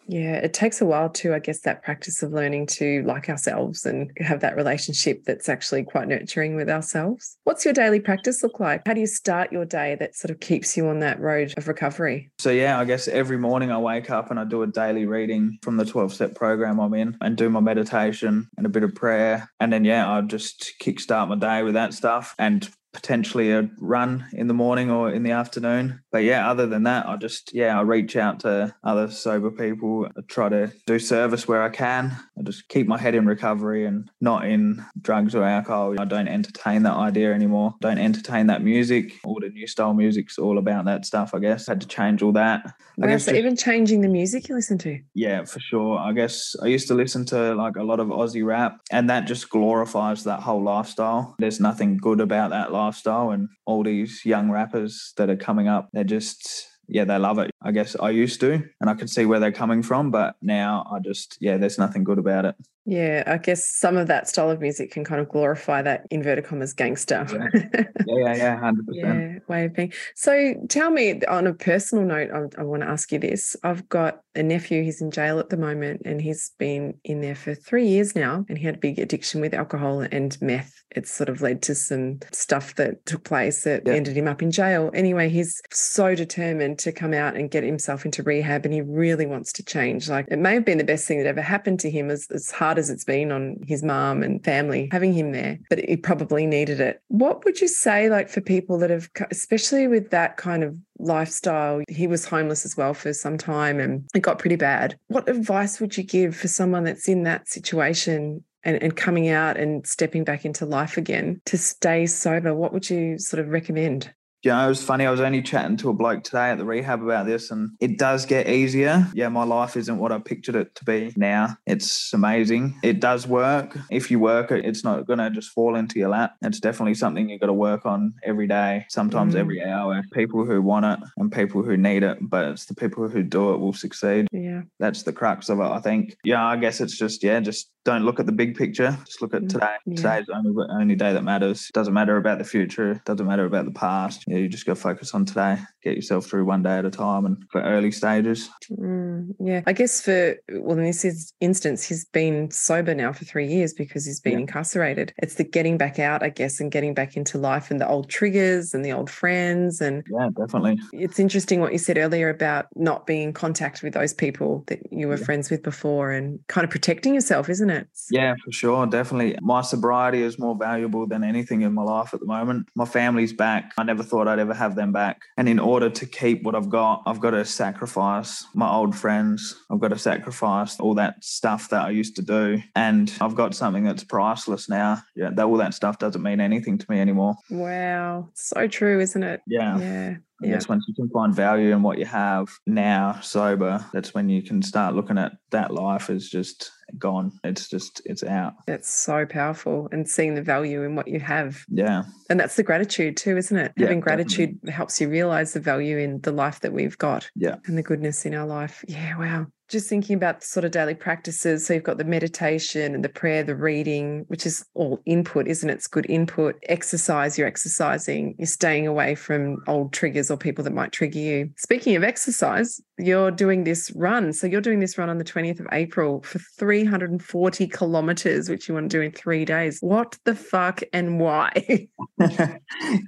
Yeah, 0.08 0.34
it 0.34 0.54
takes 0.54 0.80
a 0.80 0.86
while 0.86 1.10
to, 1.10 1.34
I 1.34 1.38
guess, 1.38 1.60
that 1.60 1.82
practice 1.82 2.22
of 2.22 2.32
learning 2.32 2.66
to 2.68 3.02
like 3.02 3.28
ourselves 3.28 3.84
and 3.84 4.10
have 4.18 4.40
that 4.40 4.56
relationship 4.56 5.24
that's 5.24 5.48
actually 5.48 5.84
quite 5.84 6.08
nurturing 6.08 6.54
with 6.54 6.70
ourselves. 6.70 7.36
What's 7.44 7.64
your 7.64 7.74
daily 7.74 8.00
practice 8.00 8.42
look 8.42 8.60
like? 8.60 8.82
How 8.86 8.94
do 8.94 9.00
you 9.00 9.06
start 9.06 9.52
your 9.52 9.64
day 9.64 9.96
that 9.98 10.14
sort 10.14 10.30
of 10.30 10.40
keeps 10.40 10.76
you 10.76 10.88
on 10.88 11.00
that 11.00 11.20
road 11.20 11.54
of 11.56 11.68
recovery? 11.68 12.30
So, 12.38 12.50
yeah, 12.50 12.78
I 12.78 12.84
guess 12.84 13.08
every 13.08 13.38
morning 13.38 13.70
I 13.70 13.78
wake 13.78 14.10
up 14.10 14.30
and 14.30 14.38
I 14.38 14.44
do 14.44 14.62
a 14.62 14.66
daily 14.66 15.06
reading 15.06 15.58
from 15.62 15.76
the 15.76 15.84
12 15.84 16.14
step 16.14 16.34
program 16.34 16.80
I'm 16.80 16.94
in 16.94 17.16
and 17.20 17.36
do 17.36 17.50
my 17.50 17.60
meditation 17.60 18.48
and 18.56 18.66
a 18.66 18.70
bit 18.70 18.84
of 18.84 18.94
prayer. 18.94 19.50
And 19.60 19.72
then, 19.72 19.84
yeah, 19.84 20.10
I 20.10 20.20
just 20.20 20.74
kickstart 20.80 21.28
my 21.28 21.36
day 21.36 21.62
with 21.62 21.74
that 21.74 21.94
stuff 21.94 22.34
and 22.38 22.68
potentially 22.96 23.52
a 23.52 23.68
run 23.78 24.26
in 24.32 24.48
the 24.48 24.54
morning 24.54 24.90
or 24.90 25.10
in 25.10 25.22
the 25.22 25.30
afternoon. 25.30 26.00
But 26.10 26.24
yeah, 26.24 26.50
other 26.50 26.66
than 26.66 26.84
that, 26.84 27.06
I 27.06 27.16
just, 27.16 27.52
yeah, 27.54 27.78
I 27.78 27.82
reach 27.82 28.16
out 28.16 28.40
to 28.40 28.74
other 28.82 29.10
sober 29.10 29.50
people, 29.50 30.06
I 30.06 30.20
try 30.28 30.48
to 30.48 30.72
do 30.86 30.98
service 30.98 31.46
where 31.46 31.62
I 31.62 31.68
can. 31.68 32.16
I 32.38 32.42
just 32.42 32.68
keep 32.68 32.86
my 32.88 32.98
head 32.98 33.14
in 33.14 33.26
recovery 33.26 33.84
and 33.84 34.10
not 34.20 34.46
in 34.46 34.82
drugs 35.02 35.34
or 35.34 35.44
alcohol. 35.44 35.94
I 36.00 36.06
don't 36.06 36.26
entertain 36.26 36.82
that 36.84 36.94
idea 36.94 37.32
anymore. 37.34 37.74
Don't 37.82 37.98
entertain 37.98 38.46
that 38.46 38.62
music. 38.62 39.12
All 39.24 39.38
the 39.40 39.50
new 39.50 39.66
style 39.66 39.92
music's 39.92 40.38
all 40.38 40.56
about 40.56 40.86
that 40.86 41.04
stuff, 41.04 41.34
I 41.34 41.38
guess. 41.38 41.68
I 41.68 41.72
had 41.72 41.82
to 41.82 41.86
change 41.86 42.22
all 42.22 42.32
that. 42.32 42.64
I 43.02 43.06
guess 43.08 43.26
just- 43.26 43.36
even 43.36 43.56
changing 43.56 44.00
the 44.00 44.08
music 44.08 44.48
you 44.48 44.54
listen 44.54 44.78
to. 44.78 44.98
yeah, 45.14 45.44
for 45.44 45.60
sure. 45.60 45.98
I 45.98 46.12
guess 46.12 46.56
I 46.62 46.66
used 46.68 46.88
to 46.88 46.94
listen 46.94 47.26
to 47.26 47.54
like 47.54 47.76
a 47.76 47.82
lot 47.82 48.00
of 48.00 48.08
Aussie 48.08 48.44
rap, 48.44 48.80
and 48.90 49.10
that 49.10 49.26
just 49.26 49.50
glorifies 49.50 50.24
that 50.24 50.40
whole 50.40 50.62
lifestyle. 50.62 51.34
There's 51.38 51.60
nothing 51.60 51.98
good 51.98 52.20
about 52.20 52.50
that 52.50 52.72
lifestyle, 52.72 52.85
and 53.30 53.48
all 53.64 53.82
these 53.82 54.24
young 54.24 54.50
rappers 54.50 55.12
that 55.16 55.30
are 55.30 55.36
coming 55.36 55.68
up, 55.68 55.88
they're 55.92 56.04
just 56.04 56.68
yeah, 56.88 57.04
they 57.04 57.18
love 57.18 57.38
it. 57.38 57.50
I 57.62 57.72
guess 57.72 57.96
I 58.00 58.10
used 58.10 58.40
to, 58.40 58.62
and 58.80 58.88
I 58.88 58.94
could 58.94 59.10
see 59.10 59.26
where 59.26 59.40
they're 59.40 59.52
coming 59.52 59.82
from, 59.82 60.10
but 60.10 60.36
now 60.40 60.86
I 60.90 61.00
just 61.00 61.36
yeah, 61.40 61.56
there's 61.56 61.78
nothing 61.78 62.04
good 62.04 62.18
about 62.18 62.44
it. 62.44 62.54
Yeah, 62.86 63.24
I 63.26 63.38
guess 63.38 63.66
some 63.66 63.96
of 63.96 64.06
that 64.06 64.28
style 64.28 64.50
of 64.50 64.60
music 64.60 64.92
can 64.92 65.04
kind 65.04 65.20
of 65.20 65.28
glorify 65.28 65.82
that 65.82 66.06
inverted 66.10 66.44
commas 66.44 66.72
gangster. 66.72 67.26
Yeah, 67.28 67.84
yeah, 68.06 68.34
yeah, 68.36 68.56
hundred 68.58 68.86
percent. 68.86 69.32
yeah, 69.32 69.38
way 69.48 69.64
of 69.64 69.74
being. 69.74 69.92
So 70.14 70.54
tell 70.68 70.90
me, 70.90 71.20
on 71.24 71.46
a 71.48 71.52
personal 71.54 72.04
note, 72.04 72.30
I, 72.32 72.60
I 72.60 72.64
want 72.64 72.82
to 72.82 72.88
ask 72.88 73.10
you 73.10 73.18
this. 73.18 73.56
I've 73.64 73.88
got 73.88 74.20
a 74.36 74.42
nephew, 74.42 74.82
he's 74.84 75.00
in 75.00 75.10
jail 75.10 75.38
at 75.40 75.48
the 75.48 75.56
moment, 75.56 76.02
and 76.04 76.20
he's 76.20 76.52
been 76.58 76.94
in 77.04 77.22
there 77.22 77.34
for 77.34 77.54
three 77.54 77.88
years 77.88 78.14
now, 78.14 78.44
and 78.48 78.56
he 78.56 78.64
had 78.64 78.76
a 78.76 78.78
big 78.78 78.98
addiction 78.98 79.40
with 79.40 79.52
alcohol 79.54 80.00
and 80.00 80.36
meth. 80.40 80.72
It's 80.92 81.10
sort 81.10 81.28
of 81.28 81.42
led 81.42 81.62
to 81.62 81.74
some 81.74 82.20
stuff 82.32 82.76
that 82.76 83.04
took 83.06 83.24
place 83.24 83.64
that 83.64 83.82
Yeah. 83.86 83.94
ended 83.94 84.16
him 84.16 84.28
up 84.28 84.42
in 84.42 84.50
jail. 84.52 84.90
Anyway, 84.94 85.28
he's 85.28 85.60
so 85.72 86.14
determined 86.14 86.78
to 86.80 86.92
come 86.92 87.12
out 87.14 87.34
and 87.34 87.50
get 87.50 87.64
himself 87.64 88.04
into 88.04 88.22
rehab, 88.22 88.64
and 88.64 88.72
he 88.72 88.82
really 88.82 89.26
wants 89.26 89.52
to 89.54 89.64
change. 89.64 90.08
Like, 90.08 90.26
it 90.30 90.38
may 90.38 90.54
have 90.54 90.64
been 90.64 90.78
the 90.78 90.84
best 90.84 91.08
thing 91.08 91.18
that 91.18 91.26
ever 91.26 91.42
happened 91.42 91.80
to 91.80 91.90
him, 91.90 92.10
as, 92.10 92.28
as 92.32 92.50
hard 92.50 92.75
as 92.78 92.90
it's 92.90 93.04
been 93.04 93.32
on 93.32 93.58
his 93.66 93.82
mom 93.82 94.22
and 94.22 94.44
family 94.44 94.88
having 94.92 95.12
him 95.12 95.32
there, 95.32 95.58
but 95.68 95.78
he 95.78 95.96
probably 95.96 96.46
needed 96.46 96.80
it. 96.80 97.00
What 97.08 97.44
would 97.44 97.60
you 97.60 97.68
say, 97.68 98.08
like, 98.08 98.28
for 98.28 98.40
people 98.40 98.78
that 98.78 98.90
have, 98.90 99.08
especially 99.30 99.86
with 99.88 100.10
that 100.10 100.36
kind 100.36 100.62
of 100.62 100.76
lifestyle, 100.98 101.82
he 101.88 102.06
was 102.06 102.24
homeless 102.24 102.64
as 102.64 102.76
well 102.76 102.94
for 102.94 103.12
some 103.12 103.38
time 103.38 103.78
and 103.78 104.08
it 104.14 104.20
got 104.20 104.38
pretty 104.38 104.56
bad. 104.56 104.98
What 105.08 105.28
advice 105.28 105.80
would 105.80 105.96
you 105.96 106.04
give 106.04 106.36
for 106.36 106.48
someone 106.48 106.84
that's 106.84 107.08
in 107.08 107.24
that 107.24 107.48
situation? 107.48 108.44
And, 108.64 108.82
and 108.82 108.96
coming 108.96 109.28
out 109.28 109.56
and 109.56 109.86
stepping 109.86 110.24
back 110.24 110.44
into 110.44 110.66
life 110.66 110.96
again 110.96 111.40
to 111.44 111.56
stay 111.56 112.04
sober, 112.06 112.52
what 112.52 112.72
would 112.72 112.90
you 112.90 113.16
sort 113.16 113.38
of 113.38 113.50
recommend? 113.50 114.12
Yeah, 114.42 114.64
it 114.64 114.68
was 114.68 114.82
funny. 114.82 115.04
I 115.06 115.10
was 115.10 115.20
only 115.20 115.42
chatting 115.42 115.76
to 115.78 115.90
a 115.90 115.92
bloke 115.92 116.22
today 116.22 116.50
at 116.50 116.58
the 116.58 116.64
rehab 116.64 117.02
about 117.02 117.26
this, 117.26 117.50
and 117.50 117.70
it 117.80 117.98
does 117.98 118.26
get 118.26 118.48
easier. 118.48 119.06
Yeah, 119.12 119.28
my 119.28 119.42
life 119.44 119.76
isn't 119.76 119.98
what 119.98 120.12
I 120.12 120.18
pictured 120.18 120.54
it 120.54 120.74
to 120.76 120.84
be 120.84 121.12
now. 121.16 121.56
It's 121.66 122.12
amazing. 122.12 122.78
It 122.84 123.00
does 123.00 123.26
work. 123.26 123.76
If 123.90 124.10
you 124.10 124.20
work 124.20 124.52
it, 124.52 124.64
it's 124.64 124.84
not 124.84 125.06
going 125.06 125.18
to 125.18 125.30
just 125.30 125.50
fall 125.50 125.74
into 125.74 125.98
your 125.98 126.10
lap. 126.10 126.34
It's 126.42 126.60
definitely 126.60 126.94
something 126.94 127.28
you've 127.28 127.40
got 127.40 127.46
to 127.48 127.52
work 127.52 127.86
on 127.86 128.14
every 128.22 128.46
day, 128.46 128.84
sometimes 128.88 129.34
Mm. 129.34 129.38
every 129.38 129.64
hour. 129.64 130.02
People 130.12 130.44
who 130.44 130.62
want 130.62 130.84
it 130.86 131.00
and 131.16 131.32
people 131.32 131.62
who 131.62 131.76
need 131.76 132.02
it, 132.04 132.18
but 132.20 132.44
it's 132.44 132.66
the 132.66 132.74
people 132.74 133.08
who 133.08 133.22
do 133.24 133.52
it 133.52 133.58
will 133.58 133.72
succeed. 133.72 134.28
Yeah. 134.32 134.62
That's 134.78 135.02
the 135.02 135.12
crux 135.12 135.48
of 135.48 135.58
it, 135.58 135.64
I 135.64 135.80
think. 135.80 136.16
Yeah, 136.24 136.44
I 136.46 136.56
guess 136.56 136.80
it's 136.80 136.96
just, 136.96 137.24
yeah, 137.24 137.40
just 137.40 137.70
don't 137.84 138.04
look 138.04 138.18
at 138.20 138.26
the 138.26 138.32
big 138.32 138.56
picture. 138.56 138.96
Just 139.06 139.22
look 139.22 139.32
at 139.34 139.42
Mm, 139.42 139.48
today. 139.48 139.74
yeah. 139.86 139.96
Today's 139.96 140.26
the 140.26 140.36
only, 140.36 140.64
only 140.70 140.94
day 140.94 141.12
that 141.12 141.22
matters. 141.24 141.68
Doesn't 141.72 141.94
matter 141.94 142.16
about 142.16 142.38
the 142.38 142.44
future. 142.44 143.00
Doesn't 143.06 143.26
matter 143.26 143.44
about 143.44 143.64
the 143.64 143.70
past. 143.70 144.24
Yeah, 144.26 144.38
you 144.38 144.48
just 144.48 144.66
got 144.66 144.74
to 144.74 144.80
focus 144.80 145.14
on 145.14 145.24
today. 145.24 145.58
Get 145.84 145.94
yourself 145.94 146.26
through 146.26 146.46
one 146.46 146.62
day 146.62 146.78
at 146.78 146.84
a 146.84 146.90
time 146.90 147.26
and 147.26 147.36
for 147.52 147.62
early 147.62 147.92
stages. 147.92 148.50
Mm, 148.72 149.34
yeah. 149.38 149.60
I 149.66 149.72
guess 149.72 150.02
for, 150.02 150.34
well, 150.52 150.76
in 150.76 150.82
this 150.84 151.32
instance, 151.40 151.84
he's 151.84 152.04
been 152.06 152.50
sober 152.50 152.92
now 152.92 153.12
for 153.12 153.24
three 153.24 153.46
years 153.46 153.72
because 153.72 154.04
he's 154.04 154.20
been 154.20 154.32
Yeah. 154.32 154.40
incarcerated. 154.40 155.12
It's 155.18 155.34
the 155.36 155.44
getting 155.44 155.78
back 155.78 156.00
out, 156.00 156.24
I 156.24 156.30
guess, 156.30 156.58
and 156.58 156.72
getting 156.72 156.92
back 156.92 157.16
into 157.16 157.38
life 157.38 157.70
and 157.70 157.80
the 157.80 157.88
old 157.88 158.08
triggers 158.10 158.74
and 158.74 158.84
the 158.84 158.90
old 158.92 159.08
friends. 159.10 159.80
And 159.80 160.02
Yeah, 160.10 160.28
definitely. 160.36 160.80
it's 160.92 161.20
interesting 161.20 161.60
what 161.60 161.70
you 161.70 161.78
said 161.78 161.96
earlier 161.96 162.28
about 162.28 162.66
not 162.74 163.06
being 163.06 163.22
in 163.22 163.32
contact 163.32 163.84
with 163.84 163.94
those 163.94 164.12
people 164.12 164.64
that 164.66 164.80
you 164.90 165.06
were 165.06 165.16
Yeah. 165.18 165.24
friends 165.24 165.50
with 165.50 165.62
before 165.62 166.10
and 166.10 166.40
kind 166.48 166.64
of 166.64 166.70
protecting 166.70 167.14
yourself, 167.14 167.48
isn't 167.48 167.70
it? 167.70 167.86
Yeah, 168.10 168.34
for 168.44 168.50
sure. 168.50 168.86
Definitely. 168.86 169.38
My 169.40 169.60
sobriety 169.60 170.22
is 170.22 170.36
more 170.36 170.56
valuable 170.56 171.06
than 171.06 171.22
anything 171.22 171.60
in 171.62 171.72
my 171.74 171.82
life 171.82 172.12
at 172.12 172.18
the 172.18 172.26
moment. 172.26 172.66
My 172.74 172.86
family's 172.86 173.32
back. 173.32 173.72
I 173.78 173.84
never 173.84 174.02
thought 174.02 174.15
I'd 174.22 174.38
ever 174.38 174.54
have 174.54 174.74
them 174.74 174.92
back. 174.92 175.20
And 175.36 175.48
in 175.48 175.58
order 175.58 175.90
to 175.90 176.06
keep 176.06 176.42
what 176.42 176.54
I've 176.54 176.68
got, 176.68 177.02
I've 177.06 177.20
got 177.20 177.30
to 177.30 177.44
sacrifice 177.44 178.46
my 178.54 178.70
old 178.70 178.96
friends. 178.96 179.54
I've 179.70 179.80
got 179.80 179.88
to 179.88 179.98
sacrifice 179.98 180.80
all 180.80 180.94
that 180.94 181.22
stuff 181.22 181.68
that 181.70 181.84
I 181.86 181.90
used 181.90 182.16
to 182.16 182.22
do. 182.22 182.62
And 182.74 183.12
I've 183.20 183.34
got 183.34 183.54
something 183.54 183.84
that's 183.84 184.04
priceless 184.04 184.68
now. 184.68 185.02
Yeah, 185.14 185.30
that 185.34 185.44
all 185.44 185.56
that 185.58 185.74
stuff 185.74 185.98
doesn't 185.98 186.22
mean 186.22 186.40
anything 186.40 186.78
to 186.78 186.86
me 186.90 187.00
anymore. 187.00 187.36
Wow. 187.50 188.30
So 188.34 188.66
true, 188.66 189.00
isn't 189.00 189.22
it? 189.22 189.42
Yeah. 189.46 189.78
Yeah. 189.78 190.16
I 190.42 190.46
Yeah. 190.46 190.52
guess 190.54 190.68
once 190.68 190.84
you 190.86 190.94
can 190.94 191.08
find 191.10 191.34
value 191.34 191.72
in 191.74 191.82
what 191.82 191.98
you 191.98 192.04
have 192.04 192.48
now 192.66 193.18
sober, 193.22 193.84
that's 193.92 194.12
when 194.14 194.28
you 194.28 194.42
can 194.42 194.60
start 194.62 194.94
looking 194.94 195.16
at 195.18 195.32
that 195.50 195.70
life 195.72 196.10
as 196.10 196.28
just 196.28 196.70
gone. 196.98 197.32
It's 197.42 197.68
just, 197.68 198.02
it's 198.04 198.22
out. 198.22 198.52
That's 198.66 198.92
so 198.92 199.24
powerful 199.26 199.88
and 199.92 200.08
seeing 200.08 200.34
the 200.34 200.42
value 200.42 200.82
in 200.82 200.94
what 200.94 201.08
you 201.08 201.20
have. 201.20 201.64
Yeah. 201.68 202.02
And 202.28 202.38
that's 202.38 202.56
the 202.56 202.62
gratitude 202.62 203.16
too, 203.16 203.36
isn't 203.36 203.56
it? 203.56 203.72
Yeah, 203.76 203.86
Having 203.86 204.00
gratitude 204.00 204.58
helps 204.68 205.00
you 205.00 205.08
realize 205.08 205.52
the 205.54 205.60
value 205.60 205.96
in 205.98 206.20
the 206.20 206.32
life 206.32 206.60
that 206.60 206.72
we've 206.72 206.98
got 206.98 207.30
Yeah. 207.34 207.56
and 207.66 207.76
the 207.78 207.82
goodness 207.82 208.26
in 208.26 208.34
our 208.34 208.46
life. 208.46 208.84
Yeah, 208.86 209.16
wow. 209.18 209.46
Just 209.68 209.88
thinking 209.88 210.16
about 210.16 210.40
the 210.40 210.46
sort 210.46 210.64
of 210.64 210.70
daily 210.70 210.94
practices. 210.94 211.66
So 211.66 211.74
you've 211.74 211.82
got 211.82 211.98
the 211.98 212.04
meditation 212.04 212.94
and 212.94 213.04
the 213.04 213.08
prayer, 213.08 213.42
the 213.42 213.56
reading, 213.56 214.24
which 214.28 214.46
is 214.46 214.64
all 214.74 215.00
input, 215.06 215.48
isn't 215.48 215.68
it? 215.68 215.74
It's 215.74 215.86
good 215.86 216.06
input. 216.08 216.56
Exercise, 216.68 217.36
you're 217.36 217.48
exercising, 217.48 218.34
you're 218.38 218.46
staying 218.46 218.86
away 218.86 219.14
from 219.14 219.58
old 219.66 219.92
triggers 219.92 220.30
or 220.30 220.36
people 220.36 220.62
that 220.64 220.72
might 220.72 220.92
trigger 220.92 221.18
you. 221.18 221.50
Speaking 221.56 221.96
of 221.96 222.04
exercise, 222.04 222.80
you're 222.98 223.30
doing 223.30 223.64
this 223.64 223.90
run. 223.94 224.32
So 224.32 224.46
you're 224.46 224.60
doing 224.60 224.80
this 224.80 224.96
run 224.98 225.08
on 225.08 225.18
the 225.18 225.24
20th 225.24 225.60
of 225.60 225.66
April 225.72 226.22
for 226.22 226.38
340 226.38 227.66
kilometers, 227.68 228.48
which 228.48 228.68
you 228.68 228.74
want 228.74 228.90
to 228.90 228.96
do 228.96 229.02
in 229.02 229.12
three 229.12 229.44
days. 229.44 229.78
What 229.80 230.18
the 230.24 230.34
fuck 230.34 230.82
and 230.92 231.20
why? 231.20 231.88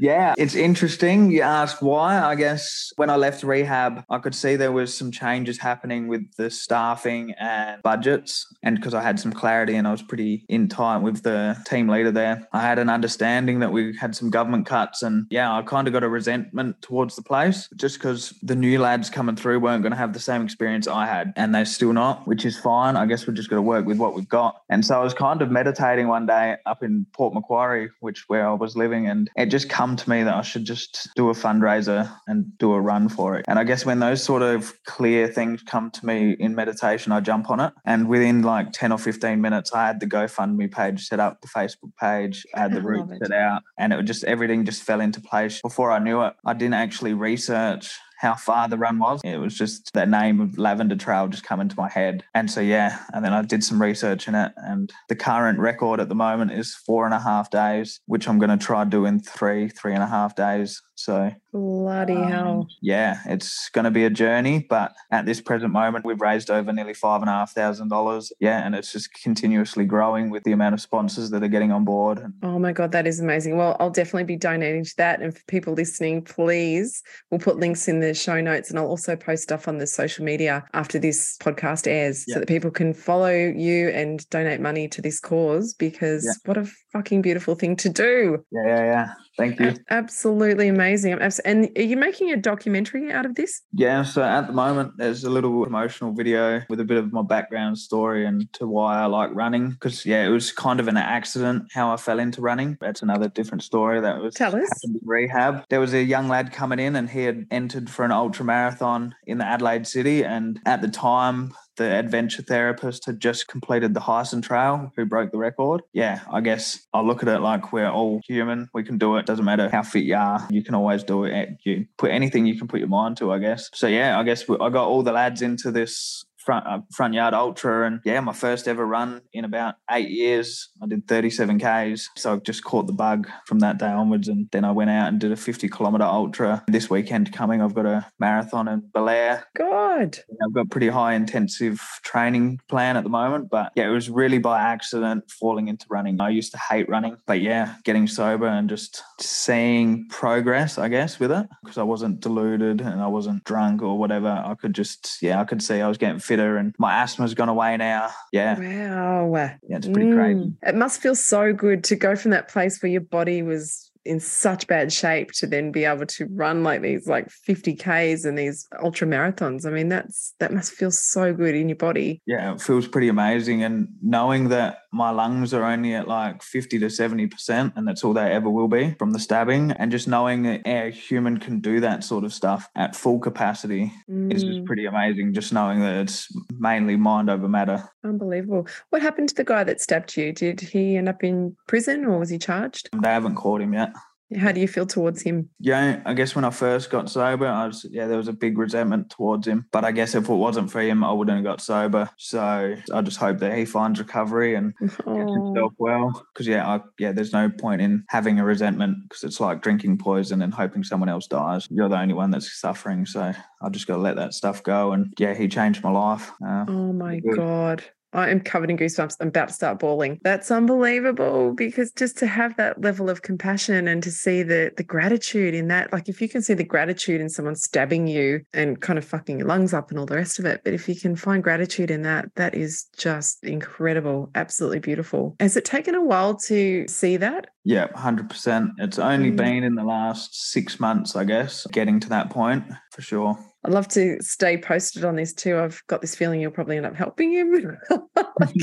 yeah, 0.01 0.35
it's 0.37 0.55
interesting. 0.55 1.31
You 1.31 1.43
ask 1.43 1.81
why. 1.81 2.19
I 2.19 2.35
guess 2.35 2.93
when 2.97 3.11
I 3.11 3.17
left 3.17 3.43
rehab, 3.43 4.05
I 4.11 4.19
could 4.19 4.35
see 4.35 4.57
there 4.57 4.73
was 4.73 4.97
some 4.97 5.11
changes 5.11 5.59
happening 5.59 6.09
with 6.09 6.35
the 6.37 6.51
staffing 6.51 7.33
and 7.39 7.83
budgets. 7.83 8.47
And 8.63 8.77
because 8.77 8.95
I 8.95 9.03
had 9.03 9.19
some 9.19 9.33
clarity 9.33 9.77
and 9.77 9.89
I 9.89 9.91
was 9.91 10.03
pretty 10.03 10.45
in 10.49 10.69
time 10.69 11.03
with 11.03 11.23
the 11.23 11.57
team 11.67 11.89
leader 11.89 12.11
there, 12.11 12.47
I 12.53 12.61
had 12.61 12.79
an 12.79 12.91
understanding 12.91 13.61
that 13.61 13.73
we 13.73 13.97
had 13.97 14.15
some 14.15 14.31
government 14.31 14.67
cuts. 14.67 15.03
And 15.03 15.27
yeah, 15.31 15.55
I 15.55 15.63
kind 15.63 15.87
of 15.87 15.93
got 15.93 16.05
a 16.05 16.09
resentment 16.09 16.81
towards 16.83 17.17
the 17.17 17.23
place 17.23 17.69
just 17.77 17.99
because 17.99 18.35
the 18.43 18.57
new 18.57 18.79
lads 18.81 19.09
coming 19.09 19.37
through 19.37 19.61
weren't 19.61 19.78
weren't 19.79 19.85
going 19.85 19.93
to 19.93 19.99
have 19.99 20.13
the 20.13 20.21
same 20.21 20.43
experience 20.43 20.89
I 20.89 21.07
had, 21.07 21.33
and 21.37 21.55
they're 21.55 21.65
still 21.65 21.93
not, 21.93 22.27
which 22.27 22.45
is 22.45 22.59
fine. 22.59 22.97
I 22.97 23.07
guess 23.07 23.27
we're 23.27 23.35
just 23.35 23.49
going 23.49 23.59
to 23.59 23.67
work 23.67 23.87
with 23.87 23.99
what 23.99 24.15
we've 24.15 24.29
got. 24.29 24.63
And 24.69 24.85
so 24.85 25.01
I 25.01 25.05
was 25.05 25.15
kind 25.15 25.41
of 25.41 25.53
meditating 25.53 26.09
one 26.09 26.27
day 26.27 26.57
up 26.67 26.83
in 26.83 27.07
Port 27.13 27.33
Macquarie, 27.33 27.91
which 28.01 28.29
where 28.29 28.49
I 28.49 28.55
was 28.55 28.77
living, 28.77 29.07
and 29.07 29.31
it 29.37 29.47
just 29.47 29.69
come 29.69 29.95
to 29.95 30.11
me 30.11 30.25
that 30.25 30.35
I 30.35 30.43
should 30.43 30.65
just 30.65 31.09
do 31.15 31.31
a 31.31 31.33
fundraiser 31.33 32.11
and 32.27 32.59
do 32.59 32.73
a 32.73 32.81
run 32.81 33.09
for 33.09 33.39
it. 33.39 33.45
And 33.47 33.59
I 33.59 33.65
guess 33.65 33.87
when 33.87 34.01
those 34.01 34.23
sort 34.23 34.43
of 34.43 34.73
clear 34.85 35.29
things 35.29 35.63
come 35.63 35.93
to 35.93 36.05
me 36.05 36.37
in 36.41 36.57
meditation, 36.57 37.13
I 37.13 37.21
jump 37.21 37.51
on 37.51 37.61
it. 37.61 37.73
And 37.85 38.09
within 38.09 38.43
like 38.43 38.73
10 38.73 38.91
or 38.91 38.99
15 38.99 39.41
minutes, 39.41 39.73
I 39.73 39.87
had 39.87 40.01
the 40.01 40.07
GoFundMe 40.07 40.73
page 40.73 41.07
set 41.07 41.21
up, 41.21 41.41
the 41.41 41.49
Facebook 41.49 41.95
page, 42.01 42.45
I 42.55 42.61
had 42.61 42.73
the 42.73 42.83
route 42.89 43.11
set 43.23 43.33
out, 43.33 43.63
and 43.79 43.93
it 43.93 44.03
just 44.05 44.25
everything 44.25 44.65
just 44.65 44.83
fell 44.83 45.01
into 45.01 45.21
place. 45.21 45.63
Before 45.63 45.93
I 45.93 46.01
knew 46.01 46.23
it, 46.23 46.35
I 46.45 46.55
didn't 46.55 46.75
actually 46.75 47.15
research 47.15 47.93
how 48.19 48.35
far 48.35 48.69
the 48.69 48.77
run 48.77 48.99
was. 48.99 49.21
It 49.25 49.39
was 49.39 49.57
just 49.57 49.93
the 49.93 50.05
name 50.05 50.41
of 50.41 50.59
Lavender 50.59 50.97
Trail 50.97 51.29
just 51.29 51.45
come 51.45 51.61
into 51.61 51.77
my 51.77 51.89
head. 51.89 52.25
And 52.35 52.51
so, 52.51 52.61
yeah, 52.61 52.99
and 53.15 53.25
then 53.25 53.33
I 53.33 53.43
did 53.43 53.63
some 53.63 53.81
research 53.81 54.29
in 54.29 54.35
it. 54.35 54.53
And 54.57 54.93
the 55.09 55.17
current 55.17 55.59
record 55.59 56.01
at 56.01 56.09
the 56.09 56.15
moment 56.15 56.53
is 56.53 56.75
four 56.75 57.05
and 57.05 57.15
a 57.15 57.21
half 57.21 57.51
days, 57.51 58.01
which 58.07 58.29
I'm 58.29 58.39
going 58.39 58.57
to 58.57 58.65
try 58.65 58.85
do 58.85 59.05
in 59.05 59.21
three, 59.21 59.69
three 59.69 59.95
and 59.95 60.03
a 60.03 60.07
half 60.07 60.35
days. 60.35 60.83
So 60.99 61.33
bloody 61.53 62.17
um, 62.17 62.25
hell. 62.25 62.69
Yeah, 62.83 63.21
it's 63.27 63.69
going 63.71 63.85
to 63.85 63.91
be 63.91 64.05
a 64.05 64.11
journey, 64.11 64.67
but 64.69 64.95
at 65.13 65.27
this 65.27 65.41
present 65.41 65.73
moment, 65.73 66.05
we've 66.05 66.21
raised 66.21 66.51
over 66.51 66.73
nearly 66.73 66.93
five 66.93 67.21
and 67.21 67.31
a 67.31 67.33
half 67.33 67.53
thousand 67.53 67.89
dollars. 67.89 68.33
Yeah, 68.41 68.67
and 68.67 68.75
it's 68.75 68.93
just 68.93 69.15
continuously 69.15 69.85
growing 69.85 70.29
with 70.29 70.43
the 70.43 70.51
amount 70.51 70.75
of 70.75 70.81
sponsors 70.81 71.31
that 71.31 71.45
are 71.45 71.49
getting 71.49 71.71
on 71.71 71.85
board. 71.85 72.33
Oh 72.43 72.59
my 72.59 72.73
god, 72.73 72.91
that 72.93 73.07
is 73.07 73.21
amazing. 73.21 73.57
Well, 73.57 73.77
I'll 73.79 73.91
definitely 73.91 74.25
be 74.25 74.35
donating 74.35 74.85
to 74.85 74.97
that, 74.97 75.23
and 75.23 75.33
for 75.37 75.45
people 75.47 75.75
listening, 75.75 76.23
please, 76.23 77.05
we'll 77.31 77.39
put 77.39 77.59
links 77.59 77.87
in 77.87 78.01
the 78.01 78.08
show 78.15 78.41
notes, 78.41 78.71
and 78.71 78.79
I'll 78.79 78.87
also 78.87 79.17
post 79.17 79.43
stuff 79.43 79.69
on 79.69 79.79
the 79.79 79.87
social 79.87 80.25
media 80.25 80.65
after 80.73 80.99
this 80.99 81.37
podcast 81.39 81.87
airs, 81.87 82.25
yeah. 82.27 82.35
so 82.35 82.41
that 82.41 82.49
people 82.49 82.71
can 82.71 82.95
follow 82.95 83.31
you 83.31 83.89
and 83.89 84.29
donate 84.31 84.61
money 84.61 84.89
to 84.89 85.03
this 85.03 85.21
cause. 85.21 85.75
Because 85.75 86.25
yeah. 86.25 86.33
what 86.45 86.57
a 86.57 86.69
fucking 86.93 87.23
beautiful 87.23 87.55
thing 87.55 87.77
to 87.77 87.89
do. 87.89 88.45
Yeah, 88.51 88.67
yeah, 88.67 88.85
yeah. 88.85 89.13
Thank 89.39 89.61
you. 89.61 89.75
Absolutely 89.89 90.69
amazing. 90.69 91.19
And 91.45 91.71
are 91.77 91.83
you 91.83 91.97
making 91.97 92.33
a 92.33 92.37
documentary 92.37 93.13
out 93.13 93.25
of 93.25 93.37
this? 93.37 93.63
Yeah. 93.73 94.03
So 94.03 94.23
at 94.23 94.49
the 94.49 94.53
moment, 94.53 94.95
there's 94.99 95.23
a 95.23 95.31
little 95.31 95.63
promotional 95.63 96.13
video 96.13 96.63
with 96.69 96.81
a 96.81 96.85
bit 96.85 96.99
of 96.99 97.13
my 97.13 97.23
background 97.23 97.79
story 97.79 98.27
and 98.27 98.53
to 98.55 98.67
why 98.67 99.01
I 99.01 99.07
like 99.07 99.31
running. 99.33 99.71
Because 99.71 100.05
yeah, 100.05 100.27
it 100.27 100.31
was 100.31 100.51
kind 100.51 100.81
of 100.81 100.89
an 100.89 100.97
accident 100.97 101.71
how 101.73 101.93
I 101.93 101.97
fell 101.97 102.19
into 102.19 102.41
running. 102.41 102.77
That's 102.81 103.03
another 103.03 103.29
different 103.29 103.63
story 103.63 104.01
that 104.01 104.21
was 104.21 104.35
Tell 104.35 104.57
us. 104.57 104.69
rehab. 105.05 105.65
There 105.71 105.81
was 105.81 105.95
a 105.95 106.03
young 106.03 106.29
lad 106.29 106.53
coming 106.53 106.81
in 106.81 106.97
and 106.97 107.09
he 107.09 107.23
had 107.23 107.47
entered 107.51 107.89
for 107.89 108.05
an 108.05 108.11
ultra 108.11 108.45
marathon 108.45 109.15
in 109.27 109.39
the 109.39 109.47
Adelaide 109.47 109.87
city, 109.87 110.25
and 110.25 110.59
at 110.67 110.81
the 110.83 110.89
time 110.89 111.55
the 111.79 111.99
adventure 111.99 112.43
therapist 112.43 113.07
had 113.07 113.21
just 113.21 113.49
completed 113.49 113.95
the 113.95 114.01
Heysen 114.01 114.43
Trail, 114.43 114.93
who 114.97 115.07
broke 115.07 115.33
the 115.33 115.39
record. 115.39 115.83
Yeah, 115.93 116.21
I 116.31 116.41
guess 116.41 116.87
I 116.93 117.01
look 117.01 117.23
at 117.23 117.29
it 117.29 117.41
like 117.41 117.73
we're 117.73 117.89
all 117.89 118.21
human. 118.27 118.69
We 118.75 118.85
can 118.85 118.99
do 118.99 119.17
it. 119.17 119.25
Doesn't 119.25 119.45
matter 119.45 119.71
how 119.71 119.83
fit 119.83 120.05
you 120.05 120.17
are. 120.17 120.47
You 120.51 120.63
can 120.63 120.75
always 120.75 121.03
do 121.03 121.25
it. 121.25 121.57
You 121.65 121.87
put 121.97 122.11
anything 122.11 122.45
you 122.45 122.59
can 122.59 122.69
put 122.69 122.81
your 122.81 122.89
mind 122.89 123.17
to, 123.19 123.33
I 123.33 123.39
guess. 123.39 123.71
So 123.73 123.87
yeah, 123.87 124.19
I 124.19 124.25
guess 124.25 124.45
I 124.49 124.69
got 124.69 124.87
all 124.87 125.03
the 125.03 125.13
lads 125.13 125.41
into 125.41 125.71
this 125.71 126.25
front 126.49 126.67
uh, 126.67 126.81
front 126.91 127.13
yard 127.13 127.35
ultra 127.35 127.87
and 127.87 128.01
yeah 128.07 128.19
my 128.21 128.33
first 128.33 128.67
ever 128.69 128.87
run 128.87 129.21
in 129.35 129.45
about 129.45 129.75
eight 129.91 130.09
years. 130.09 130.71
I 130.83 130.87
did 130.87 131.07
37 131.07 131.59
ks 131.59 132.09
so 132.17 132.33
i 132.33 132.37
just 132.39 132.65
caught 132.65 132.87
the 132.87 132.95
bug 132.95 133.29
from 133.45 133.59
that 133.59 133.77
day 133.79 133.91
onwards. 133.91 134.29
And 134.29 134.49
then 134.51 134.65
i 134.65 134.73
went 134.73 134.89
out 134.89 135.09
and 135.09 135.21
did 135.21 135.31
a 135.31 135.37
50 135.37 135.69
kilometer 135.69 136.05
ultra 136.05 136.65
this 136.67 136.89
weekend 136.89 137.35
coming. 137.35 137.61
I've 137.61 137.75
got 137.75 137.85
a 137.85 138.07
marathon 138.19 138.67
in 138.67 138.81
belair. 138.95 139.47
God 139.59 140.19
i've 140.43 140.55
got 140.55 140.71
pretty 140.71 140.89
high 140.89 141.13
intensive 141.13 141.83
training 142.03 142.61
plan 142.67 142.97
at 142.97 143.05
the 143.05 143.11
moment 143.11 143.51
but 143.51 143.71
yeah 143.77 143.87
it 143.87 143.93
was 143.93 144.09
really 144.09 144.39
by 144.39 144.59
accident 144.59 145.31
falling 145.31 145.69
into 145.69 145.85
running. 145.91 146.19
I 146.19 146.31
used 146.31 146.53
to 146.53 146.59
hate 146.59 146.89
running 146.89 147.19
but 147.27 147.43
yeah 147.43 147.75
getting 147.85 148.07
sober 148.07 148.47
and 148.47 148.71
just 148.71 149.03
seeing 149.21 150.09
progress 150.09 150.79
i 150.79 150.89
guess 150.89 151.21
with 151.21 151.31
it. 151.31 151.47
Because 151.63 151.77
i 151.77 151.83
wasn't 151.83 152.21
deluded 152.21 152.81
and 152.81 153.03
i 153.03 153.07
wasn't 153.07 153.45
drunk 153.45 153.83
or 153.83 153.99
whatever. 153.99 154.31
I 154.47 154.55
could 154.55 154.75
just 154.75 155.19
yeah 155.21 155.43
i 155.43 155.45
could 155.45 155.63
see 155.63 155.83
i 155.83 155.89
was 155.89 155.99
getting 155.99 156.19
fit 156.19 156.38
fitter 156.39 156.57
and 156.57 156.75
my 156.79 156.95
asthma's 156.95 157.35
gone 157.35 157.49
away 157.49 157.77
now. 157.77 158.11
Yeah. 158.33 158.59
Wow. 158.59 159.35
Yeah, 159.35 159.77
it's 159.77 159.89
pretty 159.89 160.11
mm. 160.11 160.17
crazy. 160.17 160.53
It 160.63 160.75
must 160.75 161.01
feel 161.01 161.15
so 161.15 161.53
good 161.53 161.85
to 161.85 161.97
go 161.97 162.17
from 162.17 162.31
that 162.33 162.49
place 162.49 162.83
where 162.83 162.91
your 162.91 163.01
body 163.01 163.43
was 163.43 163.91
in 164.05 164.21
such 164.21 164.67
bad 164.67 164.91
shape 164.93 165.33
to 165.33 165.47
then 165.47 165.71
be 165.71 165.85
able 165.85 166.07
to 166.07 166.27
run 166.31 166.63
like 166.63 166.81
these 166.81 167.07
like 167.07 167.29
50 167.31 167.75
Ks 167.75 168.25
and 168.25 168.39
these 168.39 168.67
ultra 168.83 169.07
marathons. 169.07 169.67
I 169.67 169.71
mean, 169.71 169.89
that's 169.89 170.35
that 170.39 170.53
must 170.53 170.73
feel 170.73 170.91
so 170.91 171.35
good 171.35 171.55
in 171.55 171.69
your 171.69 171.77
body. 171.77 172.23
Yeah, 172.27 172.55
it 172.55 172.61
feels 172.61 172.89
pretty 172.89 173.09
amazing. 173.09 173.63
And 173.63 173.89
knowing 174.03 174.49
that 174.49 174.79
my 174.93 175.11
lungs 175.11 175.53
are 175.53 175.65
only 175.65 175.95
at 175.95 176.09
like 176.09 176.43
50 176.43 176.79
to 176.79 176.87
70%, 176.87 177.73
and 177.77 177.87
that's 177.87 178.05
all 178.05 178.13
they 178.13 178.33
ever 178.33 178.49
will 178.49 178.69
be 178.69 178.95
from 178.99 179.11
the 179.11 179.19
stabbing, 179.19 179.73
and 179.73 179.91
just 179.91 180.09
knowing 180.09 180.43
that 180.45 180.67
a 180.67 180.91
human 180.91 181.39
can 181.39 181.61
do 181.61 181.81
that 181.81 182.05
sort 182.05 182.25
of 182.25 182.33
stuff 182.33 182.69
at 182.75 182.97
full 182.97 183.19
capacity 183.19 183.93
mm. 184.11 184.33
is 184.33 184.43
just 184.43 184.61
mm. 184.61 184.67
pretty 184.67 184.87
amazing. 184.87 185.35
Just 185.35 185.53
knowing 185.53 185.81
that 185.81 185.97
it's 185.97 186.29
mainly 186.59 186.97
mind 186.97 187.29
over 187.29 187.49
matter. 187.49 187.89
Unbelievable. 188.05 188.67
What 188.91 189.03
happened 189.03 189.29
to 189.31 189.35
the 189.35 189.45
guy 189.45 189.65
that 189.65 189.81
stabbed 189.81 190.17
you? 190.17 190.33
Did 190.33 190.61
he 190.61 190.97
end 190.97 191.09
up 191.09 191.23
in 191.23 191.57
prison 191.67 192.05
or 192.05 192.19
was 192.19 192.31
he 192.31 192.39
charged? 192.39 192.89
They 193.03 193.09
haven't 193.09 193.37
caught 193.37 193.61
him 193.61 193.75
yet. 193.75 193.93
How 194.37 194.53
do 194.53 194.61
you 194.61 194.69
feel 194.69 194.87
towards 194.87 195.23
him? 195.23 195.49
Yeah, 195.59 196.03
I 196.05 196.13
guess 196.13 196.35
when 196.35 196.45
I 196.45 196.51
first 196.51 196.91
got 196.91 197.09
sober, 197.09 197.47
I 197.47 197.67
was 197.67 197.87
yeah, 197.91 198.07
there 198.07 198.19
was 198.19 198.29
a 198.29 198.33
big 198.33 198.59
resentment 198.59 199.11
towards 199.11 199.47
him. 199.47 199.67
But 199.73 199.85
I 199.85 199.93
guess 199.93 200.15
if 200.15 200.29
it 200.29 200.35
wasn't 200.35 200.71
for 200.71 200.81
him, 200.81 201.03
I 201.03 201.13
wouldn't 201.13 201.37
have 201.37 201.45
got 201.45 201.61
sober. 201.61 202.11
So 202.19 202.77
I 202.93 203.03
just 203.03 203.17
hope 203.17 203.39
that 203.39 203.57
he 203.57 203.65
finds 203.65 203.99
recovery 203.99 204.55
and 204.55 204.75
oh. 205.07 205.17
gets 205.17 205.33
himself 205.33 205.73
well. 205.79 206.27
Because 206.33 206.47
yeah, 206.47 206.67
I, 206.67 206.81
yeah, 206.99 207.13
there's 207.13 207.33
no 207.33 207.49
point 207.49 207.81
in 207.81 208.05
having 208.09 208.39
a 208.39 208.45
resentment 208.45 208.99
because 209.09 209.25
it's 209.25 209.41
like 209.41 209.63
drinking 209.63 209.99
poison 209.99 210.43
and 210.43 210.53
hoping 210.53 210.85
someone 210.85 211.09
else 211.09 211.27
dies. 211.27 211.67
You're 211.71 211.89
the 211.89 212.01
only 212.01 212.15
one 212.15 212.31
that's 212.31 212.61
suffering. 212.61 213.07
So 213.07 213.33
I've 213.63 213.73
just 213.73 213.87
got 213.87 213.97
to 213.97 214.03
let 214.03 214.17
that 214.17 214.35
stuff 214.35 214.63
go. 214.63 214.93
And 214.93 215.13
yeah, 215.19 215.35
he 215.35 215.49
changed 215.49 215.83
my 215.83 215.91
life. 215.91 216.33
Uh, 216.47 216.67
oh 216.69 216.93
my 216.93 217.21
god. 217.21 217.85
I 218.13 218.31
am 218.31 218.41
covered 218.41 218.71
in 218.71 218.77
goosebumps. 218.77 219.17
I'm 219.21 219.29
about 219.29 219.49
to 219.49 219.55
start 219.55 219.79
bawling. 219.79 220.21
That's 220.23 220.51
unbelievable 220.51 221.53
because 221.53 221.93
just 221.93 222.17
to 222.19 222.27
have 222.27 222.57
that 222.57 222.81
level 222.81 223.11
of 223.11 223.23
compassion 223.23 223.89
and 223.89 224.03
to 224.03 224.11
see 224.11 224.43
the 224.43 224.73
the 224.77 224.83
gratitude 224.83 225.55
in 225.55 225.69
that, 225.69 225.93
like 225.93 226.09
if 226.09 226.21
you 226.21 226.29
can 226.29 226.43
see 226.43 226.55
the 226.55 226.65
gratitude 226.65 227.21
in 227.21 227.29
someone 227.29 227.55
stabbing 227.55 228.07
you 228.07 228.41
and 228.53 228.81
kind 228.81 228.99
of 228.99 229.05
fucking 229.05 229.39
your 229.39 229.49
lungs 229.49 229.75
up 229.75 229.91
and 229.91 229.99
all 229.99 230.07
the 230.07 230.17
rest 230.17 230.39
of 230.39 230.45
it, 230.45 230.63
but 230.65 230.75
if 230.75 230.89
you 230.89 230.97
can 230.97 231.17
find 231.17 231.43
gratitude 231.43 231.91
in 231.91 232.03
that, 232.03 232.27
that 232.37 232.55
is 232.55 232.87
just 232.97 233.45
incredible, 233.45 234.31
absolutely 234.35 234.81
beautiful. 234.81 235.37
Has 235.41 235.57
it 235.57 235.65
taken 235.65 235.95
a 235.95 236.03
while 236.03 236.37
to 236.47 236.87
see 236.89 237.17
that? 237.19 237.49
Yeah, 237.65 237.89
100%. 237.89 238.71
It's 238.79 238.99
only 238.99 239.31
mm. 239.31 239.37
been 239.37 239.63
in 239.63 239.75
the 239.75 239.85
last 239.85 240.51
six 240.51 240.81
months, 240.81 241.17
I 241.17 241.25
guess, 241.25 241.67
getting 241.71 242.01
to 242.01 242.09
that 242.09 242.31
point 242.31 242.65
for 242.93 243.03
sure. 243.03 243.39
I'd 243.65 243.73
love 243.73 243.89
to 243.89 244.17
stay 244.21 244.57
posted 244.57 245.05
on 245.05 245.17
this 245.17 245.33
too. 245.33 245.59
I've 245.59 245.83
got 245.89 246.01
this 246.01 246.15
feeling 246.15 246.41
you'll 246.41 246.53
probably 246.53 246.77
end 246.77 246.87
up 246.87 246.95
helping 246.95 247.33
him. 247.33 247.53
like, 247.91 248.55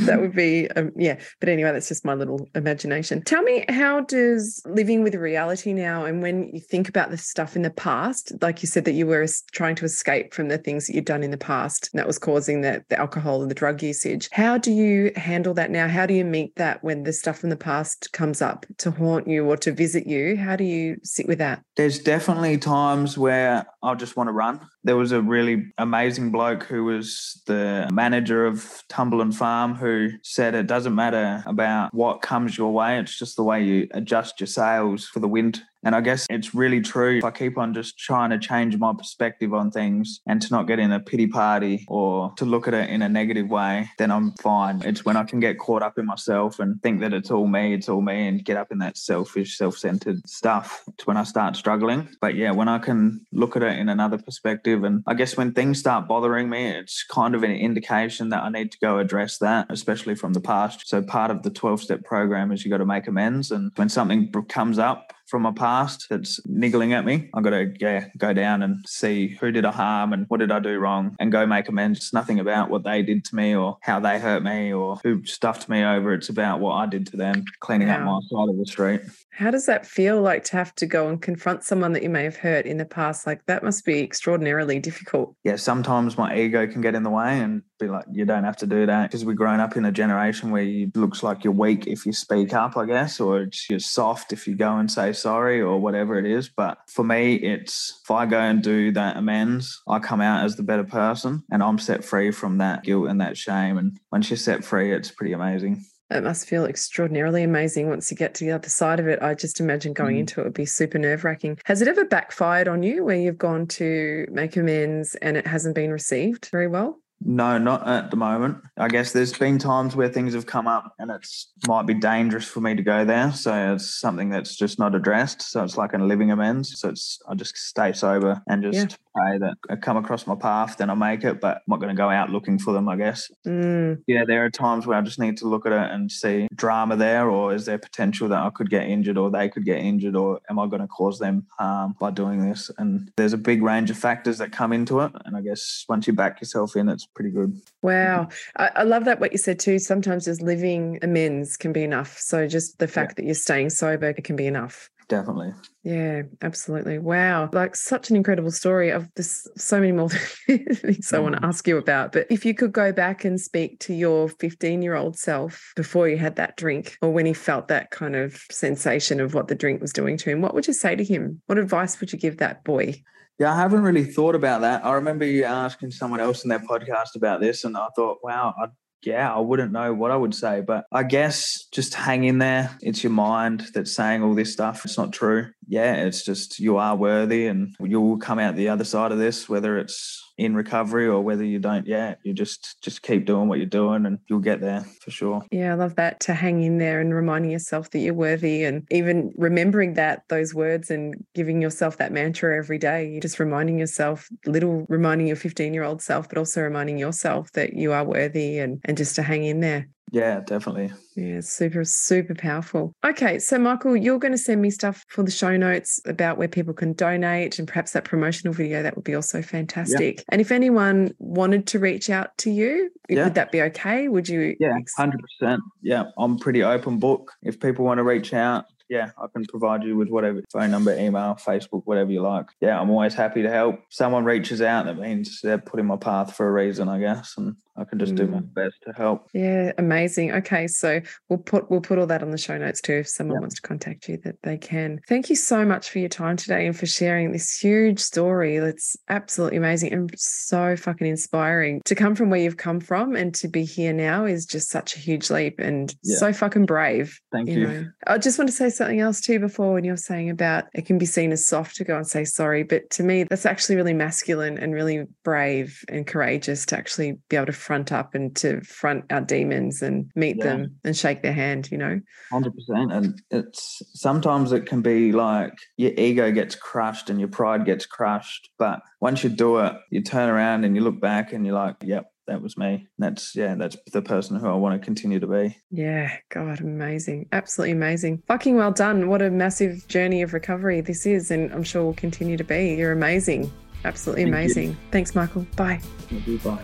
that 0.00 0.20
would 0.20 0.34
be, 0.34 0.70
um, 0.70 0.90
yeah. 0.96 1.18
But 1.40 1.50
anyway, 1.50 1.72
that's 1.72 1.88
just 1.88 2.04
my 2.04 2.14
little 2.14 2.48
imagination. 2.54 3.22
Tell 3.22 3.42
me, 3.42 3.64
how 3.68 4.00
does 4.00 4.62
living 4.66 5.02
with 5.02 5.14
reality 5.14 5.72
now, 5.72 6.04
and 6.04 6.22
when 6.22 6.50
you 6.52 6.60
think 6.60 6.88
about 6.88 7.10
the 7.10 7.18
stuff 7.18 7.56
in 7.56 7.62
the 7.62 7.70
past, 7.70 8.32
like 8.40 8.62
you 8.62 8.68
said 8.68 8.84
that 8.86 8.92
you 8.92 9.06
were 9.06 9.26
trying 9.52 9.74
to 9.76 9.84
escape 9.84 10.32
from 10.32 10.48
the 10.48 10.58
things 10.58 10.86
that 10.86 10.94
you'd 10.94 11.04
done 11.04 11.22
in 11.22 11.30
the 11.30 11.36
past, 11.36 11.90
and 11.92 11.98
that 11.98 12.06
was 12.06 12.18
causing 12.18 12.62
the, 12.62 12.82
the 12.88 12.98
alcohol 12.98 13.42
and 13.42 13.50
the 13.50 13.54
drug 13.54 13.82
usage. 13.82 14.28
How 14.32 14.56
do 14.56 14.72
you 14.72 15.12
handle 15.16 15.52
that 15.54 15.70
now? 15.70 15.88
How 15.88 16.06
do 16.06 16.14
you 16.14 16.24
meet 16.24 16.56
that 16.56 16.82
when 16.82 17.02
the 17.02 17.12
stuff 17.12 17.38
from 17.38 17.50
the 17.50 17.56
past 17.56 18.12
comes 18.12 18.40
up 18.40 18.64
to 18.78 18.90
haunt 18.90 19.28
you 19.28 19.44
or 19.44 19.56
to 19.58 19.72
visit 19.72 20.06
you? 20.06 20.36
How 20.36 20.56
do 20.56 20.64
you 20.64 20.96
sit 21.02 21.28
with 21.28 21.38
that? 21.38 21.62
There's 21.76 21.98
definitely 21.98 22.56
times 22.58 23.18
where 23.18 23.66
I 23.82 23.94
just 23.94 24.16
want 24.16 24.28
to 24.28 24.32
run 24.32 24.47
on 24.48 24.60
there 24.88 24.96
was 24.96 25.12
a 25.12 25.20
really 25.20 25.70
amazing 25.76 26.30
bloke 26.30 26.62
who 26.62 26.84
was 26.84 27.42
the 27.44 27.90
manager 27.92 28.46
of 28.46 28.84
Tumberland 28.88 29.34
Farm 29.34 29.74
who 29.74 30.12
said 30.22 30.54
it 30.54 30.66
doesn't 30.66 30.94
matter 30.94 31.42
about 31.44 31.92
what 31.92 32.22
comes 32.22 32.56
your 32.56 32.72
way, 32.72 32.98
it's 32.98 33.18
just 33.18 33.36
the 33.36 33.42
way 33.42 33.62
you 33.62 33.86
adjust 33.90 34.40
your 34.40 34.46
sails 34.46 35.06
for 35.06 35.20
the 35.20 35.28
wind 35.28 35.62
and 35.84 35.94
I 35.94 36.00
guess 36.00 36.26
it's 36.28 36.54
really 36.54 36.80
true. 36.80 37.18
If 37.18 37.24
I 37.24 37.30
keep 37.30 37.56
on 37.56 37.72
just 37.72 37.98
trying 37.98 38.30
to 38.30 38.38
change 38.38 38.76
my 38.76 38.92
perspective 38.96 39.54
on 39.54 39.70
things 39.70 40.20
and 40.26 40.42
to 40.42 40.48
not 40.50 40.66
get 40.66 40.78
in 40.78 40.92
a 40.92 41.00
pity 41.00 41.26
party 41.26 41.84
or 41.88 42.32
to 42.36 42.44
look 42.44 42.66
at 42.66 42.74
it 42.74 42.90
in 42.90 43.02
a 43.02 43.08
negative 43.08 43.48
way, 43.48 43.88
then 43.98 44.10
I'm 44.10 44.32
fine. 44.32 44.82
It's 44.84 45.04
when 45.04 45.16
I 45.16 45.24
can 45.24 45.40
get 45.40 45.58
caught 45.58 45.82
up 45.82 45.98
in 45.98 46.06
myself 46.06 46.58
and 46.58 46.82
think 46.82 47.00
that 47.00 47.12
it's 47.12 47.30
all 47.30 47.46
me, 47.46 47.74
it's 47.74 47.88
all 47.88 48.00
me, 48.00 48.26
and 48.26 48.44
get 48.44 48.56
up 48.56 48.72
in 48.72 48.78
that 48.78 48.96
selfish, 48.96 49.56
self 49.56 49.78
centered 49.78 50.28
stuff. 50.28 50.84
It's 50.88 51.06
when 51.06 51.16
I 51.16 51.22
start 51.22 51.56
struggling. 51.56 52.08
But 52.20 52.34
yeah, 52.34 52.50
when 52.50 52.68
I 52.68 52.78
can 52.78 53.24
look 53.32 53.56
at 53.56 53.62
it 53.62 53.78
in 53.78 53.88
another 53.88 54.18
perspective, 54.18 54.77
and 54.84 55.02
I 55.06 55.14
guess 55.14 55.36
when 55.36 55.52
things 55.52 55.78
start 55.78 56.08
bothering 56.08 56.48
me, 56.48 56.68
it's 56.68 57.04
kind 57.04 57.34
of 57.34 57.42
an 57.42 57.52
indication 57.52 58.28
that 58.30 58.42
I 58.42 58.48
need 58.50 58.72
to 58.72 58.78
go 58.78 58.98
address 58.98 59.38
that, 59.38 59.66
especially 59.70 60.14
from 60.14 60.32
the 60.32 60.40
past. 60.40 60.88
So 60.88 61.02
part 61.02 61.30
of 61.30 61.42
the 61.42 61.50
12 61.50 61.82
step 61.82 62.04
program 62.04 62.52
is 62.52 62.64
you 62.64 62.70
got 62.70 62.78
to 62.78 62.86
make 62.86 63.06
amends. 63.06 63.50
And 63.50 63.72
when 63.76 63.88
something 63.88 64.32
comes 64.48 64.78
up, 64.78 65.12
from 65.28 65.42
my 65.42 65.52
past 65.52 66.06
that's 66.10 66.40
niggling 66.46 66.94
at 66.94 67.04
me. 67.04 67.28
I've 67.34 67.44
got 67.44 67.50
to 67.50 67.72
yeah, 67.78 68.06
go 68.16 68.32
down 68.32 68.62
and 68.62 68.84
see 68.86 69.36
who 69.40 69.52
did 69.52 69.64
I 69.64 69.72
harm 69.72 70.12
and 70.12 70.24
what 70.28 70.40
did 70.40 70.50
I 70.50 70.58
do 70.58 70.78
wrong 70.78 71.14
and 71.20 71.30
go 71.30 71.46
make 71.46 71.68
amends. 71.68 71.98
It's 71.98 72.12
nothing 72.12 72.40
about 72.40 72.70
what 72.70 72.84
they 72.84 73.02
did 73.02 73.24
to 73.26 73.36
me 73.36 73.54
or 73.54 73.76
how 73.82 74.00
they 74.00 74.18
hurt 74.18 74.42
me 74.42 74.72
or 74.72 74.96
who 75.04 75.24
stuffed 75.24 75.68
me 75.68 75.84
over. 75.84 76.14
It's 76.14 76.28
about 76.30 76.60
what 76.60 76.72
I 76.72 76.86
did 76.86 77.06
to 77.08 77.16
them, 77.16 77.44
cleaning 77.60 77.88
wow. 77.88 77.94
up 77.94 78.04
my 78.04 78.20
side 78.30 78.48
of 78.48 78.58
the 78.58 78.66
street. 78.66 79.00
How 79.30 79.52
does 79.52 79.66
that 79.66 79.86
feel 79.86 80.20
like 80.20 80.42
to 80.44 80.56
have 80.56 80.74
to 80.76 80.86
go 80.86 81.08
and 81.08 81.22
confront 81.22 81.62
someone 81.62 81.92
that 81.92 82.02
you 82.02 82.10
may 82.10 82.24
have 82.24 82.36
hurt 82.36 82.66
in 82.66 82.78
the 82.78 82.84
past? 82.84 83.24
Like 83.24 83.44
that 83.46 83.62
must 83.62 83.84
be 83.84 84.00
extraordinarily 84.00 84.80
difficult. 84.80 85.36
Yeah, 85.44 85.54
sometimes 85.54 86.18
my 86.18 86.36
ego 86.36 86.66
can 86.66 86.80
get 86.80 86.96
in 86.96 87.04
the 87.04 87.10
way 87.10 87.38
and 87.38 87.62
be 87.78 87.86
like, 87.86 88.04
you 88.10 88.24
don't 88.24 88.42
have 88.42 88.56
to 88.56 88.66
do 88.66 88.86
that 88.86 89.10
because 89.10 89.24
we're 89.24 89.34
grown 89.34 89.60
up 89.60 89.76
in 89.76 89.84
a 89.84 89.92
generation 89.92 90.50
where 90.50 90.64
it 90.64 90.96
looks 90.96 91.22
like 91.22 91.44
you're 91.44 91.52
weak 91.52 91.86
if 91.86 92.04
you 92.04 92.12
speak 92.12 92.52
up, 92.52 92.76
I 92.76 92.86
guess, 92.86 93.20
or 93.20 93.42
it's 93.42 93.70
you're 93.70 93.78
soft 93.78 94.32
if 94.32 94.48
you 94.48 94.56
go 94.56 94.76
and 94.76 94.90
say 94.90 95.12
sorry 95.18 95.60
or 95.60 95.78
whatever 95.78 96.18
it 96.18 96.26
is. 96.26 96.48
But 96.48 96.78
for 96.88 97.04
me, 97.04 97.34
it's 97.34 98.00
if 98.04 98.10
I 98.10 98.26
go 98.26 98.38
and 98.38 98.62
do 98.62 98.92
that 98.92 99.16
amends, 99.16 99.82
I 99.88 99.98
come 99.98 100.20
out 100.20 100.44
as 100.44 100.56
the 100.56 100.62
better 100.62 100.84
person 100.84 101.44
and 101.50 101.62
I'm 101.62 101.78
set 101.78 102.04
free 102.04 102.30
from 102.30 102.58
that 102.58 102.84
guilt 102.84 103.08
and 103.08 103.20
that 103.20 103.36
shame. 103.36 103.78
And 103.78 103.98
once 104.10 104.30
you're 104.30 104.36
set 104.36 104.64
free, 104.64 104.92
it's 104.92 105.10
pretty 105.10 105.32
amazing. 105.32 105.84
It 106.10 106.24
must 106.24 106.48
feel 106.48 106.64
extraordinarily 106.64 107.42
amazing 107.42 107.88
once 107.88 108.10
you 108.10 108.16
get 108.16 108.34
to 108.34 108.44
the 108.44 108.52
other 108.52 108.70
side 108.70 108.98
of 108.98 109.08
it. 109.08 109.22
I 109.22 109.34
just 109.34 109.60
imagine 109.60 109.92
going 109.92 110.16
mm. 110.16 110.20
into 110.20 110.40
it 110.40 110.44
would 110.44 110.54
be 110.54 110.64
super 110.64 110.98
nerve 110.98 111.22
wracking. 111.22 111.58
Has 111.66 111.82
it 111.82 111.88
ever 111.88 112.06
backfired 112.06 112.66
on 112.66 112.82
you 112.82 113.04
where 113.04 113.16
you've 113.16 113.36
gone 113.36 113.66
to 113.66 114.26
make 114.30 114.56
amends 114.56 115.16
and 115.16 115.36
it 115.36 115.46
hasn't 115.46 115.74
been 115.74 115.90
received 115.90 116.48
very 116.50 116.66
well? 116.66 116.98
No, 117.20 117.58
not 117.58 117.86
at 117.86 118.10
the 118.10 118.16
moment. 118.16 118.58
I 118.76 118.88
guess 118.88 119.12
there's 119.12 119.36
been 119.36 119.58
times 119.58 119.96
where 119.96 120.08
things 120.08 120.34
have 120.34 120.46
come 120.46 120.68
up 120.68 120.94
and 120.98 121.10
it's 121.10 121.52
might 121.66 121.86
be 121.86 121.94
dangerous 121.94 122.46
for 122.46 122.60
me 122.60 122.74
to 122.74 122.82
go 122.82 123.04
there. 123.04 123.32
So 123.32 123.74
it's 123.74 123.98
something 124.00 124.30
that's 124.30 124.56
just 124.56 124.78
not 124.78 124.94
addressed. 124.94 125.42
So 125.42 125.64
it's 125.64 125.76
like 125.76 125.92
a 125.94 125.98
living 125.98 126.30
amends. 126.30 126.78
So 126.78 126.90
it's 126.90 127.18
I 127.28 127.34
just 127.34 127.56
stay 127.56 127.92
sober 127.92 128.40
and 128.48 128.62
just 128.62 128.90
yeah. 128.90 128.96
pray 129.14 129.38
that 129.38 129.54
I 129.68 129.76
come 129.76 129.96
across 129.96 130.26
my 130.26 130.36
path, 130.36 130.76
then 130.76 130.90
I 130.90 130.94
make 130.94 131.24
it, 131.24 131.40
but 131.40 131.56
I'm 131.56 131.62
not 131.66 131.80
going 131.80 131.94
to 131.94 132.00
go 132.00 132.08
out 132.08 132.30
looking 132.30 132.58
for 132.58 132.72
them, 132.72 132.88
I 132.88 132.96
guess. 132.96 133.30
Mm. 133.46 134.02
Yeah, 134.06 134.24
there 134.24 134.44
are 134.44 134.50
times 134.50 134.86
where 134.86 134.96
I 134.96 135.00
just 135.00 135.18
need 135.18 135.36
to 135.38 135.48
look 135.48 135.66
at 135.66 135.72
it 135.72 135.90
and 135.90 136.10
see 136.10 136.46
drama 136.54 136.96
there, 136.96 137.28
or 137.28 137.52
is 137.52 137.66
there 137.66 137.78
potential 137.78 138.28
that 138.28 138.38
I 138.38 138.50
could 138.50 138.70
get 138.70 138.86
injured 138.86 139.18
or 139.18 139.30
they 139.30 139.48
could 139.48 139.64
get 139.64 139.78
injured, 139.78 140.14
or 140.14 140.40
am 140.48 140.58
I 140.58 140.66
going 140.66 140.82
to 140.82 140.88
cause 140.88 141.18
them 141.18 141.46
harm 141.58 141.96
by 141.98 142.12
doing 142.12 142.48
this? 142.48 142.70
And 142.78 143.10
there's 143.16 143.32
a 143.32 143.38
big 143.38 143.62
range 143.62 143.90
of 143.90 143.98
factors 143.98 144.38
that 144.38 144.52
come 144.52 144.72
into 144.72 145.00
it. 145.00 145.12
And 145.24 145.36
I 145.36 145.40
guess 145.40 145.84
once 145.88 146.06
you 146.06 146.12
back 146.12 146.40
yourself 146.40 146.76
in, 146.76 146.88
it's 146.88 147.07
pretty 147.14 147.30
good. 147.30 147.60
Wow. 147.82 148.28
I, 148.56 148.70
I, 148.76 148.82
love 148.84 149.04
that 149.06 149.20
what 149.20 149.32
you 149.32 149.38
said 149.38 149.58
too. 149.58 149.78
Sometimes 149.78 150.24
just 150.24 150.42
living 150.42 150.98
amends 151.02 151.56
can 151.56 151.72
be 151.72 151.82
enough. 151.82 152.18
So 152.18 152.46
just 152.46 152.78
the 152.78 152.88
fact 152.88 153.12
yeah. 153.12 153.14
that 153.16 153.24
you're 153.26 153.34
staying 153.34 153.70
sober 153.70 154.12
can 154.12 154.36
be 154.36 154.46
enough. 154.46 154.90
Definitely. 155.08 155.54
Yeah, 155.84 156.22
absolutely. 156.42 156.98
Wow. 156.98 157.48
Like 157.52 157.74
such 157.76 158.10
an 158.10 158.16
incredible 158.16 158.50
story 158.50 158.90
of 158.90 159.08
this 159.14 159.48
so 159.56 159.80
many 159.80 159.92
more 159.92 160.10
things 160.46 161.12
I 161.12 161.18
want 161.18 161.34
to 161.34 161.40
mm. 161.40 161.48
ask 161.48 161.66
you 161.66 161.78
about. 161.78 162.12
But 162.12 162.26
if 162.28 162.44
you 162.44 162.52
could 162.54 162.72
go 162.72 162.92
back 162.92 163.24
and 163.24 163.40
speak 163.40 163.80
to 163.80 163.94
your 163.94 164.28
15 164.28 164.82
year 164.82 164.94
old 164.94 165.18
self 165.18 165.72
before 165.76 166.08
you 166.08 166.18
had 166.18 166.36
that 166.36 166.58
drink 166.58 166.98
or 167.00 167.10
when 167.10 167.24
he 167.24 167.32
felt 167.32 167.68
that 167.68 167.90
kind 167.90 168.16
of 168.16 168.42
sensation 168.50 169.18
of 169.18 169.32
what 169.32 169.48
the 169.48 169.54
drink 169.54 169.80
was 169.80 169.94
doing 169.94 170.18
to 170.18 170.30
him, 170.30 170.42
what 170.42 170.54
would 170.54 170.66
you 170.66 170.74
say 170.74 170.94
to 170.94 171.04
him? 171.04 171.40
What 171.46 171.58
advice 171.58 171.98
would 172.00 172.12
you 172.12 172.18
give 172.18 172.36
that 172.38 172.62
boy? 172.62 173.02
Yeah, 173.38 173.52
I 173.52 173.56
haven't 173.56 173.82
really 173.82 174.04
thought 174.04 174.34
about 174.34 174.62
that. 174.62 174.84
I 174.84 174.94
remember 174.94 175.24
you 175.24 175.44
asking 175.44 175.92
someone 175.92 176.18
else 176.18 176.42
in 176.42 176.48
their 176.48 176.58
podcast 176.58 177.14
about 177.14 177.40
this, 177.40 177.62
and 177.62 177.76
I 177.76 177.86
thought, 177.94 178.18
wow, 178.22 178.52
I, 178.60 178.66
yeah, 179.02 179.32
I 179.32 179.38
wouldn't 179.38 179.70
know 179.70 179.94
what 179.94 180.10
I 180.10 180.16
would 180.16 180.34
say. 180.34 180.60
But 180.60 180.86
I 180.90 181.04
guess 181.04 181.68
just 181.72 181.94
hang 181.94 182.24
in 182.24 182.38
there. 182.38 182.76
It's 182.82 183.04
your 183.04 183.12
mind 183.12 183.68
that's 183.74 183.94
saying 183.94 184.24
all 184.24 184.34
this 184.34 184.52
stuff. 184.52 184.84
It's 184.84 184.98
not 184.98 185.12
true. 185.12 185.50
Yeah, 185.68 185.94
it's 185.94 186.24
just 186.24 186.58
you 186.58 186.78
are 186.78 186.96
worthy 186.96 187.46
and 187.46 187.74
you'll 187.80 188.18
come 188.18 188.38
out 188.38 188.56
the 188.56 188.70
other 188.70 188.84
side 188.84 189.12
of 189.12 189.18
this, 189.18 189.48
whether 189.48 189.78
it's 189.78 190.24
in 190.38 190.54
recovery 190.54 191.06
or 191.06 191.20
whether 191.20 191.44
you 191.44 191.58
don't 191.58 191.86
yeah 191.86 192.14
you 192.22 192.32
just 192.32 192.80
just 192.80 193.02
keep 193.02 193.26
doing 193.26 193.48
what 193.48 193.58
you're 193.58 193.66
doing 193.66 194.06
and 194.06 194.20
you'll 194.28 194.38
get 194.38 194.60
there 194.60 194.82
for 195.02 195.10
sure. 195.10 195.44
Yeah 195.50 195.72
i 195.72 195.74
love 195.74 195.96
that 195.96 196.20
to 196.20 196.34
hang 196.34 196.62
in 196.62 196.78
there 196.78 197.00
and 197.00 197.12
reminding 197.12 197.50
yourself 197.50 197.90
that 197.90 197.98
you're 197.98 198.14
worthy 198.14 198.62
and 198.62 198.86
even 198.90 199.32
remembering 199.36 199.94
that 199.94 200.22
those 200.28 200.54
words 200.54 200.90
and 200.90 201.14
giving 201.34 201.60
yourself 201.60 201.96
that 201.98 202.12
mantra 202.12 202.56
every 202.56 202.78
day 202.78 203.10
you're 203.10 203.20
just 203.20 203.40
reminding 203.40 203.78
yourself 203.78 204.28
little 204.46 204.86
reminding 204.88 205.26
your 205.26 205.36
15 205.36 205.74
year 205.74 205.82
old 205.82 206.00
self 206.00 206.28
but 206.28 206.38
also 206.38 206.62
reminding 206.62 206.98
yourself 206.98 207.50
that 207.52 207.72
you 207.74 207.92
are 207.92 208.04
worthy 208.04 208.58
and 208.58 208.80
and 208.84 208.96
just 208.96 209.16
to 209.16 209.22
hang 209.22 209.44
in 209.44 209.58
there 209.60 209.88
yeah, 210.10 210.40
definitely. 210.40 210.92
Yeah, 211.16 211.40
super, 211.40 211.84
super 211.84 212.34
powerful. 212.34 212.92
Okay, 213.04 213.38
so 213.38 213.58
Michael, 213.58 213.96
you're 213.96 214.18
going 214.18 214.32
to 214.32 214.38
send 214.38 214.62
me 214.62 214.70
stuff 214.70 215.04
for 215.08 215.22
the 215.22 215.30
show 215.30 215.56
notes 215.56 216.00
about 216.06 216.38
where 216.38 216.48
people 216.48 216.74
can 216.74 216.92
donate 216.92 217.58
and 217.58 217.66
perhaps 217.66 217.92
that 217.92 218.04
promotional 218.04 218.54
video. 218.54 218.82
That 218.82 218.94
would 218.96 219.04
be 219.04 219.14
also 219.14 219.42
fantastic. 219.42 220.18
Yeah. 220.18 220.24
And 220.30 220.40
if 220.40 220.52
anyone 220.52 221.14
wanted 221.18 221.66
to 221.68 221.78
reach 221.78 222.10
out 222.10 222.36
to 222.38 222.50
you, 222.50 222.90
yeah. 223.08 223.24
would 223.24 223.34
that 223.34 223.52
be 223.52 223.62
okay? 223.62 224.08
Would 224.08 224.28
you? 224.28 224.56
Yeah, 224.60 224.78
100%. 224.98 225.58
Yeah, 225.82 226.04
I'm 226.16 226.38
pretty 226.38 226.62
open 226.62 226.98
book. 226.98 227.32
If 227.42 227.60
people 227.60 227.84
want 227.84 227.98
to 227.98 228.04
reach 228.04 228.32
out, 228.32 228.66
yeah, 228.88 229.10
I 229.18 229.26
can 229.32 229.44
provide 229.44 229.82
you 229.82 229.96
with 229.96 230.08
whatever 230.08 230.42
phone 230.52 230.70
number, 230.70 230.96
email, 230.96 231.34
Facebook, 231.34 231.82
whatever 231.84 232.10
you 232.10 232.22
like. 232.22 232.46
Yeah, 232.60 232.80
I'm 232.80 232.90
always 232.90 233.14
happy 233.14 233.42
to 233.42 233.50
help. 233.50 233.80
Someone 233.90 234.24
reaches 234.24 234.62
out, 234.62 234.86
that 234.86 234.98
means 234.98 235.40
they're 235.42 235.58
putting 235.58 235.86
my 235.86 235.96
path 235.96 236.34
for 236.34 236.48
a 236.48 236.52
reason, 236.52 236.88
I 236.88 236.98
guess. 236.98 237.34
And 237.36 237.56
I 237.78 237.84
can 237.84 237.98
just 237.98 238.14
mm. 238.14 238.18
do 238.18 238.26
my 238.26 238.38
mm. 238.38 238.54
best 238.54 238.76
to 238.86 238.92
help. 238.92 239.28
Yeah, 239.32 239.72
amazing. 239.78 240.32
Okay, 240.32 240.66
so 240.66 241.00
we'll 241.28 241.38
put 241.38 241.70
we'll 241.70 241.80
put 241.80 241.98
all 241.98 242.06
that 242.06 242.22
on 242.22 242.30
the 242.30 242.38
show 242.38 242.58
notes 242.58 242.80
too. 242.80 242.94
If 242.94 243.08
someone 243.08 243.36
yep. 243.36 243.42
wants 243.42 243.56
to 243.56 243.62
contact 243.62 244.08
you, 244.08 244.18
that 244.24 244.36
they 244.42 244.58
can. 244.58 245.00
Thank 245.08 245.30
you 245.30 245.36
so 245.36 245.64
much 245.64 245.90
for 245.90 245.98
your 245.98 246.08
time 246.08 246.36
today 246.36 246.66
and 246.66 246.76
for 246.76 246.86
sharing 246.86 247.32
this 247.32 247.58
huge 247.58 248.00
story. 248.00 248.58
That's 248.58 248.96
absolutely 249.08 249.58
amazing 249.58 249.92
and 249.92 250.10
so 250.16 250.76
fucking 250.76 251.06
inspiring. 251.06 251.80
To 251.84 251.94
come 251.94 252.14
from 252.14 252.30
where 252.30 252.40
you've 252.40 252.56
come 252.56 252.80
from 252.80 253.14
and 253.14 253.34
to 253.36 253.48
be 253.48 253.64
here 253.64 253.92
now 253.92 254.24
is 254.24 254.44
just 254.44 254.70
such 254.70 254.96
a 254.96 254.98
huge 254.98 255.30
leap 255.30 255.58
and 255.58 255.94
yeah. 256.02 256.18
so 256.18 256.32
fucking 256.32 256.66
brave. 256.66 257.18
Thank 257.30 257.48
you. 257.48 257.60
you. 257.60 257.66
Know. 257.66 257.84
I 258.06 258.18
just 258.18 258.38
want 258.38 258.48
to 258.48 258.56
say 258.56 258.70
something 258.70 259.00
else 259.00 259.20
too 259.20 259.38
before 259.38 259.74
when 259.74 259.84
you're 259.84 259.96
saying 259.96 260.30
about 260.30 260.64
it 260.74 260.86
can 260.86 260.98
be 260.98 261.06
seen 261.06 261.32
as 261.32 261.46
soft 261.46 261.76
to 261.76 261.84
go 261.84 261.96
and 261.96 262.06
say 262.06 262.24
sorry, 262.24 262.64
but 262.64 262.90
to 262.90 263.02
me 263.02 263.24
that's 263.24 263.46
actually 263.46 263.76
really 263.76 263.94
masculine 263.94 264.58
and 264.58 264.74
really 264.74 265.04
brave 265.24 265.84
and 265.88 266.06
courageous 266.06 266.66
to 266.66 266.76
actually 266.76 267.18
be 267.28 267.36
able 267.36 267.46
to 267.46 267.52
front 267.68 267.92
up 267.92 268.14
and 268.14 268.34
to 268.34 268.62
front 268.62 269.04
our 269.12 269.20
demons 269.20 269.82
and 269.82 270.10
meet 270.14 270.38
yeah. 270.38 270.44
them 270.44 270.74
and 270.84 270.96
shake 270.96 271.20
their 271.20 271.34
hand, 271.34 271.70
you 271.70 271.76
know? 271.76 272.00
100%. 272.32 272.50
And 272.90 273.20
it's 273.30 273.82
sometimes 273.92 274.52
it 274.52 274.64
can 274.64 274.80
be 274.80 275.12
like 275.12 275.52
your 275.76 275.92
ego 275.98 276.32
gets 276.32 276.54
crushed 276.54 277.10
and 277.10 277.20
your 277.20 277.28
pride 277.28 277.66
gets 277.66 277.84
crushed. 277.84 278.48
But 278.58 278.80
once 279.02 279.22
you 279.22 279.28
do 279.28 279.58
it, 279.58 279.74
you 279.90 280.02
turn 280.02 280.30
around 280.30 280.64
and 280.64 280.74
you 280.74 280.80
look 280.80 280.98
back 280.98 281.34
and 281.34 281.44
you're 281.44 281.54
like, 281.54 281.76
yep, 281.82 282.10
that 282.26 282.40
was 282.40 282.56
me. 282.56 282.86
That's 282.98 283.36
yeah, 283.36 283.54
that's 283.54 283.76
the 283.92 284.00
person 284.00 284.40
who 284.40 284.48
I 284.48 284.54
want 284.54 284.80
to 284.80 284.82
continue 284.82 285.20
to 285.20 285.26
be. 285.26 285.54
Yeah, 285.70 286.16
God, 286.30 286.60
amazing. 286.60 287.28
Absolutely 287.32 287.72
amazing. 287.72 288.22
Fucking 288.28 288.56
well 288.56 288.72
done. 288.72 289.08
What 289.08 289.20
a 289.20 289.30
massive 289.30 289.86
journey 289.88 290.22
of 290.22 290.32
recovery 290.32 290.80
this 290.80 291.04
is, 291.04 291.30
and 291.30 291.52
I'm 291.52 291.64
sure 291.64 291.84
will 291.84 291.92
continue 291.92 292.38
to 292.38 292.44
be. 292.44 292.76
You're 292.76 292.92
amazing. 292.92 293.52
Absolutely 293.84 294.24
Thank 294.24 294.34
amazing. 294.34 294.70
You. 294.70 294.76
Thanks, 294.90 295.14
Michael. 295.14 295.46
Bye. 295.54 295.80
Thank 296.08 296.26
you. 296.26 296.38
Bye. 296.38 296.62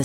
The 0.00 0.04